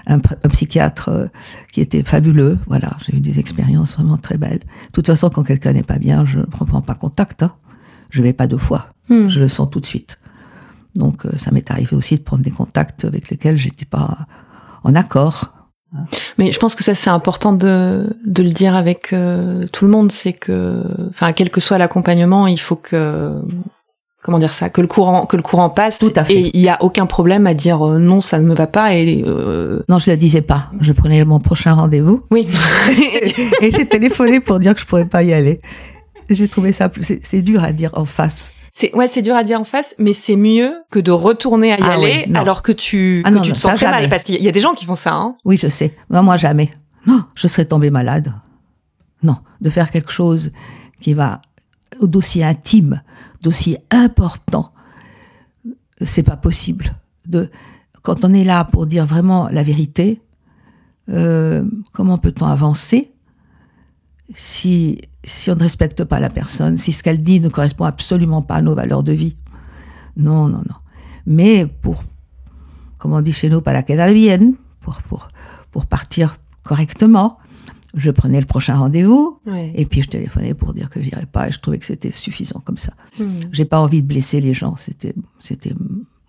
un, 0.06 0.16
un 0.16 0.48
psychiatre 0.48 1.08
euh, 1.10 1.26
qui 1.72 1.80
était 1.80 2.02
fabuleux. 2.02 2.58
Voilà, 2.66 2.96
j'ai 3.04 3.16
eu 3.16 3.20
des 3.20 3.38
expériences 3.38 3.94
vraiment 3.94 4.16
très 4.16 4.38
belles. 4.38 4.60
De 4.60 4.92
toute 4.92 5.06
façon, 5.06 5.28
quand 5.30 5.42
quelqu'un 5.42 5.72
n'est 5.72 5.82
pas 5.82 5.98
bien, 5.98 6.24
je 6.24 6.38
ne 6.38 6.44
reprends 6.58 6.80
pas 6.80 6.94
contact. 6.94 7.42
Hein. 7.42 7.52
Je 8.10 8.22
vais 8.22 8.32
pas 8.32 8.46
deux 8.46 8.58
fois. 8.58 8.88
Hmm. 9.08 9.28
Je 9.28 9.40
le 9.40 9.48
sens 9.48 9.68
tout 9.70 9.80
de 9.80 9.86
suite. 9.86 10.18
Donc 10.94 11.26
euh, 11.26 11.36
ça 11.38 11.50
m'est 11.50 11.70
arrivé 11.70 11.96
aussi 11.96 12.16
de 12.16 12.22
prendre 12.22 12.42
des 12.42 12.50
contacts 12.50 13.04
avec 13.04 13.30
lesquels 13.30 13.58
j'étais 13.58 13.86
pas 13.86 14.26
en 14.84 14.94
accord. 14.94 15.52
Mais 16.38 16.52
je 16.52 16.58
pense 16.58 16.74
que 16.74 16.82
ça 16.82 16.94
c'est 16.94 17.10
important 17.10 17.52
de, 17.52 18.16
de 18.24 18.42
le 18.42 18.48
dire 18.48 18.74
avec 18.74 19.12
euh, 19.12 19.66
tout 19.72 19.84
le 19.84 19.90
monde, 19.90 20.10
c'est 20.10 20.32
que, 20.32 20.82
enfin, 21.10 21.34
quel 21.34 21.50
que 21.50 21.60
soit 21.60 21.76
l'accompagnement, 21.76 22.46
il 22.46 22.58
faut 22.58 22.76
que, 22.76 23.42
comment 24.22 24.38
dire 24.38 24.54
ça, 24.54 24.70
que 24.70 24.80
le 24.80 24.86
courant, 24.86 25.26
que 25.26 25.36
le 25.36 25.42
courant 25.42 25.68
passe. 25.68 25.98
Tout 25.98 26.12
à 26.16 26.24
fait. 26.24 26.34
Et 26.34 26.56
il 26.56 26.60
y 26.62 26.68
a 26.68 26.82
aucun 26.82 27.06
problème 27.06 27.46
à 27.46 27.54
dire 27.54 27.86
euh, 27.86 27.98
non, 27.98 28.20
ça 28.20 28.38
ne 28.38 28.46
me 28.46 28.54
va 28.54 28.66
pas. 28.66 28.94
Et 28.94 29.24
euh, 29.26 29.80
Non, 29.88 29.98
je 29.98 30.10
le 30.10 30.16
disais 30.16 30.42
pas. 30.42 30.70
Je 30.80 30.92
prenais 30.92 31.24
mon 31.24 31.40
prochain 31.40 31.74
rendez-vous 31.74 32.22
oui, 32.30 32.46
et 33.60 33.70
j'ai 33.70 33.86
téléphoné 33.86 34.40
pour 34.40 34.58
dire 34.60 34.74
que 34.74 34.80
je 34.80 34.86
pourrais 34.86 35.06
pas 35.06 35.22
y 35.22 35.32
aller. 35.32 35.60
J'ai 36.30 36.48
trouvé 36.48 36.72
ça 36.72 36.88
plus. 36.88 37.04
c'est- 37.22 37.42
dur 37.42 37.62
à 37.64 37.72
dire 37.72 37.90
en 37.94 38.04
face. 38.04 38.52
c'est 38.72 38.94
ouais, 38.94 39.08
c'est 39.08 39.22
dur 39.22 39.34
à 39.34 39.42
dire 39.44 39.60
en 39.60 39.64
face, 39.64 39.94
mais 39.98 40.12
c'est 40.12 40.36
mieux 40.36 40.72
que 40.90 40.98
de 41.00 41.10
retourner 41.10 41.72
à 41.72 41.78
y 41.78 41.82
Ah 41.82 41.92
aller 41.94 42.24
oui, 42.28 42.32
alors 42.36 42.62
que 42.62 42.72
tu, 42.72 43.22
Ah 43.24 43.30
que 43.30 43.34
non, 43.34 43.42
tu 43.42 43.48
non, 43.50 43.54
te 43.56 43.60
sens 43.60 43.74
très 43.74 43.90
mal, 43.90 44.08
parce 44.08 44.22
qu'il 44.24 44.34
y 44.36 44.38
a- 44.38 44.40
il 44.40 44.44
y 44.46 44.48
a 44.48 44.52
des 44.52 44.60
gens 44.60 44.72
qui 44.72 44.84
font 44.86 44.94
ça. 44.94 45.12
Hein. 45.12 45.34
Oui, 45.44 45.56
je 45.58 45.66
sais. 45.68 45.94
Non, 46.10 46.22
moi 46.22 46.36
jamais. 46.36 46.70
Non, 47.06 47.24
je 47.34 47.48
serais 47.48 47.64
tombée 47.64 47.90
malade. 47.90 48.32
Non, 49.24 49.36
de 49.60 49.68
faire 49.68 49.90
quelque 49.90 50.12
chose 50.12 50.52
qui 51.00 51.12
va 51.14 51.42
d'aussi 52.00 52.42
intime, 52.42 53.02
d'aussi 53.42 53.76
important, 53.90 54.72
c'est 56.00 56.22
pas 56.22 56.36
possible. 56.36 56.94
De 57.26 57.50
quand 58.02 58.24
on 58.24 58.32
est 58.32 58.44
là 58.44 58.64
pour 58.64 58.86
dire 58.86 59.06
vraiment 59.06 59.48
la 59.48 59.62
vérité, 59.62 60.20
euh, 61.08 61.64
comment 61.92 62.18
peut-on 62.18 62.46
avancer 62.46 63.10
si 64.34 65.00
si 65.24 65.50
on 65.50 65.54
ne 65.54 65.62
respecte 65.62 66.02
pas 66.02 66.18
la 66.18 66.30
personne, 66.30 66.78
si 66.78 66.92
ce 66.92 67.02
qu'elle 67.02 67.22
dit 67.22 67.38
ne 67.38 67.48
correspond 67.48 67.84
absolument 67.84 68.42
pas 68.42 68.56
à 68.56 68.62
nos 68.62 68.74
valeurs 68.74 69.04
de 69.04 69.12
vie? 69.12 69.36
Non, 70.16 70.48
non, 70.48 70.58
non. 70.68 70.76
Mais 71.26 71.66
pour, 71.66 72.02
comme 72.98 73.12
on 73.12 73.20
dit 73.20 73.32
chez 73.32 73.48
nous, 73.48 73.60
pas 73.60 73.72
la 73.72 73.82
queda 73.82 74.12
bien, 74.12 74.52
pour 74.80 75.00
pour 75.02 75.28
pour 75.70 75.86
partir 75.86 76.38
correctement. 76.64 77.38
Je 77.94 78.10
prenais 78.10 78.40
le 78.40 78.46
prochain 78.46 78.76
rendez-vous 78.76 79.38
et 79.74 79.84
puis 79.86 80.02
je 80.02 80.08
téléphonais 80.08 80.54
pour 80.54 80.72
dire 80.72 80.88
que 80.88 81.00
je 81.02 81.10
n'irais 81.10 81.26
pas 81.26 81.48
et 81.48 81.52
je 81.52 81.60
trouvais 81.60 81.78
que 81.78 81.84
c'était 81.86 82.10
suffisant 82.10 82.60
comme 82.64 82.78
ça. 82.78 82.92
Hmm. 83.18 83.36
J'ai 83.52 83.64
pas 83.66 83.80
envie 83.80 84.00
de 84.02 84.06
blesser 84.06 84.40
les 84.40 84.54
gens. 84.54 84.76
C'était, 84.76 85.14
c'était, 85.40 85.72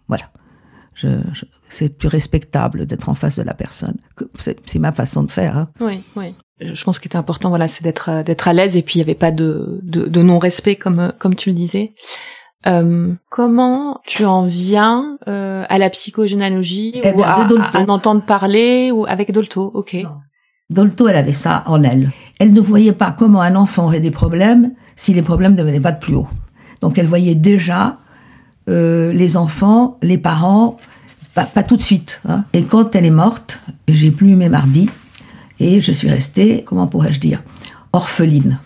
voilà. 0.08 0.26
Je, 0.94 1.08
je- 1.34 1.46
c'est 1.70 1.90
plus 1.90 2.08
respectable 2.08 2.86
d'être 2.86 3.10
en 3.10 3.16
face 3.16 3.38
de 3.38 3.44
la 3.44 3.54
personne. 3.54 3.96
Que- 4.16 4.26
C'est, 4.40 4.60
c'est 4.68 4.78
ma 4.80 4.92
façon 4.92 5.24
de 5.24 5.32
faire. 5.32 5.58
hein. 5.58 5.70
Oui, 5.80 6.04
oui. 6.16 6.36
Euh, 6.62 6.76
Je 6.76 6.84
pense 6.84 7.00
qu'il 7.00 7.08
était 7.08 7.16
important, 7.18 7.50
voilà, 7.50 7.68
c'est 7.68 7.84
d'être 7.84 8.10
euh, 8.10 8.24
d'être 8.24 8.48
à 8.48 8.54
l'aise 8.54 8.76
et 8.78 8.84
puis 8.84 8.96
il 8.96 8.98
n'y 9.00 9.04
avait 9.04 9.16
pas 9.16 9.32
de, 9.32 9.80
de, 9.84 10.06
de 10.06 10.22
non-respect 10.22 10.76
comme 10.76 11.00
euh, 11.00 11.12
comme 11.18 11.34
tu 11.36 11.50
le 11.50 11.56
disais. 11.56 11.94
Euh, 12.68 13.14
comment 13.30 14.00
tu 14.06 14.24
en 14.26 14.46
viens 14.46 15.18
euh, 15.28 15.66
à 15.68 15.78
la 15.80 15.90
psychogénéalogie 15.90 16.92
Eh 17.04 17.12
ou 17.12 17.18
bien, 17.18 17.26
à, 17.26 17.46
Dolto. 17.46 17.64
à 17.74 17.80
en 17.82 17.90
entendre 17.90 18.22
parler 18.22 18.92
ou 18.92 19.06
avec 19.06 19.32
Dolto? 19.32 19.72
Ok. 19.74 19.94
Non. 19.96 20.18
Dolto, 20.70 21.08
elle 21.08 21.16
avait 21.16 21.34
ça 21.34 21.64
en 21.68 21.84
elle. 21.84 22.12
Elle 22.40 22.54
ne 22.54 22.62
voyait 22.62 22.94
pas 22.94 23.12
comment 23.12 23.42
un 23.42 23.56
enfant 23.56 23.86
aurait 23.86 24.00
des 24.00 24.12
problèmes 24.12 24.72
si 24.96 25.14
les 25.14 25.22
problèmes 25.22 25.56
ne 25.56 25.64
venaient 25.64 25.80
pas 25.80 25.92
de 25.92 26.00
plus 26.00 26.16
haut. 26.16 26.28
Donc 26.82 26.98
elle 26.98 27.08
voyait 27.08 27.36
déjà 27.36 27.98
euh, 28.70 29.12
les 29.14 29.36
enfants, 29.38 29.98
les 30.02 30.18
parents, 30.18 30.78
pas, 31.36 31.46
pas 31.46 31.64
tout 31.64 31.76
de 31.76 31.82
suite. 31.82 32.22
hein. 32.28 32.46
Et 32.54 32.64
quand 32.64 32.96
elle 32.96 33.06
est 33.06 33.10
morte, 33.12 33.62
j'ai 33.88 34.12
plus 34.12 34.32
eu 34.32 34.36
mes 34.36 34.50
mardis 34.50 34.90
et 35.60 35.82
je 35.82 35.92
suis 35.92 36.10
restée, 36.10 36.64
comment 36.66 36.88
pourrais-je 36.88 37.20
dire, 37.20 37.42
orpheline. 37.92 38.60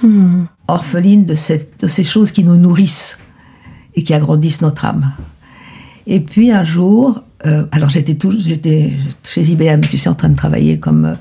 Hmm. 0.00 0.44
orpheline 0.68 1.24
de, 1.24 1.34
cette- 1.34 1.80
de 1.82 1.88
ces 1.88 2.04
choses 2.04 2.30
qui 2.30 2.44
nous 2.44 2.54
nourrissent 2.56 3.18
et 3.96 4.04
qui 4.04 4.14
agrandissent 4.14 4.60
notre 4.60 4.84
âme. 4.84 5.10
Et 6.06 6.20
puis 6.20 6.52
un 6.52 6.62
jour, 6.64 7.22
euh, 7.46 7.64
alors 7.70 7.88
j'étais 7.88 8.14
tout, 8.14 8.34
j'étais 8.38 8.92
chez 9.24 9.42
IBM, 9.42 9.80
tu 9.82 9.98
sais, 9.98 10.08
en 10.08 10.14
train 10.14 10.28
de 10.28 10.36
travailler 10.36 10.78
comme 10.78 11.04
euh, 11.04 11.14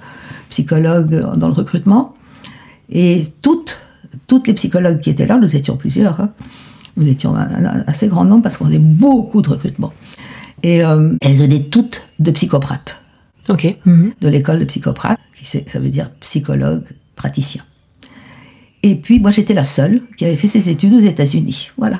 psychologue 0.49 1.13
euh, 1.13 1.35
dans 1.35 1.47
le 1.47 1.53
recrutement, 1.53 2.15
et 2.89 3.27
toutes, 3.41 3.79
toutes 4.27 4.47
les 4.47 4.53
psychologues 4.53 4.99
qui 4.99 5.09
étaient 5.09 5.27
là, 5.27 5.37
nous 5.37 5.55
étions 5.55 5.77
plusieurs, 5.77 6.19
hein, 6.19 6.31
nous 6.95 7.07
étions 7.07 7.35
un, 7.35 7.65
un 7.65 7.83
assez 7.85 8.07
grand 8.07 8.25
nombre 8.25 8.43
parce 8.43 8.57
qu'on 8.57 8.65
faisait 8.65 8.79
beaucoup 8.79 9.41
de 9.41 9.49
recrutement, 9.49 9.93
et 10.63 10.83
euh, 10.83 11.15
elles 11.21 11.35
venaient 11.35 11.63
toutes 11.63 12.01
de 12.19 12.31
psychoprates 12.31 13.01
Ok. 13.49 13.77
Mhm. 13.85 14.11
de 14.19 14.27
l'école 14.27 14.59
de 14.59 14.65
psychoprate, 14.65 15.19
qui 15.37 15.45
ça 15.45 15.79
veut 15.79 15.89
dire 15.89 16.09
psychologue 16.19 16.83
praticien. 17.15 17.63
Et 18.83 18.95
puis 18.95 19.19
moi 19.19 19.31
j'étais 19.31 19.53
la 19.53 19.63
seule 19.63 20.01
qui 20.17 20.25
avait 20.25 20.35
fait 20.35 20.47
ses 20.47 20.69
études 20.69 20.93
aux 20.93 20.99
États-Unis, 20.99 21.69
voilà. 21.77 21.99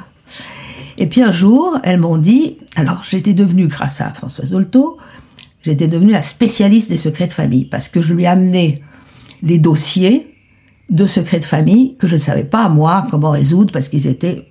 Et 0.97 1.07
puis 1.07 1.21
un 1.21 1.31
jour, 1.31 1.77
elles 1.83 1.99
m'ont 1.99 2.17
dit, 2.17 2.57
alors 2.75 3.03
j'étais 3.03 3.33
devenue, 3.33 3.67
grâce 3.67 4.01
à 4.01 4.13
Françoise 4.13 4.51
Dolto, 4.51 4.97
j'étais 5.61 5.87
devenue 5.87 6.11
la 6.11 6.21
spécialiste 6.21 6.89
des 6.89 6.97
secrets 6.97 7.27
de 7.27 7.33
famille, 7.33 7.65
parce 7.65 7.87
que 7.87 8.01
je 8.01 8.13
lui 8.13 8.25
amenais 8.25 8.81
les 9.43 9.59
dossiers 9.59 10.33
de 10.89 11.05
secrets 11.05 11.39
de 11.39 11.45
famille 11.45 11.95
que 11.97 12.07
je 12.07 12.15
ne 12.15 12.19
savais 12.19 12.45
pas, 12.45 12.69
moi, 12.69 13.07
comment 13.11 13.31
résoudre, 13.31 13.71
parce 13.71 13.89
qu'ils 13.89 14.07
étaient 14.07 14.47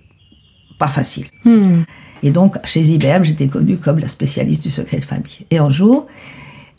pas 0.78 0.88
faciles. 0.88 1.26
Hmm. 1.44 1.82
Et 2.22 2.30
donc, 2.30 2.56
chez 2.64 2.80
IBM, 2.80 3.24
j'étais 3.24 3.48
connue 3.48 3.78
comme 3.78 3.98
la 3.98 4.08
spécialiste 4.08 4.62
du 4.62 4.70
secret 4.70 4.98
de 4.98 5.04
famille. 5.04 5.46
Et 5.50 5.58
un 5.58 5.70
jour, 5.70 6.06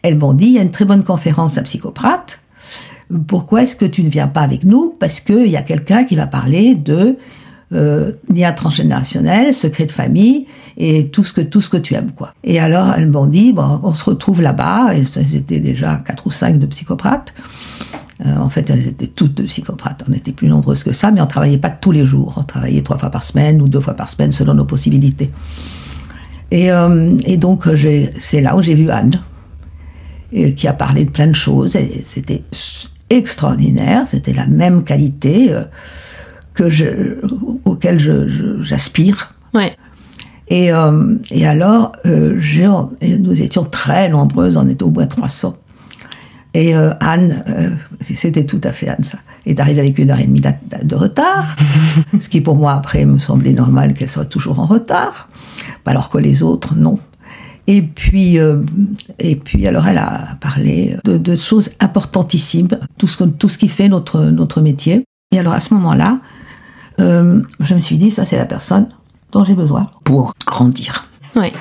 elles 0.03 0.17
m'ont 0.17 0.33
dit, 0.33 0.47
il 0.47 0.53
y 0.53 0.59
a 0.59 0.61
une 0.61 0.71
très 0.71 0.85
bonne 0.85 1.03
conférence 1.03 1.57
à 1.57 1.63
Psychoprate. 1.63 2.41
Pourquoi 3.27 3.63
est-ce 3.63 3.75
que 3.75 3.85
tu 3.85 4.03
ne 4.03 4.09
viens 4.09 4.27
pas 4.27 4.41
avec 4.41 4.63
nous? 4.63 4.95
Parce 4.99 5.19
qu'il 5.19 5.47
y 5.47 5.57
a 5.57 5.61
quelqu'un 5.61 6.03
qui 6.03 6.15
va 6.15 6.27
parler 6.27 6.75
de 6.75 7.17
euh, 7.73 8.13
lien 8.33 8.51
transgénérationnel, 8.53 9.53
secret 9.53 9.85
de 9.85 9.91
famille 9.91 10.45
et 10.77 11.09
tout 11.09 11.23
ce 11.23 11.33
que 11.33 11.41
tout 11.41 11.61
ce 11.61 11.69
que 11.69 11.77
tu 11.77 11.95
aimes 11.95 12.11
quoi. 12.15 12.33
Et 12.43 12.59
alors 12.59 12.93
elles 12.97 13.09
m'ont 13.09 13.25
dit 13.25 13.53
bon, 13.53 13.81
on 13.83 13.93
se 13.93 14.05
retrouve 14.05 14.41
là-bas 14.41 14.95
et 14.95 15.03
c'était 15.03 15.59
déjà 15.59 16.01
quatre 16.05 16.27
ou 16.27 16.31
cinq 16.31 16.59
de 16.59 16.65
psychoprates. 16.65 17.33
Euh, 18.25 18.35
en 18.37 18.49
fait, 18.49 18.69
elles 18.71 18.87
étaient 18.87 19.07
toutes 19.07 19.35
de 19.35 19.43
psychoprates. 19.43 20.03
On 20.09 20.13
était 20.13 20.31
plus 20.31 20.47
nombreuses 20.47 20.83
que 20.83 20.91
ça, 20.91 21.11
mais 21.11 21.21
on 21.21 21.27
travaillait 21.27 21.59
pas 21.59 21.69
tous 21.69 21.91
les 21.91 22.05
jours. 22.05 22.33
On 22.37 22.43
travaillait 22.43 22.81
trois 22.81 22.97
fois 22.97 23.11
par 23.11 23.23
semaine 23.23 23.61
ou 23.61 23.67
deux 23.67 23.79
fois 23.79 23.93
par 23.93 24.09
semaine 24.09 24.31
selon 24.31 24.55
nos 24.55 24.65
possibilités. 24.65 25.29
Et, 26.49 26.71
euh, 26.71 27.15
donc 27.37 27.65
c'est 28.19 28.41
là 28.41 28.55
où 28.55 28.61
j'ai 28.61 28.73
vu 28.73 28.89
Anne 28.89 29.21
et 30.31 30.53
qui 30.53 30.67
a 30.67 30.73
parlé 30.73 31.05
de 31.05 31.09
plein 31.09 31.27
de 31.27 31.35
choses. 31.35 31.77
C'était 32.03 32.43
extraordinaire. 33.09 34.05
C'était 34.07 34.33
la 34.33 34.47
même 34.47 34.83
qualité 34.83 35.51
euh, 35.51 35.63
que 36.57 36.69
je, 36.69 36.85
auquel 37.65 37.99
je- 37.99 38.27
je- 38.27 38.61
j'aspire. 38.63 39.33
Ouais. 39.53 39.75
Et, 40.49 40.71
euh, 40.73 41.15
et 41.29 41.45
alors, 41.45 41.91
euh, 42.05 42.39
et 43.01 43.17
nous 43.17 43.41
étions 43.41 43.63
très 43.63 44.09
nombreuses, 44.09 44.57
on 44.57 44.67
était 44.67 44.83
au 44.83 44.89
moins 44.89 45.05
300. 45.07 45.55
Et 46.53 46.75
euh, 46.75 46.93
Anne, 46.99 47.43
c'était 48.15 48.45
tout 48.45 48.61
à 48.63 48.71
fait 48.71 48.87
Anne 48.87 49.03
ça, 49.03 49.19
est 49.45 49.59
arrivée 49.59 49.81
avec 49.81 49.99
une 49.99 50.09
heure 50.09 50.19
et 50.19 50.25
demie 50.25 50.41
de 50.41 50.95
retard, 50.95 51.55
ce 52.19 52.27
qui 52.29 52.41
pour 52.41 52.55
moi 52.55 52.73
après 52.73 53.05
me 53.05 53.17
semblait 53.19 53.53
normal 53.53 53.93
qu'elle 53.93 54.09
soit 54.09 54.25
toujours 54.25 54.59
en 54.59 54.65
retard, 54.65 55.29
alors 55.85 56.09
que 56.09 56.17
les 56.17 56.41
autres 56.41 56.73
non. 56.75 56.97
Et 57.67 57.81
puis, 57.81 58.37
et 59.19 59.35
puis 59.35 59.67
alors 59.67 59.85
elle 59.87 59.97
a 59.97 60.37
parlé 60.39 60.95
de, 61.03 61.17
de 61.17 61.35
choses 61.35 61.69
importantissimes, 61.81 62.69
tout 62.97 63.07
ce, 63.07 63.21
tout 63.25 63.49
ce 63.49 63.57
qui 63.57 63.67
fait 63.67 63.89
notre, 63.89 64.21
notre 64.21 64.61
métier. 64.61 65.03
Et 65.33 65.39
alors 65.39 65.51
à 65.53 65.59
ce 65.59 65.73
moment-là, 65.73 66.19
euh, 66.99 67.41
je 67.59 67.75
me 67.75 67.79
suis 67.79 67.97
dit, 67.97 68.11
ça 68.11 68.25
c'est 68.25 68.37
la 68.37 68.45
personne 68.45 68.89
dont 69.31 69.43
j'ai 69.43 69.55
besoin 69.55 69.91
pour 70.03 70.33
grandir. 70.45 71.09
Ouais. 71.35 71.51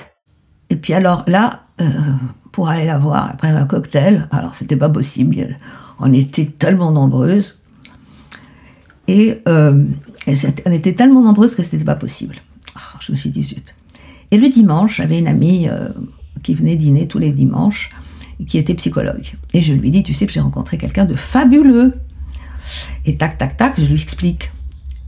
Et 0.70 0.76
puis 0.76 0.94
alors 0.94 1.24
là, 1.26 1.64
euh, 1.80 1.88
pour 2.52 2.68
aller 2.68 2.86
la 2.86 2.98
voir 2.98 3.30
après 3.30 3.48
un 3.48 3.66
cocktail, 3.66 4.28
alors 4.30 4.54
c'était 4.54 4.76
pas 4.76 4.88
possible, 4.88 5.58
on 6.00 6.12
était 6.12 6.46
tellement 6.46 6.92
nombreuses. 6.92 7.62
Et 9.08 9.40
euh, 9.46 9.86
et 10.26 10.34
on 10.66 10.72
était 10.72 10.94
tellement 10.94 11.22
nombreuses 11.22 11.54
que 11.54 11.62
c'était 11.62 11.78
pas 11.78 11.94
possible. 11.94 12.36
Ah, 12.74 12.98
je 13.00 13.12
me 13.12 13.16
suis 13.16 13.30
dit, 13.30 13.44
zut. 13.44 13.76
Et 14.32 14.38
le 14.38 14.48
dimanche, 14.48 14.96
j'avais 14.96 15.18
une 15.18 15.28
amie 15.28 15.68
qui 16.42 16.54
venait 16.54 16.76
dîner 16.76 17.06
tous 17.06 17.18
les 17.18 17.30
dimanches, 17.30 17.90
qui 18.46 18.58
était 18.58 18.74
psychologue. 18.74 19.24
Et 19.52 19.62
je 19.62 19.72
lui 19.72 19.90
dis, 19.90 20.02
tu 20.02 20.14
sais 20.14 20.26
que 20.26 20.32
j'ai 20.32 20.40
rencontré 20.40 20.78
quelqu'un 20.78 21.04
de 21.04 21.14
fabuleux. 21.14 21.94
Et 23.04 23.16
tac, 23.16 23.38
tac, 23.38 23.56
tac, 23.56 23.80
je 23.80 23.84
lui 23.84 24.00
explique. 24.02 24.50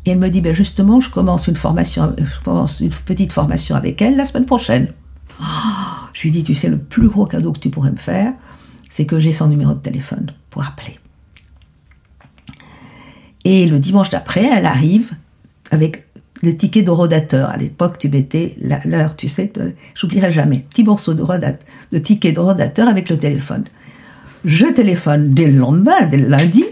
Et 0.07 0.11
elle 0.11 0.18
me 0.18 0.28
dit, 0.30 0.40
ben 0.40 0.55
justement, 0.55 1.01
je 1.01 1.11
commence 1.11 1.49
une 1.49 1.57
formation, 1.57 2.14
je 2.18 2.44
commence 2.44 2.80
une 2.80 2.88
petite 2.88 3.32
formation 3.32 3.74
avec 3.76 4.01
elle 4.01 4.16
la 4.16 4.24
semaine 4.24 4.46
prochaine. 4.46 4.88
Oh, 5.40 5.44
je 6.12 6.22
lui 6.22 6.30
dis, 6.30 6.44
tu 6.44 6.55
sais, 6.55 6.68
le 6.68 6.78
plus 6.78 7.09
gros 7.09 7.26
cadeau 7.26 7.53
que 7.53 7.59
tu 7.59 7.70
pourrais 7.70 7.90
me 7.90 7.96
faire, 7.96 8.32
c'est 8.88 9.07
que 9.07 9.20
j'ai 9.20 9.32
son 9.32 9.49
numéro 9.49 9.74
de 9.74 9.78
téléphone 9.80 10.32
pour 10.51 10.64
appeler. 10.64 10.99
Et 13.44 13.66
le 13.66 13.78
dimanche 13.78 14.11
d'après, 14.11 14.44
elle 14.44 14.66
arrive 14.66 15.12
avec 15.70 16.07
le 16.42 16.57
ticket 16.57 16.82
de 16.82 16.90
rodateur. 16.90 17.51
À 17.51 17.57
l'époque, 17.57 17.99
tu 17.99 18.09
mettais 18.09 18.57
l'heure, 18.84 19.16
tu 19.16 19.28
sais, 19.28 19.49
te- 19.49 19.72
j'oublierai 19.94 20.32
jamais. 20.32 20.64
Petit 20.70 20.84
morceau 20.84 21.14
de, 21.14 21.22
rodat- 21.22 21.59
de 21.92 21.99
ticket 21.99 22.32
de 22.32 22.40
rodateur 22.40 22.88
avec 22.88 23.09
le 23.09 23.18
téléphone. 23.18 23.64
Je 24.44 24.66
téléphone 24.66 25.34
dès 25.34 25.46
le 25.51 25.59
lendemain, 25.59 26.07
dès 26.11 26.16
le 26.18 26.28
lundi, 26.28 26.64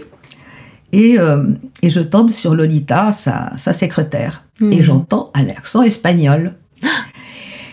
et, 0.93 1.19
euh, 1.19 1.43
et 1.81 1.89
je 1.89 1.99
tombe 1.99 2.31
sur 2.31 2.55
Lolita, 2.55 3.11
sa, 3.11 3.51
sa 3.57 3.73
secrétaire. 3.73 4.45
Et 4.71 4.81
j'entends 4.81 5.31
un 5.35 5.47
accent 5.49 5.83
espagnol. 5.83 6.55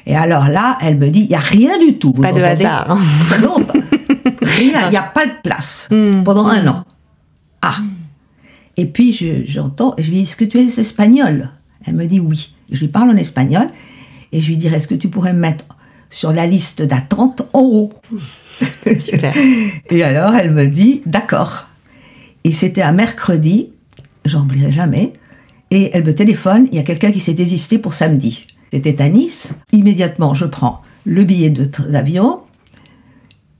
Et 0.06 0.14
alors 0.14 0.48
là, 0.48 0.76
elle 0.82 0.98
me 0.98 1.08
dit, 1.08 1.20
il 1.20 1.28
n'y 1.28 1.34
a 1.34 1.38
rien 1.38 1.78
du 1.78 1.94
tout. 1.98 2.12
vous 2.14 2.20
Pas 2.20 2.32
de 2.32 2.42
hasard. 2.42 2.90
hein. 2.90 2.98
non, 3.40 3.64
pas- 3.64 3.72
rien, 4.42 4.86
il 4.88 4.90
n'y 4.90 4.96
a 4.98 5.02
pas 5.02 5.24
de 5.26 5.32
place 5.42 5.88
Mm. 5.90 6.24
pendant 6.24 6.46
un 6.46 6.66
an. 6.68 6.84
Ah. 7.62 7.78
Et 8.76 8.84
puis 8.84 9.14
je- 9.14 9.44
j'entends, 9.46 9.94
je 9.96 10.04
lui 10.04 10.16
dis, 10.16 10.22
est-ce 10.24 10.36
que 10.36 10.44
tu 10.44 10.58
es 10.58 10.64
espagnol 10.78 11.48
Elle 11.86 11.94
me 11.94 12.04
dit 12.04 12.20
oui. 12.20 12.54
Je 12.70 12.80
lui 12.80 12.88
parle 12.88 13.08
en 13.08 13.16
espagnol 13.16 13.68
et 14.30 14.42
je 14.42 14.48
lui 14.48 14.58
dis, 14.58 14.66
est-ce 14.66 14.86
que 14.88 14.94
tu 14.94 15.08
pourrais 15.08 15.32
me 15.32 15.38
mettre 15.40 15.64
sur 16.10 16.32
la 16.34 16.46
liste 16.46 16.82
d'attente 16.82 17.40
en 17.54 17.60
haut? 17.60 17.92
Super. 18.98 19.32
Et 19.90 20.02
alors 20.02 20.34
elle 20.34 20.50
me 20.50 20.66
dit, 20.68 21.00
d'accord. 21.06 21.66
Et 22.44 22.52
c'était 22.52 22.82
un 22.82 22.92
mercredi, 22.92 23.70
j'en 24.26 24.42
oublierai 24.42 24.70
jamais, 24.70 25.14
et 25.70 25.90
elle 25.94 26.04
me 26.04 26.14
téléphone, 26.14 26.68
il 26.70 26.76
y 26.76 26.78
a 26.78 26.84
quelqu'un 26.84 27.10
qui 27.10 27.20
s'est 27.20 27.34
désisté 27.34 27.78
pour 27.78 27.94
samedi. 27.94 28.46
C'était 28.70 29.00
à 29.00 29.08
Nice. 29.08 29.54
Immédiatement, 29.72 30.34
je 30.34 30.44
prends 30.44 30.82
le 31.04 31.24
billet 31.24 31.50
d'avion, 31.50 32.40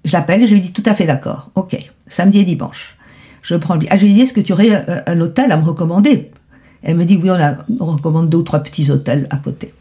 je 0.04 0.12
l'appelle 0.12 0.42
et 0.42 0.46
je 0.46 0.52
lui 0.54 0.60
dis 0.60 0.72
tout 0.72 0.82
à 0.86 0.94
fait 0.94 1.06
d'accord. 1.06 1.50
Ok, 1.54 1.76
samedi 2.06 2.40
et 2.40 2.44
dimanche. 2.44 2.96
Je 3.42 3.54
prends 3.56 3.74
le 3.74 3.80
billet. 3.80 3.90
Ah, 3.92 3.98
je 3.98 4.04
lui 4.04 4.14
dis, 4.14 4.20
est-ce 4.20 4.32
que 4.32 4.40
tu 4.40 4.52
aurais 4.52 4.88
euh, 4.88 5.00
un 5.06 5.20
hôtel 5.20 5.50
à 5.50 5.56
me 5.56 5.64
recommander? 5.64 6.30
Elle 6.82 6.96
me 6.96 7.04
dit, 7.04 7.18
oui, 7.22 7.30
on, 7.30 7.86
recommande 7.86 8.28
deux 8.28 8.38
ou 8.38 8.42
trois 8.42 8.60
petits 8.60 8.90
hôtels 8.90 9.26
à 9.30 9.38
côté. 9.38 9.72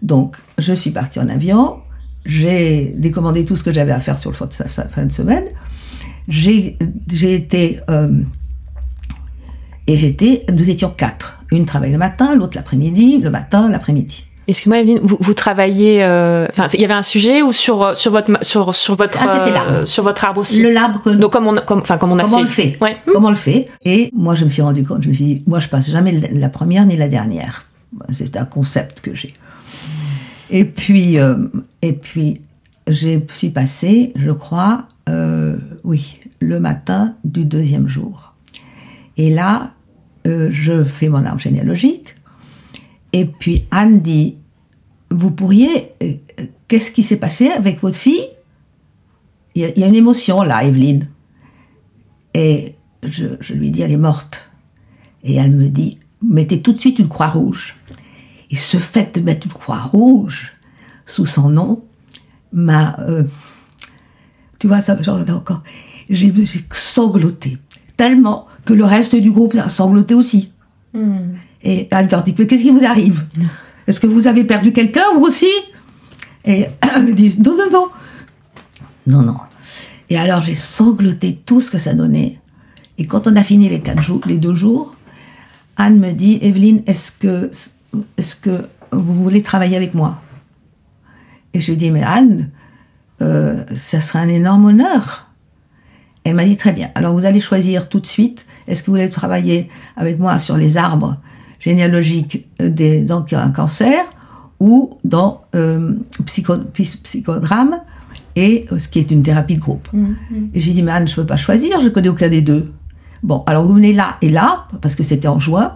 Donc, 0.00 0.36
je 0.56 0.72
suis 0.72 0.90
partie 0.90 1.20
en 1.20 1.28
avion, 1.28 1.78
j'ai 2.24 2.94
décommandé 2.96 3.44
tout 3.44 3.56
ce 3.56 3.62
que 3.62 3.72
j'avais 3.72 3.92
à 3.92 4.00
faire 4.00 4.16
sur 4.16 4.30
le 4.30 4.36
fin 4.36 4.46
de, 5.04 5.12
semaine. 5.12 5.44
J'ai 6.28 6.76
été. 7.08 7.80
euh, 7.90 8.22
et 9.88 9.96
j'étais. 9.98 10.44
Nous 10.52 10.70
étions 10.70 10.90
quatre. 10.90 11.42
Une 11.50 11.66
travaille 11.66 11.90
le 11.92 11.98
matin, 11.98 12.34
l'autre 12.36 12.52
l'après-midi, 12.56 13.18
le 13.18 13.30
matin, 13.30 13.68
l'après-midi. 13.68 14.24
Excuse-moi, 14.46 14.78
Evelyne, 14.80 15.00
vous, 15.02 15.18
vous 15.20 15.34
travaillez. 15.34 16.02
euh, 16.02 16.46
Enfin, 16.50 16.66
il 16.72 16.80
y 16.80 16.84
avait 16.84 16.94
un 16.94 17.02
sujet 17.02 17.42
ou 17.42 17.52
sur 17.52 17.82
euh, 17.82 17.94
sur 17.94 18.12
votre 18.12 18.30
sur 18.42 18.74
sur 18.74 18.94
votre 18.94 19.18
Ah, 19.20 19.46
euh, 19.72 19.84
sur 19.84 20.02
votre 20.04 20.24
arbre 20.24 20.40
aussi. 20.40 20.62
Le 20.62 20.70
l'arbre 20.70 21.02
que 21.02 21.10
Donc 21.10 21.32
comme 21.32 21.46
on 21.48 21.54
comme 21.56 21.80
enfin 21.80 21.98
comme 21.98 22.12
on 22.12 22.18
a 22.18 22.22
Comment 22.22 22.36
fait. 22.38 22.40
on 22.40 22.44
le 22.44 22.48
fait 22.48 22.78
Ouais. 22.80 22.96
Comment 23.12 23.28
on 23.28 23.30
le 23.30 23.36
fait 23.36 23.68
Et 23.84 24.10
moi, 24.14 24.34
je 24.36 24.44
me 24.46 24.50
suis 24.50 24.62
rendu 24.62 24.84
compte, 24.84 25.02
je 25.02 25.08
me 25.08 25.12
suis 25.14 25.24
dit, 25.24 25.42
moi, 25.46 25.58
je 25.58 25.68
passe 25.68 25.90
jamais 25.90 26.12
la- 26.32 26.48
première 26.48 26.86
ni 26.86 26.96
la 26.96 27.08
dernière. 27.08 27.66
C'est 28.10 28.36
un 28.36 28.44
concept 28.46 29.00
que 29.02 29.14
j'ai. 29.14 29.34
Et 30.50 30.64
puis, 30.64 31.18
euh, 31.18 31.36
et 31.82 31.92
puis, 31.92 32.40
je 32.86 33.20
suis 33.32 33.50
passée, 33.50 34.12
je 34.16 34.30
crois, 34.30 34.84
oui, 35.84 36.20
le 36.40 36.58
matin 36.60 37.14
du 37.24 37.44
deuxième 37.44 37.86
jour. 37.88 38.32
Et 39.18 39.28
là, 39.30 39.72
euh, 40.26 40.48
je 40.50 40.84
fais 40.84 41.08
mon 41.08 41.24
arbre 41.24 41.40
généalogique. 41.40 42.14
Et 43.12 43.26
puis 43.26 43.66
Anne 43.70 44.00
dit, 44.00 44.36
vous 45.10 45.30
pourriez, 45.30 45.92
euh, 46.02 46.14
qu'est-ce 46.66 46.90
qui 46.90 47.02
s'est 47.02 47.16
passé 47.16 47.48
avec 47.48 47.80
votre 47.80 47.96
fille? 47.96 48.28
Il 49.54 49.72
y, 49.76 49.82
a, 49.82 49.86
une 49.86 49.94
émotion 49.94 50.42
là, 50.42 50.62
Evelyne. 50.64 51.08
Et 52.34 52.74
je, 53.02 53.52
lui 53.52 53.70
dis, 53.70 53.82
elle 53.82 53.90
est 53.90 53.96
morte. 53.96 54.48
Et 55.24 55.34
elle 55.34 55.50
me 55.50 55.68
dit, 55.68 55.98
mettez 56.22 56.60
tout 56.60 56.72
de 56.72 56.78
suite 56.78 56.98
une 56.98 57.08
croix 57.08 57.28
rouge. 57.28 57.76
Et 58.50 58.56
ce 58.56 58.76
fait 58.76 59.18
de 59.18 59.20
mettre 59.20 59.46
une 59.46 59.52
croix 59.52 59.80
rouge 59.80 60.52
sous 61.06 61.26
son 61.26 61.48
nom 61.48 61.82
m'a... 62.52 62.98
euh, 63.00 63.24
tu 64.58 64.68
vois, 64.68 64.80
ça, 64.80 64.96
j'en 65.02 65.24
ai 65.24 65.30
encore... 65.30 65.62
J'ai 66.10 66.32
sangloté. 66.72 67.58
Tellement 67.98 68.46
que 68.64 68.72
le 68.72 68.84
reste 68.84 69.14
du 69.14 69.30
groupe 69.30 69.54
a 69.56 69.68
sangloté 69.68 70.14
aussi. 70.14 70.50
Et 71.62 71.88
elle 71.90 72.08
leur 72.08 72.24
dit, 72.24 72.34
mais 72.38 72.46
qu'est-ce 72.46 72.62
qui 72.62 72.70
vous 72.70 72.84
arrive? 72.84 73.26
Est-ce 73.86 74.00
que 74.00 74.06
vous 74.06 74.26
avez 74.26 74.44
perdu 74.44 74.72
quelqu'un, 74.72 75.04
vous 75.14 75.24
aussi? 75.24 75.50
Et 76.46 76.66
ils 77.06 77.14
disent, 77.14 77.38
non, 77.40 77.56
non, 77.56 77.70
non. 77.70 77.88
Non, 79.06 79.22
non. 79.22 79.36
Et 80.10 80.18
alors 80.18 80.42
j'ai 80.42 80.54
sangloté 80.54 81.38
tout 81.44 81.60
ce 81.60 81.70
que 81.70 81.78
ça 81.78 81.94
donnait. 81.94 82.40
Et 82.96 83.06
quand 83.06 83.26
on 83.26 83.36
a 83.36 83.42
fini 83.42 83.68
les, 83.68 83.80
quatre 83.80 84.02
jours, 84.02 84.20
les 84.26 84.38
deux 84.38 84.54
jours, 84.54 84.94
Anne 85.76 85.98
me 85.98 86.12
dit, 86.12 86.38
Evelyne, 86.42 86.82
est-ce 86.86 87.12
que, 87.12 87.50
est 88.16 88.40
que 88.40 88.64
vous 88.92 89.22
voulez 89.22 89.42
travailler 89.42 89.76
avec 89.76 89.94
moi? 89.94 90.20
Et 91.54 91.60
je 91.60 91.70
lui 91.70 91.78
dis, 91.78 91.90
mais 91.90 92.02
Anne, 92.02 92.50
euh, 93.22 93.64
ça 93.76 94.00
serait 94.00 94.20
un 94.20 94.28
énorme 94.28 94.66
honneur. 94.66 95.27
Elle 96.28 96.36
m'a 96.36 96.44
dit, 96.44 96.56
très 96.56 96.72
bien, 96.72 96.90
alors 96.94 97.14
vous 97.14 97.24
allez 97.24 97.40
choisir 97.40 97.88
tout 97.88 98.00
de 98.00 98.06
suite, 98.06 98.46
est-ce 98.66 98.82
que 98.82 98.86
vous 98.90 98.96
voulez 98.96 99.10
travailler 99.10 99.68
avec 99.96 100.18
moi 100.18 100.38
sur 100.38 100.56
les 100.56 100.76
arbres 100.76 101.16
généalogiques 101.58 102.46
euh, 102.60 102.70
des, 102.70 103.02
dans 103.02 103.24
un 103.32 103.50
cancer 103.50 104.04
ou 104.60 104.90
dans 105.04 105.42
euh, 105.54 105.94
psycho, 106.26 106.56
psy- 106.74 106.98
psychodrame 107.02 107.80
et 108.36 108.66
euh, 108.72 108.78
ce 108.78 108.88
qui 108.88 108.98
est 108.98 109.10
une 109.10 109.22
thérapie 109.22 109.54
de 109.54 109.60
groupe. 109.60 109.88
Et 110.54 110.60
je 110.60 110.64
lui 110.64 110.72
ai 110.72 110.74
dit, 110.74 110.82
mais 110.82 110.92
Anne, 110.92 111.08
je 111.08 111.12
ne 111.12 111.16
peux 111.16 111.26
pas 111.26 111.36
choisir, 111.36 111.80
je 111.80 111.84
ne 111.84 111.90
connais 111.90 112.08
aucun 112.08 112.28
des 112.28 112.42
deux. 112.42 112.72
Bon, 113.22 113.42
alors 113.46 113.64
vous 113.64 113.74
venez 113.74 113.92
là 113.92 114.16
et 114.22 114.28
là, 114.28 114.66
parce 114.82 114.94
que 114.94 115.02
c'était 115.02 115.28
en 115.28 115.38
juin, 115.40 115.74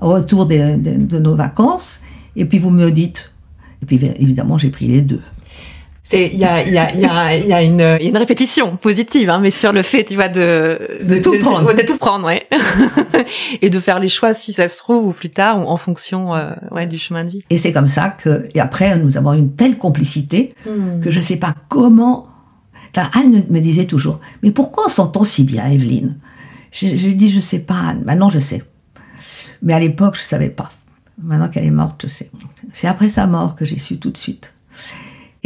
au 0.00 0.10
retour 0.10 0.46
de 0.46 1.18
nos 1.18 1.36
vacances, 1.36 2.00
et 2.36 2.46
puis 2.46 2.58
vous 2.58 2.70
me 2.70 2.90
dites. 2.90 3.30
Et 3.82 3.86
puis 3.86 4.00
évidemment, 4.18 4.58
j'ai 4.58 4.70
pris 4.70 4.88
les 4.88 5.02
deux. 5.02 5.20
C'est 6.06 6.26
il 6.32 6.38
y 6.38 6.44
a 6.44 6.62
il 6.62 6.72
y 6.72 6.76
a 6.78 6.92
il 6.92 7.00
y 7.00 7.06
a 7.06 7.34
il 7.36 7.46
y 7.46 7.52
a 7.54 7.62
une 7.62 8.16
répétition 8.16 8.76
positive 8.76 9.30
hein, 9.30 9.38
mais 9.40 9.50
sur 9.50 9.72
le 9.72 9.80
fait 9.80 10.04
tu 10.04 10.14
vois 10.16 10.28
de 10.28 10.98
De 11.02 11.16
tout 11.18 11.38
prendre. 11.38 11.72
de 11.72 11.80
tout 11.82 11.96
prendre 11.96 12.26
ouais 12.26 12.46
et 13.62 13.70
de 13.70 13.80
faire 13.80 14.00
les 14.00 14.08
choix 14.08 14.34
si 14.34 14.52
ça 14.52 14.68
se 14.68 14.76
trouve 14.76 15.06
ou 15.06 15.12
plus 15.12 15.30
tard 15.30 15.60
ou 15.60 15.66
en 15.66 15.78
fonction 15.78 16.34
euh, 16.34 16.50
ouais 16.72 16.86
du 16.86 16.98
chemin 16.98 17.24
de 17.24 17.30
vie. 17.30 17.42
Et 17.48 17.56
c'est 17.56 17.72
comme 17.72 17.88
ça 17.88 18.10
que, 18.22 18.46
et 18.54 18.60
après, 18.60 18.96
nous 18.98 19.16
avons 19.16 19.32
une 19.32 19.56
telle 19.56 19.78
complicité 19.78 20.54
que 21.02 21.10
je 21.10 21.18
ne 21.18 21.24
sais 21.24 21.36
pas 21.36 21.54
comment. 21.68 22.28
Anne 22.96 23.44
me 23.50 23.60
disait 23.60 23.86
toujours, 23.86 24.20
mais 24.42 24.52
pourquoi 24.52 24.84
on 24.86 24.88
s'entend 24.88 25.24
si 25.24 25.42
bien, 25.42 25.66
Evelyne? 25.66 26.16
Je, 26.70 26.96
je 26.96 27.06
lui 27.08 27.16
dis, 27.16 27.30
je 27.30 27.40
sais 27.40 27.58
pas, 27.58 27.74
Anne. 27.88 28.02
Maintenant, 28.04 28.30
je 28.30 28.38
sais. 28.38 28.62
Mais 29.62 29.72
à 29.72 29.80
l'époque, 29.80 30.14
je 30.14 30.20
ne 30.20 30.26
savais 30.26 30.48
pas. 30.50 30.70
Maintenant 31.20 31.48
qu'elle 31.48 31.64
est 31.64 31.70
morte, 31.72 32.02
je 32.02 32.06
sais. 32.06 32.30
C'est 32.72 32.86
après 32.86 33.08
sa 33.08 33.26
mort 33.26 33.56
que 33.56 33.64
j'ai 33.64 33.78
su 33.78 33.98
tout 33.98 34.10
de 34.10 34.16
suite. 34.16 34.52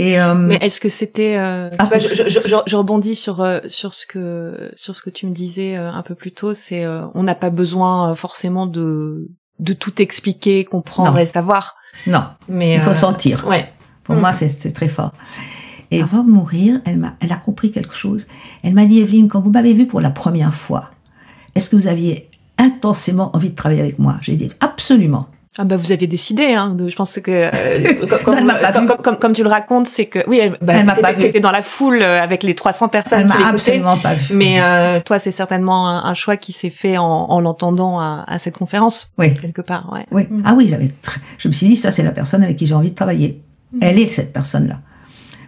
Et 0.00 0.20
euh, 0.20 0.34
Mais 0.34 0.56
est-ce 0.60 0.80
que 0.80 0.88
c'était 0.88 1.36
euh, 1.38 1.68
Ah, 1.78 1.86
vois, 1.86 1.98
je, 1.98 2.08
je, 2.14 2.28
je, 2.28 2.38
je 2.66 2.76
rebondis 2.76 3.16
sur 3.16 3.40
euh, 3.40 3.58
sur 3.66 3.92
ce 3.92 4.06
que 4.06 4.70
sur 4.76 4.94
ce 4.94 5.02
que 5.02 5.10
tu 5.10 5.26
me 5.26 5.32
disais 5.32 5.76
euh, 5.76 5.90
un 5.90 6.02
peu 6.02 6.14
plus 6.14 6.30
tôt, 6.32 6.54
c'est 6.54 6.84
euh, 6.84 7.02
on 7.14 7.24
n'a 7.24 7.34
pas 7.34 7.50
besoin 7.50 8.12
euh, 8.12 8.14
forcément 8.14 8.66
de 8.66 9.28
de 9.58 9.72
tout 9.72 10.00
expliquer, 10.00 10.64
comprendre 10.64 11.12
Non. 11.12 11.18
et 11.18 11.26
savoir. 11.26 11.74
non, 12.06 12.22
Mais 12.48 12.76
il 12.76 12.80
faut 12.80 12.94
sentir. 12.94 13.44
Ouais. 13.48 13.68
Pour 14.04 14.14
Mm. 14.14 14.20
moi, 14.20 14.32
c'est 14.32 14.48
c'est 14.48 14.72
très 14.72 14.88
fort. 14.88 15.12
Et 15.90 16.00
avant 16.02 16.22
de 16.22 16.30
mourir, 16.30 16.80
elle, 16.84 16.98
m'a, 16.98 17.14
elle 17.20 17.32
a 17.32 17.36
compris 17.36 17.72
quelque 17.72 17.94
chose. 17.94 18.26
Elle 18.62 18.74
m'a 18.74 18.84
dit, 18.86 19.00
Evelyne, 19.00 19.26
quand 19.28 19.40
vous 19.40 19.50
m'avez 19.50 19.72
vue 19.74 19.86
pour 19.86 20.00
la 20.02 20.10
première 20.10 20.54
fois, 20.54 20.90
est-ce 21.54 21.70
que 21.70 21.76
vous 21.76 21.86
aviez 21.88 22.30
intensément 22.58 23.34
envie 23.34 23.50
de 23.50 23.54
travailler 23.56 23.80
avec 23.80 23.98
moi? 23.98 24.16
J'ai 24.20 24.36
dit, 24.36 24.50
absolument. 24.60 25.28
Ah 25.60 25.64
bah 25.64 25.76
vous 25.76 25.90
aviez 25.90 26.06
décidé, 26.06 26.54
hein. 26.54 26.74
de- 26.76 26.88
Je 26.88 26.94
pense 26.94 27.18
que 27.18 27.30
euh, 27.30 28.06
comme, 28.24 28.36
vu. 28.36 29.32
tu 29.34 29.42
le 29.42 29.48
racontes, 29.48 29.88
c'est 29.88 30.06
que 30.06 30.20
oui, 30.28 30.38
elle, 30.38 30.56
bah, 30.62 30.74
t'étais- 30.94 31.30
vu. 31.32 31.40
dans 31.40 31.50
la 31.50 31.62
foule 31.62 32.00
euh, 32.00 32.20
avec 32.22 32.42
les 32.44 32.54
300 32.54 32.88
personnes 32.88 33.20
Elle 33.22 33.26
m'a 33.42 33.48
absolument 33.48 33.96
pas 33.98 34.14
vue. 34.14 34.34
Mais 34.34 34.60
euh, 34.60 35.00
toi, 35.04 35.18
c'est 35.18 35.32
certainement 35.32 35.88
un, 35.88 36.04
un 36.04 36.14
choix 36.14 36.36
qui 36.36 36.52
s'est 36.52 36.70
fait 36.70 36.96
en, 36.96 37.04
en 37.04 37.40
l'entendant 37.40 37.98
à, 37.98 38.24
à 38.28 38.38
cette 38.38 38.56
conférence 38.56 39.10
Oui. 39.18 39.34
quelque 39.34 39.60
part. 39.62 39.90
Ouais. 39.92 40.06
Oui. 40.12 40.26
Mm. 40.30 40.42
Ah 40.46 40.54
oui, 40.56 40.68
j'avais. 40.70 40.90
Je 41.38 41.48
me 41.48 41.52
suis 41.52 41.66
dit, 41.66 41.76
ça, 41.76 41.90
c'est 41.92 42.02
la 42.04 42.12
personne 42.12 42.42
avec 42.44 42.56
qui 42.56 42.66
j'ai 42.66 42.74
envie 42.74 42.90
de 42.90 42.94
travailler. 42.96 43.42
Mm. 43.72 43.78
Elle 43.82 43.98
est 43.98 44.08
cette 44.08 44.32
personne-là. 44.32 44.78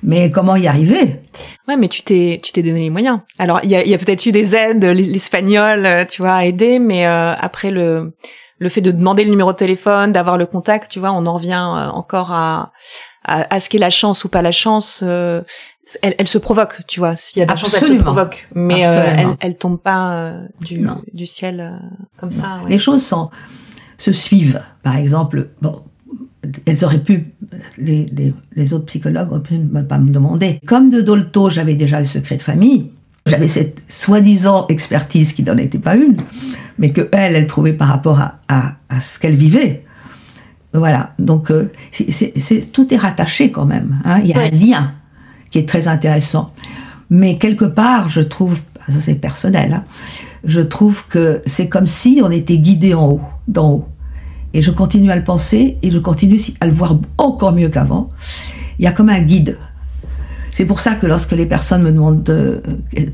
Mais 0.02 0.30
comment 0.30 0.56
y 0.56 0.66
arriver? 0.66 1.20
Ouais, 1.68 1.76
mais 1.76 1.88
tu 1.88 2.00
t'es 2.02 2.40
tu 2.42 2.52
t'es 2.52 2.62
donné 2.62 2.80
les 2.80 2.90
moyens. 2.90 3.20
Alors 3.38 3.61
il 3.62 3.68
y 3.70 3.76
a, 3.76 3.84
y 3.84 3.92
a 3.92 3.98
peut-être 3.98 4.24
eu 4.24 4.32
des 4.32 4.56
aides, 4.56 4.82
l'espagnol, 4.82 5.84
euh, 5.84 6.04
tu 6.06 6.22
vois, 6.22 6.32
a 6.36 6.46
aidé, 6.46 6.78
mais 6.78 7.06
euh, 7.06 7.34
après 7.34 7.70
le 7.70 8.14
le 8.61 8.68
fait 8.68 8.80
de 8.82 8.92
demander 8.92 9.24
le 9.24 9.30
numéro 9.30 9.50
de 9.52 9.56
téléphone, 9.56 10.12
d'avoir 10.12 10.38
le 10.38 10.46
contact, 10.46 10.90
tu 10.92 11.00
vois, 11.00 11.11
on 11.12 11.26
en 11.26 11.34
revient 11.34 11.64
euh, 11.76 11.88
encore 11.90 12.30
à, 12.32 12.72
à 13.24 13.54
à 13.54 13.58
ce 13.61 13.68
qu'est 13.68 13.78
la 13.78 13.90
chance 13.90 14.22
ou 14.24 14.28
pas 14.28 14.42
la 14.42 14.52
chance. 14.52 15.02
euh, 15.02 15.42
elle, 16.02 16.14
elle 16.18 16.28
se 16.28 16.38
provoque, 16.38 16.82
tu 16.86 17.00
vois. 17.00 17.16
S'il 17.16 17.38
y 17.40 17.42
a 17.42 17.46
de 17.46 17.50
la 17.50 17.56
chance, 17.56 17.74
elle 17.74 17.88
se 17.88 17.92
provoque, 17.94 18.46
mais 18.54 18.86
euh, 18.86 19.34
elle 19.40 19.56
tombe 19.56 19.80
pas 19.80 20.12
euh, 20.14 20.46
du 20.61 20.86
du 21.12 21.26
ciel 21.26 21.80
comme 22.18 22.30
ça. 22.30 22.52
ouais. 22.62 22.70
Les 22.70 22.78
choses 22.78 23.04
sont, 23.04 23.28
se 23.98 24.12
suivent. 24.12 24.62
Par 24.84 24.96
exemple, 24.96 25.48
bon, 25.61 25.82
elles 26.66 26.84
auraient 26.84 27.00
pu, 27.02 27.34
les, 27.76 28.06
les, 28.12 28.32
les 28.54 28.72
autres 28.72 28.86
psychologues 28.86 29.32
auraient 29.32 29.42
pu 29.42 29.58
ne 29.58 29.82
pas 29.82 29.98
me 29.98 30.12
demander. 30.12 30.61
Comme 30.66 30.90
de 30.90 31.00
Dolto, 31.00 31.50
j'avais 31.50 31.74
déjà 31.74 31.98
le 31.98 32.06
secret 32.06 32.36
de 32.36 32.42
famille. 32.42 32.92
J'avais 33.26 33.48
cette 33.48 33.82
soi-disant 33.88 34.66
expertise 34.68 35.32
qui 35.32 35.42
n'en 35.42 35.56
était 35.58 35.78
pas 35.78 35.94
une, 35.94 36.16
mais 36.78 36.90
que 36.90 37.08
elle, 37.12 37.36
elle 37.36 37.46
trouvait 37.46 37.72
par 37.74 37.88
rapport 37.88 38.18
à, 38.20 38.38
à, 38.48 38.72
à 38.88 39.00
ce 39.00 39.18
qu'elle 39.18 39.36
vivait. 39.36 39.84
Voilà. 40.72 41.12
Donc, 41.18 41.50
euh, 41.50 41.70
c'est- 41.92 42.72
tout 42.72 42.92
est 42.94 42.96
rattaché 42.96 43.50
quand 43.50 43.66
même. 43.66 44.00
hein. 44.04 44.20
Il 44.22 44.28
y 44.28 44.32
a 44.32 44.38
Ouais. 44.38 44.50
un 44.52 44.56
lien 44.56 44.92
qui 45.50 45.58
est 45.58 45.68
très 45.68 45.86
intéressant. 45.88 46.52
Mais 47.10 47.38
quelque 47.38 47.64
part, 47.64 48.08
je 48.08 48.20
trouve, 48.20 48.58
ça 48.88 49.00
c'est 49.00 49.16
personnel, 49.16 49.72
hein, 49.74 49.84
je 50.44 50.60
trouve 50.60 51.04
que 51.08 51.42
c'est 51.44 51.68
comme 51.68 51.88
si 51.88 52.20
on 52.24 52.30
était 52.30 52.56
guidé 52.58 52.94
en 52.94 53.06
haut, 53.08 53.20
d'en 53.48 53.70
haut. 53.70 53.88
Et 54.54 54.62
je 54.62 54.70
continue 54.70 55.10
à 55.10 55.16
le 55.16 55.24
penser 55.24 55.76
et 55.82 55.90
je 55.90 55.98
continue 55.98 56.40
à 56.60 56.66
le 56.66 56.72
voir 56.72 56.96
encore 57.18 57.52
mieux 57.52 57.68
qu'avant. 57.68 58.10
Il 58.78 58.84
y 58.84 58.88
a 58.88 58.92
comme 58.92 59.08
un 59.08 59.20
guide. 59.20 59.58
C'est 60.53 60.64
pour 60.66 60.80
ça 60.80 60.94
que 60.94 61.07
lorsque 61.07 61.32
les 61.32 61.46
personnes 61.46 61.82
me 61.82 61.92
demandent, 61.92 62.22
de- 62.22 62.62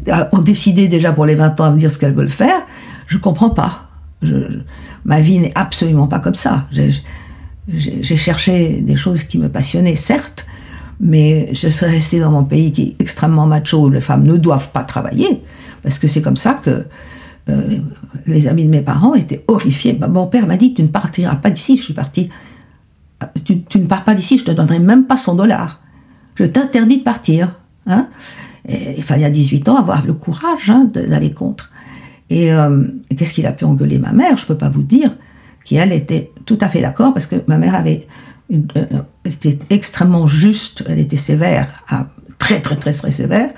euh, 0.09 0.25
ont 0.33 0.41
décidé 0.41 0.89
déjà 0.89 1.13
pour 1.13 1.27
les 1.27 1.35
20 1.35 1.61
ans 1.61 1.65
à 1.65 1.71
me 1.71 1.79
dire 1.79 1.91
ce 1.91 1.99
qu'elles 1.99 2.15
veulent 2.15 2.29
faire, 2.29 2.63
je 3.07 3.19
comprends 3.19 3.51
pas. 3.51 3.89
Ma 5.05 5.21
vie 5.21 5.39
n'est 5.39 5.53
absolument 5.55 6.07
pas 6.09 6.19
comme 6.19 6.35
ça. 6.35 6.67
J'ai- 6.73 6.93
cherché 8.17 8.81
des 8.81 8.97
choses 8.97 9.25
qui 9.25 9.39
me 9.39 9.49
passionnaient, 9.49 9.97
certes, 9.97 10.47
mais 11.01 11.51
je 11.53 11.69
serais 11.69 11.91
restée 11.93 12.21
dans 12.21 12.31
mon 12.31 12.45
pays 12.45 12.73
qui 12.73 12.83
est 12.83 12.97
extrêmement 13.01 13.47
macho, 13.47 13.87
où 13.87 13.91
les 13.91 14.01
femmes 14.01 14.25
ne 14.25 14.37
doivent 14.37 14.71
pas 14.71 14.83
travailler, 14.85 15.43
parce 15.83 15.99
que 15.99 16.07
c'est 16.09 16.23
comme 16.23 16.37
ça 16.39 16.55
que 16.55 16.87
euh, 17.49 17.63
les 18.27 18.49
amis 18.49 18.65
de 18.65 18.71
mes 18.71 18.81
parents 18.81 19.15
étaient 19.15 19.45
horrifiés. 19.47 19.93
Bah, 19.93 20.09
mon 20.09 20.27
père 20.27 20.47
m'a 20.47 20.57
dit, 20.57 20.75
tu 20.75 20.83
ne 20.83 20.89
partiras 20.89 21.37
pas 21.37 21.51
d'ici. 21.51 21.77
Je 21.77 21.83
suis 21.83 21.95
partie. 21.95 22.29
Tu, 23.45 23.63
tu 23.63 23.79
ne 23.79 23.87
pars 23.87 24.05
pas 24.05 24.15
d'ici, 24.15 24.37
je 24.39 24.45
te 24.45 24.51
donnerai 24.51 24.79
même 24.81 25.05
pas 25.07 25.17
100 25.17 25.35
dollars. 25.37 25.81
Je 26.37 26.45
t'interdis 26.45 26.99
de 26.99 27.03
partir. 27.03 27.57
Hein 27.87 28.09
Et 28.69 28.95
il 28.97 29.03
fallait 29.03 29.25
à 29.25 29.31
18 29.31 29.69
ans 29.69 29.77
avoir 29.77 30.05
le 30.07 30.15
courage 30.15 30.71
hein, 30.71 30.89
d'aller 30.93 31.33
contre. 31.33 31.71
Et, 32.31 32.53
euh, 32.53 32.87
et 33.11 33.17
qu'est-ce 33.17 33.33
qu'il 33.33 33.47
a 33.47 33.53
pu 33.53 33.65
engueuler 33.65 33.99
ma 33.99 34.13
mère? 34.13 34.37
Je 34.37 34.43
ne 34.43 34.49
peux 34.49 34.57
pas 34.59 34.69
vous 34.69 34.83
dire 34.83 35.11
qui 35.65 35.77
elle 35.77 35.93
était 35.93 36.31
tout 36.45 36.59
à 36.61 36.69
fait 36.69 36.81
d'accord 36.81 37.13
parce 37.15 37.27
que 37.27 37.37
ma 37.49 37.59
mère 37.59 37.75
avait 37.75 38.07
une- 38.51 38.67
euh, 38.77 38.85
était 39.25 39.59
extrêmement 39.71 40.29
juste, 40.29 40.85
elle 40.89 40.99
était 41.01 41.17
sévère, 41.17 41.83
ah, 41.89 42.09
très 42.39 42.61
très 42.61 42.77
très 42.77 42.93
très 42.93 43.11
sévère, 43.11 43.51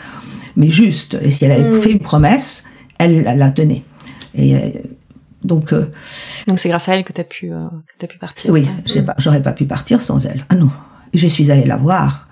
mais 0.56 0.70
juste. 0.70 1.18
Et 1.20 1.30
si 1.30 1.44
elle 1.44 1.52
avait 1.52 1.70
Mm. 1.70 1.80
fait 1.80 1.92
une 1.92 1.98
promesse, 2.00 2.64
elle 2.98 3.22
la, 3.24 3.34
la 3.34 3.50
tenait. 3.50 3.82
Et 4.34 4.54
euh, 4.56 4.60
donc 5.44 5.72
euh, 5.72 5.86
Donc 6.46 6.58
c'est 6.58 6.68
grâce 6.68 6.88
à 6.88 6.96
elle 6.96 7.04
que 7.04 7.12
t'as 7.12 7.24
pu 7.24 7.52
euh, 7.52 7.66
que 7.86 7.94
t'as 7.98 8.06
pu 8.06 8.18
partir. 8.18 8.52
oui, 8.52 8.62
Ouais. 8.94 9.04
j'aurais 9.18 9.42
pas 9.42 9.52
pu 9.52 9.64
partir 9.66 10.00
sans 10.02 10.24
elle. 10.26 10.44
Ah 10.50 10.54
non, 10.54 10.70
je 11.14 11.26
suis 11.26 11.50
allée 11.50 11.64
la 11.66 11.76
voir 11.76 12.27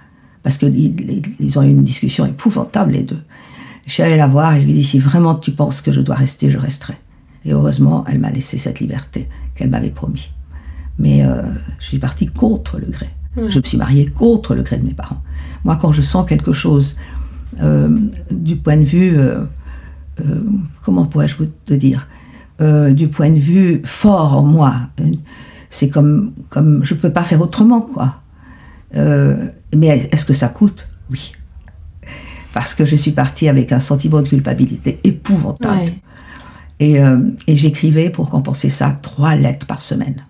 parce 0.46 0.58
que 0.58 0.66
ils, 0.66 1.00
ils- 1.10 1.22
ils 1.40 1.58
ont 1.58 1.62
eu 1.64 1.70
une 1.70 1.82
discussion 1.82 2.24
épouvantable 2.24 2.92
les 2.92 3.02
deux. 3.02 3.18
Je 3.84 3.90
suis 3.94 4.02
allée 4.04 4.16
la 4.16 4.28
voir 4.28 4.54
et 4.54 4.60
je 4.60 4.64
lui 4.66 4.74
ai 4.74 4.76
dit 4.76 4.84
si 4.84 5.00
vraiment 5.00 5.34
tu 5.34 5.50
penses 5.50 5.80
que 5.80 5.90
je 5.90 6.00
dois 6.00 6.14
rester, 6.14 6.52
je 6.52 6.58
resterai. 6.58 6.94
Et 7.44 7.50
heureusement, 7.52 8.04
elle 8.06 8.20
m'a 8.20 8.30
laissé 8.30 8.56
cette 8.56 8.78
liberté 8.78 9.28
qu'elle 9.56 9.70
m'avait 9.70 9.90
promis. 9.90 10.30
Mais 11.00 11.24
euh, 11.24 11.42
je 11.80 11.86
suis 11.86 11.98
partie 11.98 12.28
contre 12.28 12.78
le 12.78 12.86
gré. 12.86 13.08
Je 13.50 13.58
me 13.58 13.64
suis 13.64 13.76
mariée 13.76 14.06
contre 14.06 14.54
le 14.54 14.62
gré 14.62 14.78
de 14.78 14.84
mes 14.84 14.94
parents. 14.94 15.20
Moi, 15.64 15.76
quand 15.82 15.90
je 15.92 16.00
sens 16.02 16.24
quelque 16.28 16.52
chose 16.52 16.96
euh, 17.60 17.88
du 18.30 18.54
point 18.54 18.76
de 18.76 18.84
vue, 18.84 19.18
euh, 19.18 19.40
comment 20.84 21.06
pourrais-je 21.06 21.36
vous 21.38 21.46
te 21.64 21.74
dire, 21.74 22.08
du 22.60 23.08
point 23.08 23.30
de 23.30 23.38
vue 23.40 23.82
fort 23.84 24.36
en 24.38 24.42
moi, 24.44 24.74
c'est 25.70 25.88
comme, 25.90 26.32
comme 26.50 26.84
je 26.84 26.94
peux 26.94 27.10
pas 27.10 27.24
faire 27.24 27.40
autrement, 27.42 27.80
quoi. 27.82 28.22
Euh, 28.96 29.48
mais 29.74 30.08
est-ce 30.10 30.24
que 30.24 30.32
ça 30.32 30.48
coûte 30.48 30.88
Oui. 31.10 31.32
Parce 32.52 32.74
que 32.74 32.84
je 32.84 32.96
suis 32.96 33.10
partie 33.10 33.48
avec 33.48 33.72
un 33.72 33.80
sentiment 33.80 34.22
de 34.22 34.28
culpabilité 34.28 34.98
épouvantable. 35.04 35.80
Ouais. 35.80 35.94
Et, 36.78 37.00
euh, 37.00 37.18
et 37.46 37.56
j'écrivais 37.56 38.10
pour 38.10 38.30
compenser 38.30 38.70
ça 38.70 38.98
trois 39.02 39.34
lettres 39.34 39.66
par 39.66 39.82
semaine. 39.82 40.24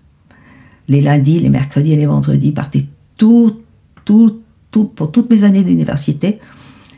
Les 0.87 1.01
lundis, 1.01 1.39
les 1.39 1.49
mercredis 1.49 1.93
et 1.93 1.97
les 1.97 2.05
vendredis 2.05 2.51
partaient 2.51 2.85
tout, 3.17 3.61
tout, 4.05 4.41
tout, 4.71 4.85
pour 4.85 5.11
toutes 5.11 5.29
mes 5.29 5.43
années 5.43 5.63
d'université, 5.63 6.39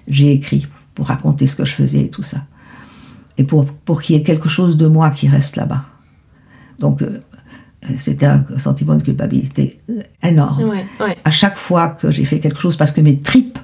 j'ai 0.08 0.32
écrit 0.32 0.68
pour 0.94 1.08
raconter 1.08 1.48
ce 1.48 1.56
que 1.56 1.66
je 1.66 1.74
faisais 1.74 2.02
et 2.02 2.10
tout 2.10 2.24
ça. 2.24 2.44
Et 3.38 3.44
pour, 3.44 3.66
pour 3.66 4.02
qu'il 4.02 4.16
y 4.16 4.20
ait 4.20 4.24
quelque 4.24 4.50
chose 4.50 4.78
de 4.78 4.88
moi 4.88 5.12
qui 5.12 5.28
reste 5.28 5.56
là-bas. 5.56 5.86
Donc, 6.78 7.02
euh, 7.02 7.22
c'était 7.98 8.26
un 8.26 8.46
sentiment 8.58 8.96
de 8.96 9.04
culpabilité 9.04 9.80
euh, 9.90 10.02
énorme 10.24 10.64
Ouais, 10.70 10.86
ouais. 11.00 11.18
à 11.24 11.32
chaque 11.32 11.58
fois 11.58 11.90
que 11.90 12.12
j'ai 12.12 12.26
fait 12.26 12.40
quelque 12.40 12.60
chose 12.60 12.76
parce 12.76 12.92
que 12.92 13.02
mes 13.02 13.20
tripes 13.20 13.58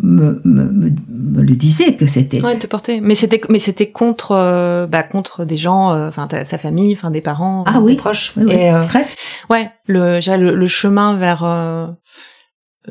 me, 0.00 0.40
me, 0.44 0.64
me, 0.64 0.90
me 1.08 1.42
le 1.42 1.56
disaient 1.56 1.94
que 1.94 2.06
c'était. 2.06 2.42
Ouais, 2.44 2.58
te 2.58 2.66
porter. 2.66 3.00
Mais 3.00 3.14
c'était, 3.14 3.40
mais 3.48 3.58
c'était 3.58 3.90
contre, 3.90 4.32
euh, 4.32 4.86
bah, 4.86 5.02
contre 5.02 5.44
des 5.46 5.56
gens, 5.56 5.90
euh, 5.92 6.08
enfin, 6.08 6.28
sa 6.44 6.58
famille, 6.58 6.92
enfin, 6.92 7.10
des 7.10 7.22
parents, 7.22 7.64
Ah 7.66 7.72
des 7.74 7.78
oui. 7.80 7.94
proches. 7.96 8.32
Oui, 8.36 8.44
oui, 8.46 8.52
Et, 8.54 8.70
euh, 8.72 8.84
très. 8.86 9.06
ouais, 9.48 9.70
le, 9.86 10.18
le, 10.36 10.54
le 10.54 10.66
chemin 10.66 11.16
vers, 11.16 11.44
euh, 11.44 11.86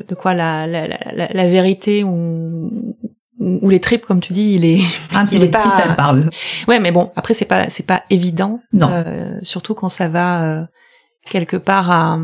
de 0.08 0.14
quoi, 0.16 0.34
la, 0.34 0.66
la, 0.66 0.88
la, 0.88 0.98
la- 1.14 1.32
la 1.32 1.46
vérité 1.46 2.02
ou, 2.02 2.96
ou 3.38 3.68
les 3.68 3.80
tripes, 3.80 4.06
comme 4.06 4.20
tu 4.20 4.32
dis, 4.32 4.54
il 4.54 4.64
est, 4.64 4.80
Ah, 5.14 5.26
il 5.30 5.42
est 5.42 5.48
pas- 5.48 5.58
tripes, 5.80 5.96
parlent. 5.96 6.30
ouais, 6.68 6.80
mais 6.80 6.90
bon, 6.92 7.10
après, 7.16 7.34
c'est 7.34 7.44
pas, 7.44 7.68
c'est 7.68 7.84
pas 7.86 8.02
évident. 8.10 8.60
Non. 8.72 8.88
Euh, 8.90 9.38
surtout 9.42 9.74
quand 9.74 9.88
ça 9.90 10.08
va, 10.08 10.42
euh, 10.44 10.64
quelque 11.28 11.56
part 11.56 11.90
à, 11.90 12.18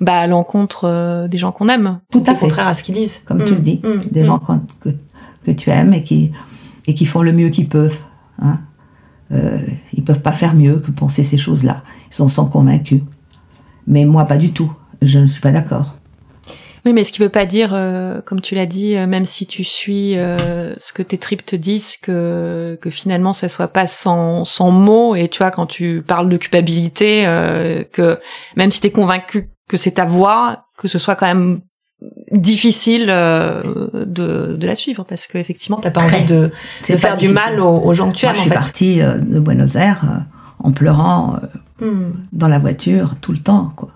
bah, 0.00 0.18
à 0.20 0.26
l'encontre 0.26 0.84
euh, 0.84 1.26
des 1.28 1.38
gens 1.38 1.50
qu'on 1.52 1.68
aime. 1.68 2.00
Tout 2.12 2.22
à 2.26 2.32
au 2.32 2.34
fait. 2.34 2.40
contraire 2.40 2.66
à 2.68 2.74
ce 2.74 2.82
qu'ils 2.82 2.94
disent. 2.94 3.20
comme 3.24 3.42
Mm, 3.42 3.44
tu 3.46 3.54
le 3.54 3.60
dis, 3.60 3.80
mm, 3.82 4.10
des 4.12 4.22
mm. 4.22 4.26
gens 4.26 4.38
que, 4.80 4.90
que 5.44 5.50
tu 5.50 5.70
aimes 5.70 5.92
et 5.94 6.04
qui, 6.04 6.30
et 6.86 6.94
qui 6.94 7.06
font 7.06 7.22
le 7.22 7.32
mieux 7.32 7.48
qu'ils 7.48 7.68
peuvent. 7.68 7.98
Hein. 8.40 8.60
Ils 9.92 10.04
peuvent 10.04 10.20
pas 10.22 10.30
faire 10.32 10.54
mieux 10.54 10.78
que 10.78 10.92
penser 10.92 11.24
ces 11.24 11.36
choses-là. 11.38 11.82
Ils 12.16 12.22
en 12.22 12.28
sont 12.28 12.46
convaincus. 12.48 13.00
Mais 13.88 14.04
moi, 14.04 14.24
pas 14.26 14.36
du 14.36 14.52
tout. 14.52 14.72
Je 15.02 15.18
ne 15.18 15.26
suis 15.26 15.40
pas 15.40 15.50
d'accord. 15.50 15.96
Oui, 16.86 16.92
mais 16.92 17.02
ce 17.02 17.10
qui 17.10 17.18
veut 17.18 17.28
pas 17.28 17.46
dire, 17.46 17.70
euh, 17.74 18.20
comme 18.24 18.40
tu 18.40 18.54
l'as 18.54 18.64
dit, 18.64 18.96
euh, 18.96 19.08
même 19.08 19.24
si 19.26 19.44
tu 19.46 19.64
suis 19.64 20.16
euh, 20.16 20.72
ce 20.78 20.92
que 20.92 21.02
tes 21.02 21.18
tripes 21.18 21.44
te 21.44 21.56
disent, 21.56 21.96
que, 21.96 22.78
que 22.80 22.90
finalement 22.90 23.32
ça 23.32 23.48
soit 23.48 23.66
pas 23.68 23.88
sans, 23.88 24.44
sans 24.44 24.70
mots. 24.70 25.16
Et 25.16 25.26
tu 25.28 25.38
vois, 25.38 25.50
quand 25.50 25.66
tu 25.66 26.02
parles 26.06 26.28
de 26.28 26.36
culpabilité, 26.36 27.26
euh, 27.26 27.82
que 27.92 28.20
même 28.54 28.70
si 28.70 28.80
tu 28.80 28.86
es 28.86 28.90
convaincu 28.90 29.50
que 29.68 29.76
c'est 29.76 29.90
ta 29.92 30.04
voix, 30.04 30.66
que 30.78 30.86
ce 30.86 30.98
soit 30.98 31.16
quand 31.16 31.26
même 31.26 31.60
difficile 32.30 33.06
de, 33.06 34.06
de 34.56 34.66
la 34.66 34.74
suivre, 34.76 35.02
parce 35.04 35.26
qu'effectivement, 35.26 35.78
t'as 35.78 35.90
pas 35.90 36.02
envie 36.02 36.24
de, 36.24 36.52
faire 36.84 37.16
du 37.16 37.28
mal 37.28 37.58
aux, 37.58 37.80
aux 37.80 37.94
gens 37.94 38.12
que 38.12 38.16
tu 38.16 38.26
Moi, 38.26 38.30
aimes, 38.30 38.36
je 38.36 38.40
suis 38.42 38.50
fait. 38.50 38.54
partie 38.54 38.96
de 39.00 39.40
Buenos 39.40 39.74
Aires 39.74 40.04
en 40.60 40.70
pleurant 40.72 41.36
Hmm. 41.78 42.12
dans 42.32 42.48
la 42.48 42.58
voiture 42.58 43.16
tout 43.20 43.32
le 43.32 43.38
temps. 43.38 43.70
quoi. 43.76 43.90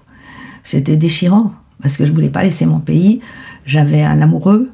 C'était 0.64 0.99
déchirant 0.99 1.53
parce 1.82 1.96
que 1.96 2.06
je 2.06 2.12
voulais 2.12 2.30
pas 2.30 2.42
laisser 2.42 2.66
mon 2.66 2.80
pays. 2.80 3.20
J'avais 3.66 4.02
un 4.02 4.20
amoureux. 4.22 4.70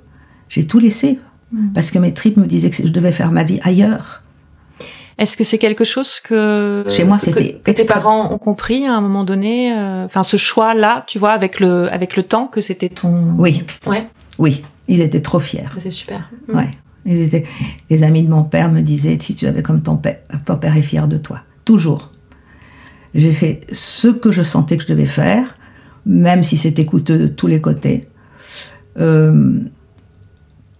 J'ai 0.49 0.67
tout 0.67 0.79
laissé 0.79 1.19
Mm. 1.53 1.69
parce 1.75 1.91
que 1.91 1.99
mes 1.99 2.13
tripes 2.13 2.37
me 2.37 2.47
disaient 2.47 2.71
que 2.71 2.77
je 2.77 2.93
devais 2.93 3.13
faire 3.13 3.31
ma 3.31 3.45
vie 3.45 3.61
ailleurs. 3.63 4.23
Est-ce 5.19 5.37
que 5.37 5.45
c'est 5.45 5.59
quelque 5.59 5.85
chose 5.85 6.21
que 6.21 6.85
chez 6.89 7.05
moi 7.05 7.19
c'était 7.19 7.61
que, 7.65 7.71
tes 7.71 7.87
parents 7.87 8.33
ont 8.33 8.39
compris 8.39 8.85
à 8.85 8.95
un 8.95 9.01
moment 9.01 9.25
donné 9.25 9.73
Enfin, 10.05 10.23
ce 10.23 10.37
choix-là, 10.37 11.05
tu 11.07 11.19
vois, 11.19 11.31
avec 11.31 11.59
le 11.59 11.91
avec 11.93 12.17
le 12.17 12.23
temps 12.23 12.49
que 12.49 12.61
c'était 12.61 12.91
ton. 12.91 13.35
Oui. 13.39 13.65
Ouais. 13.87 14.07
Oui, 14.39 14.63
ils 14.89 15.01
étaient 15.01 15.23
trop 15.23 15.39
fiers. 15.39 15.65
C'est 15.79 15.91
super. 15.91 16.29
Ouais. 16.53 16.69
Ils 17.07 17.23
étaient. 17.23 17.45
Les 17.89 18.03
amis 18.03 18.25
de 18.25 18.29
mon 18.29 18.45
père 18.45 18.71
me 18.71 18.83
disaient 18.83 19.17
si 19.19 19.35
tu 19.35 19.47
avais 19.47 19.63
comme 19.63 19.81
ton 19.81 19.97
père, 19.97 20.19
ton 20.45 20.57
père 20.57 20.77
est 20.77 20.83
fier 20.83 21.09
de 21.09 21.17
toi. 21.17 21.41
Toujours. 21.65 22.11
J'ai 23.15 23.33
fait 23.33 23.63
ce 23.73 24.09
que 24.09 24.33
je 24.33 24.43
sentais 24.43 24.77
que 24.77 24.83
je 24.83 24.89
devais 24.89 25.07
faire, 25.07 25.55
même 26.07 26.43
si 26.45 26.57
c'était 26.57 26.87
coûteux 26.87 27.19
de 27.19 27.27
tous 27.27 27.49
les 27.49 27.61
côtés. 27.61 28.09
Euh, 28.99 29.59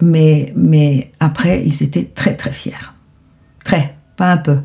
mais, 0.01 0.53
mais 0.57 1.11
après, 1.21 1.63
ils 1.67 1.83
étaient 1.83 2.05
très 2.05 2.35
très 2.35 2.53
fiers. 2.53 2.95
Très, 3.65 3.97
pas 4.17 4.33
un 4.33 4.39
peu. 4.39 4.61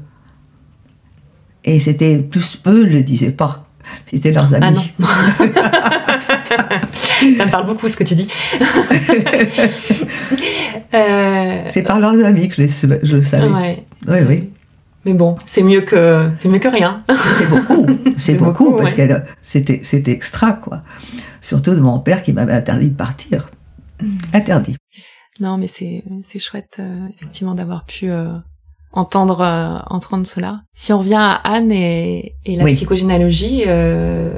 Et 1.66 1.80
c'était 1.80 2.20
plus 2.20 2.62
eux 2.68 2.86
le 2.86 3.02
disaient 3.02 3.32
pas. 3.32 3.68
C'était 4.06 4.32
leurs 4.32 4.54
ah 4.54 4.68
amis. 4.68 4.94
Ça 7.38 7.46
me 7.46 7.52
parle 7.52 7.66
beaucoup 7.66 7.90
ce 7.90 7.98
que 7.98 8.04
tu 8.04 8.14
dis. 8.16 8.28
Euh, 10.94 11.64
c'est 11.70 11.84
par 11.84 12.02
leurs 12.02 12.22
amis 12.26 12.50
que 12.50 12.56
je, 12.56 13.16
le 13.16 13.22
savais. 13.22 13.48
Oui, 14.08 14.18
oui. 14.28 14.50
Mais 15.06 15.14
bon, 15.14 15.36
c'est 15.46 15.64
mieux 15.64 15.82
que 15.82 16.30
c'est 16.38 16.48
mieux 16.48 16.60
que 16.60 16.68
rien. 16.68 17.04
C'est 17.38 17.50
beaucoup, 17.50 17.88
c'est 18.18 18.36
beaucoup, 18.36 18.76
parce 18.76 18.94
que 18.94 19.02
c'était 19.42 19.82
c'était 19.84 20.12
extra 20.12 20.54
quoi. 20.54 20.84
Surtout 21.42 21.74
de 21.74 21.80
mon 21.80 22.00
père 22.00 22.24
qui 22.24 22.34
m'avait 22.34 22.54
interdit 22.54 22.90
de 22.90 22.96
partir. 22.96 23.50
Mm. 24.02 24.18
Interdit. 24.34 24.78
Non, 25.40 25.58
mais 25.58 25.68
c'est 25.68 26.04
c'est 26.24 26.40
chouette 26.40 26.78
euh, 26.80 27.08
effectivement 27.16 27.56
d'avoir 27.56 27.86
pu 27.86 28.12
euh, 28.12 28.28
entendre 28.92 29.42
euh, 29.42 29.80
entendre 29.88 30.28
cela. 30.28 30.62
Si 30.76 30.94
on 30.94 31.00
revient 31.00 31.16
à 31.16 31.32
Anne 31.32 31.72
et, 31.72 32.36
et 32.46 32.56
la 32.56 32.66
psychogénéalogie, 32.66 33.64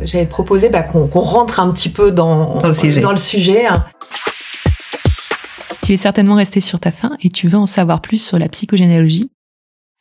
j'avais 0.04 0.28
proposé 0.28 0.70
bah, 0.70 0.84
qu'on 0.84 1.08
rentre 1.08 1.60
un 1.60 1.72
petit 1.72 1.90
peu 1.90 2.12
dans, 2.12 2.56
dans 2.56 2.68
le 2.68 2.74
sujet. 2.74 3.02
Dans 3.02 3.12
le 3.12 3.18
sujet. 3.18 3.66
Tu 5.84 5.92
es 5.92 5.98
certainement 5.98 6.36
resté 6.36 6.62
sur 6.62 6.80
ta 6.80 6.92
faim 6.92 7.18
et 7.22 7.28
tu 7.28 7.50
veux 7.50 7.58
en 7.58 7.66
savoir 7.66 8.00
plus 8.00 8.24
sur 8.24 8.38
la 8.38 8.48
psychogénéalogie. 8.48 9.30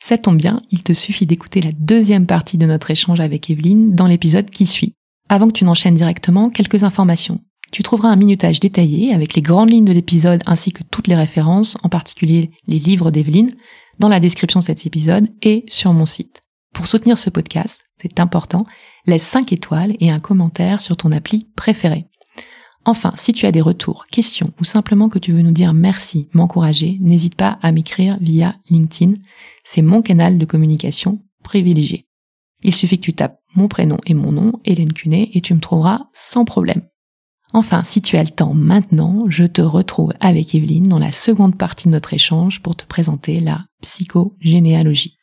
Ça 0.04 0.18
tombe 0.18 0.36
bien, 0.36 0.62
il 0.72 0.82
te 0.82 0.92
suffit 0.92 1.26
d'écouter 1.26 1.60
la 1.60 1.70
deuxième 1.70 2.26
partie 2.26 2.58
de 2.58 2.66
notre 2.66 2.90
échange 2.90 3.20
avec 3.20 3.48
Evelyne 3.50 3.94
dans 3.94 4.08
l'épisode 4.08 4.50
qui 4.50 4.66
suit. 4.66 4.96
Avant 5.28 5.46
que 5.46 5.52
tu 5.52 5.64
n'enchaînes 5.64 5.94
directement, 5.94 6.50
quelques 6.50 6.82
informations. 6.82 7.38
Tu 7.70 7.84
trouveras 7.84 8.08
un 8.08 8.16
minutage 8.16 8.58
détaillé 8.58 9.14
avec 9.14 9.34
les 9.34 9.42
grandes 9.42 9.70
lignes 9.70 9.84
de 9.84 9.92
l'épisode 9.92 10.42
ainsi 10.44 10.72
que 10.72 10.82
toutes 10.82 11.06
les 11.06 11.14
références, 11.14 11.78
en 11.84 11.88
particulier 11.88 12.50
les 12.66 12.80
livres 12.80 13.12
d'Evelyne, 13.12 13.54
dans 14.00 14.08
la 14.08 14.18
description 14.18 14.58
de 14.58 14.64
cet 14.64 14.84
épisode 14.86 15.28
et 15.40 15.64
sur 15.68 15.92
mon 15.92 16.04
site. 16.04 16.40
Pour 16.74 16.88
soutenir 16.88 17.16
ce 17.16 17.30
podcast, 17.30 17.84
c'est 18.02 18.18
important, 18.18 18.66
laisse 19.06 19.22
5 19.22 19.52
étoiles 19.52 19.94
et 20.00 20.10
un 20.10 20.18
commentaire 20.18 20.80
sur 20.80 20.96
ton 20.96 21.12
appli 21.12 21.46
préféré. 21.54 22.06
Enfin, 22.84 23.12
si 23.16 23.32
tu 23.32 23.46
as 23.46 23.52
des 23.52 23.60
retours, 23.60 24.06
questions 24.10 24.52
ou 24.60 24.64
simplement 24.64 25.08
que 25.08 25.20
tu 25.20 25.32
veux 25.32 25.42
nous 25.42 25.52
dire 25.52 25.72
merci, 25.72 26.28
m'encourager, 26.32 26.98
n'hésite 27.00 27.36
pas 27.36 27.58
à 27.62 27.70
m'écrire 27.70 28.18
via 28.20 28.56
LinkedIn. 28.70 29.14
C'est 29.64 29.82
mon 29.82 30.02
canal 30.02 30.36
de 30.36 30.44
communication 30.44 31.20
privilégié. 31.44 32.06
Il 32.64 32.74
suffit 32.74 32.98
que 32.98 33.04
tu 33.04 33.12
tapes 33.12 33.38
mon 33.54 33.68
prénom 33.68 33.98
et 34.06 34.14
mon 34.14 34.32
nom, 34.32 34.52
Hélène 34.64 34.92
Cunet, 34.92 35.30
et 35.34 35.40
tu 35.40 35.54
me 35.54 35.60
trouveras 35.60 36.06
sans 36.12 36.44
problème. 36.44 36.82
Enfin, 37.52 37.84
si 37.84 38.00
tu 38.00 38.16
as 38.16 38.22
le 38.22 38.30
temps 38.30 38.54
maintenant, 38.54 39.26
je 39.28 39.44
te 39.44 39.60
retrouve 39.60 40.12
avec 40.20 40.54
Evelyne 40.54 40.88
dans 40.88 40.98
la 40.98 41.12
seconde 41.12 41.56
partie 41.58 41.88
de 41.88 41.92
notre 41.92 42.14
échange 42.14 42.62
pour 42.62 42.76
te 42.76 42.86
présenter 42.86 43.40
la 43.40 43.66
psychogénéalogie. 43.82 45.18